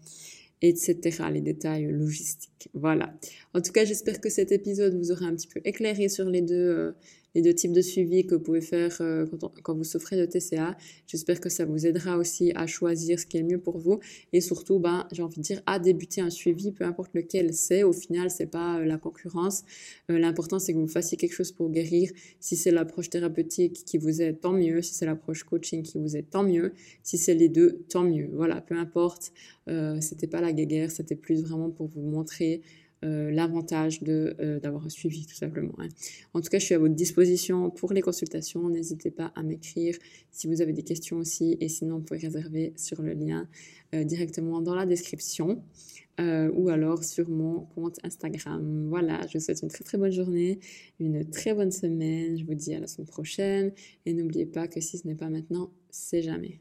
etc. 0.61 1.23
Les 1.31 1.41
détails 1.41 1.91
logistiques. 1.91 2.69
Voilà. 2.73 3.13
En 3.53 3.61
tout 3.61 3.71
cas, 3.71 3.85
j'espère 3.85 4.21
que 4.21 4.29
cet 4.29 4.51
épisode 4.51 4.95
vous 4.95 5.11
aura 5.11 5.25
un 5.25 5.35
petit 5.35 5.47
peu 5.47 5.61
éclairé 5.65 6.09
sur 6.09 6.25
les 6.25 6.41
deux, 6.41 6.55
euh, 6.55 6.91
les 7.35 7.41
deux 7.41 7.53
types 7.53 7.71
de 7.71 7.81
suivi 7.81 8.25
que 8.25 8.35
vous 8.35 8.41
pouvez 8.41 8.61
faire 8.61 8.97
euh, 9.01 9.25
quand, 9.63 9.75
vous 9.75 9.83
souffrez 9.83 10.17
de 10.17 10.25
TCA. 10.25 10.77
J'espère 11.07 11.39
que 11.39 11.49
ça 11.49 11.65
vous 11.65 11.85
aidera 11.85 12.17
aussi 12.17 12.51
à 12.55 12.67
choisir 12.67 13.19
ce 13.19 13.25
qui 13.25 13.37
est 13.37 13.41
le 13.41 13.47
mieux 13.47 13.59
pour 13.59 13.77
vous 13.77 13.99
et 14.33 14.41
surtout, 14.41 14.79
ben, 14.79 15.07
j'ai 15.11 15.23
envie 15.23 15.37
de 15.37 15.41
dire, 15.41 15.61
à 15.65 15.79
débuter 15.79 16.21
un 16.21 16.29
suivi, 16.29 16.71
peu 16.71 16.83
importe 16.83 17.11
lequel 17.13 17.53
c'est. 17.53 17.83
Au 17.83 17.93
final, 17.93 18.29
c'est 18.29 18.47
pas 18.47 18.79
euh, 18.79 18.85
la 18.85 18.97
concurrence. 18.97 19.63
Euh, 20.09 20.19
l'important, 20.19 20.59
c'est 20.59 20.73
que 20.73 20.79
vous 20.79 20.87
fassiez 20.87 21.17
quelque 21.17 21.33
chose 21.33 21.51
pour 21.51 21.69
guérir. 21.69 22.11
Si 22.39 22.55
c'est 22.55 22.71
l'approche 22.71 23.09
thérapeutique 23.09 23.83
qui 23.85 23.97
vous 23.97 24.21
aide, 24.21 24.39
tant 24.39 24.53
mieux. 24.53 24.81
Si 24.81 24.93
c'est 24.93 25.05
l'approche 25.05 25.43
coaching 25.43 25.83
qui 25.83 25.99
vous 25.99 26.17
aide, 26.17 26.29
tant 26.29 26.43
mieux. 26.43 26.73
Si 27.03 27.17
c'est 27.17 27.33
les 27.33 27.49
deux, 27.49 27.83
tant 27.89 28.03
mieux. 28.03 28.29
Voilà, 28.33 28.61
peu 28.61 28.75
importe. 28.75 29.31
C'était 30.01 30.27
pas 30.27 30.41
la 30.41 30.51
guéguerre, 30.51 30.91
c'était 30.91 31.15
plus 31.15 31.41
vraiment 31.43 31.69
pour 31.69 31.87
vous 31.87 32.01
montrer 32.01 32.61
euh, 33.03 33.31
l'avantage 33.31 34.03
de 34.03 34.35
euh, 34.39 34.59
d'avoir 34.59 34.89
suivi 34.91 35.25
tout 35.25 35.35
simplement. 35.35 35.73
Hein. 35.79 35.89
En 36.33 36.41
tout 36.41 36.49
cas, 36.49 36.59
je 36.59 36.65
suis 36.65 36.75
à 36.75 36.79
votre 36.79 36.93
disposition 36.93 37.71
pour 37.71 37.93
les 37.93 38.01
consultations. 38.01 38.69
N'hésitez 38.69 39.09
pas 39.09 39.31
à 39.35 39.41
m'écrire 39.41 39.95
si 40.31 40.47
vous 40.47 40.61
avez 40.61 40.73
des 40.73 40.83
questions 40.83 41.17
aussi, 41.17 41.57
et 41.59 41.67
sinon 41.67 41.97
vous 41.97 42.03
pouvez 42.03 42.19
réserver 42.19 42.73
sur 42.77 43.01
le 43.01 43.13
lien 43.13 43.47
euh, 43.95 44.03
directement 44.03 44.61
dans 44.61 44.75
la 44.75 44.85
description. 44.85 45.63
ou 46.19 46.69
alors 46.69 47.03
sur 47.03 47.27
mon 47.29 47.61
compte 47.73 47.97
Instagram. 48.03 48.87
Voilà, 48.89 49.25
je 49.27 49.37
vous 49.37 49.43
souhaite 49.43 49.63
une 49.63 49.69
très 49.69 49.83
très 49.83 49.97
bonne 49.97 50.11
journée, 50.11 50.59
une 50.99 51.27
très 51.27 51.55
bonne 51.55 51.71
semaine. 51.71 52.37
Je 52.37 52.45
vous 52.45 52.53
dis 52.53 52.75
à 52.75 52.79
la 52.79 52.87
semaine 52.87 53.07
prochaine 53.07 53.71
et 54.05 54.13
n'oubliez 54.13 54.45
pas 54.45 54.67
que 54.67 54.79
si 54.79 54.99
ce 54.99 55.07
n'est 55.07 55.15
pas 55.15 55.29
maintenant, 55.29 55.71
c'est 55.89 56.21
jamais. 56.21 56.59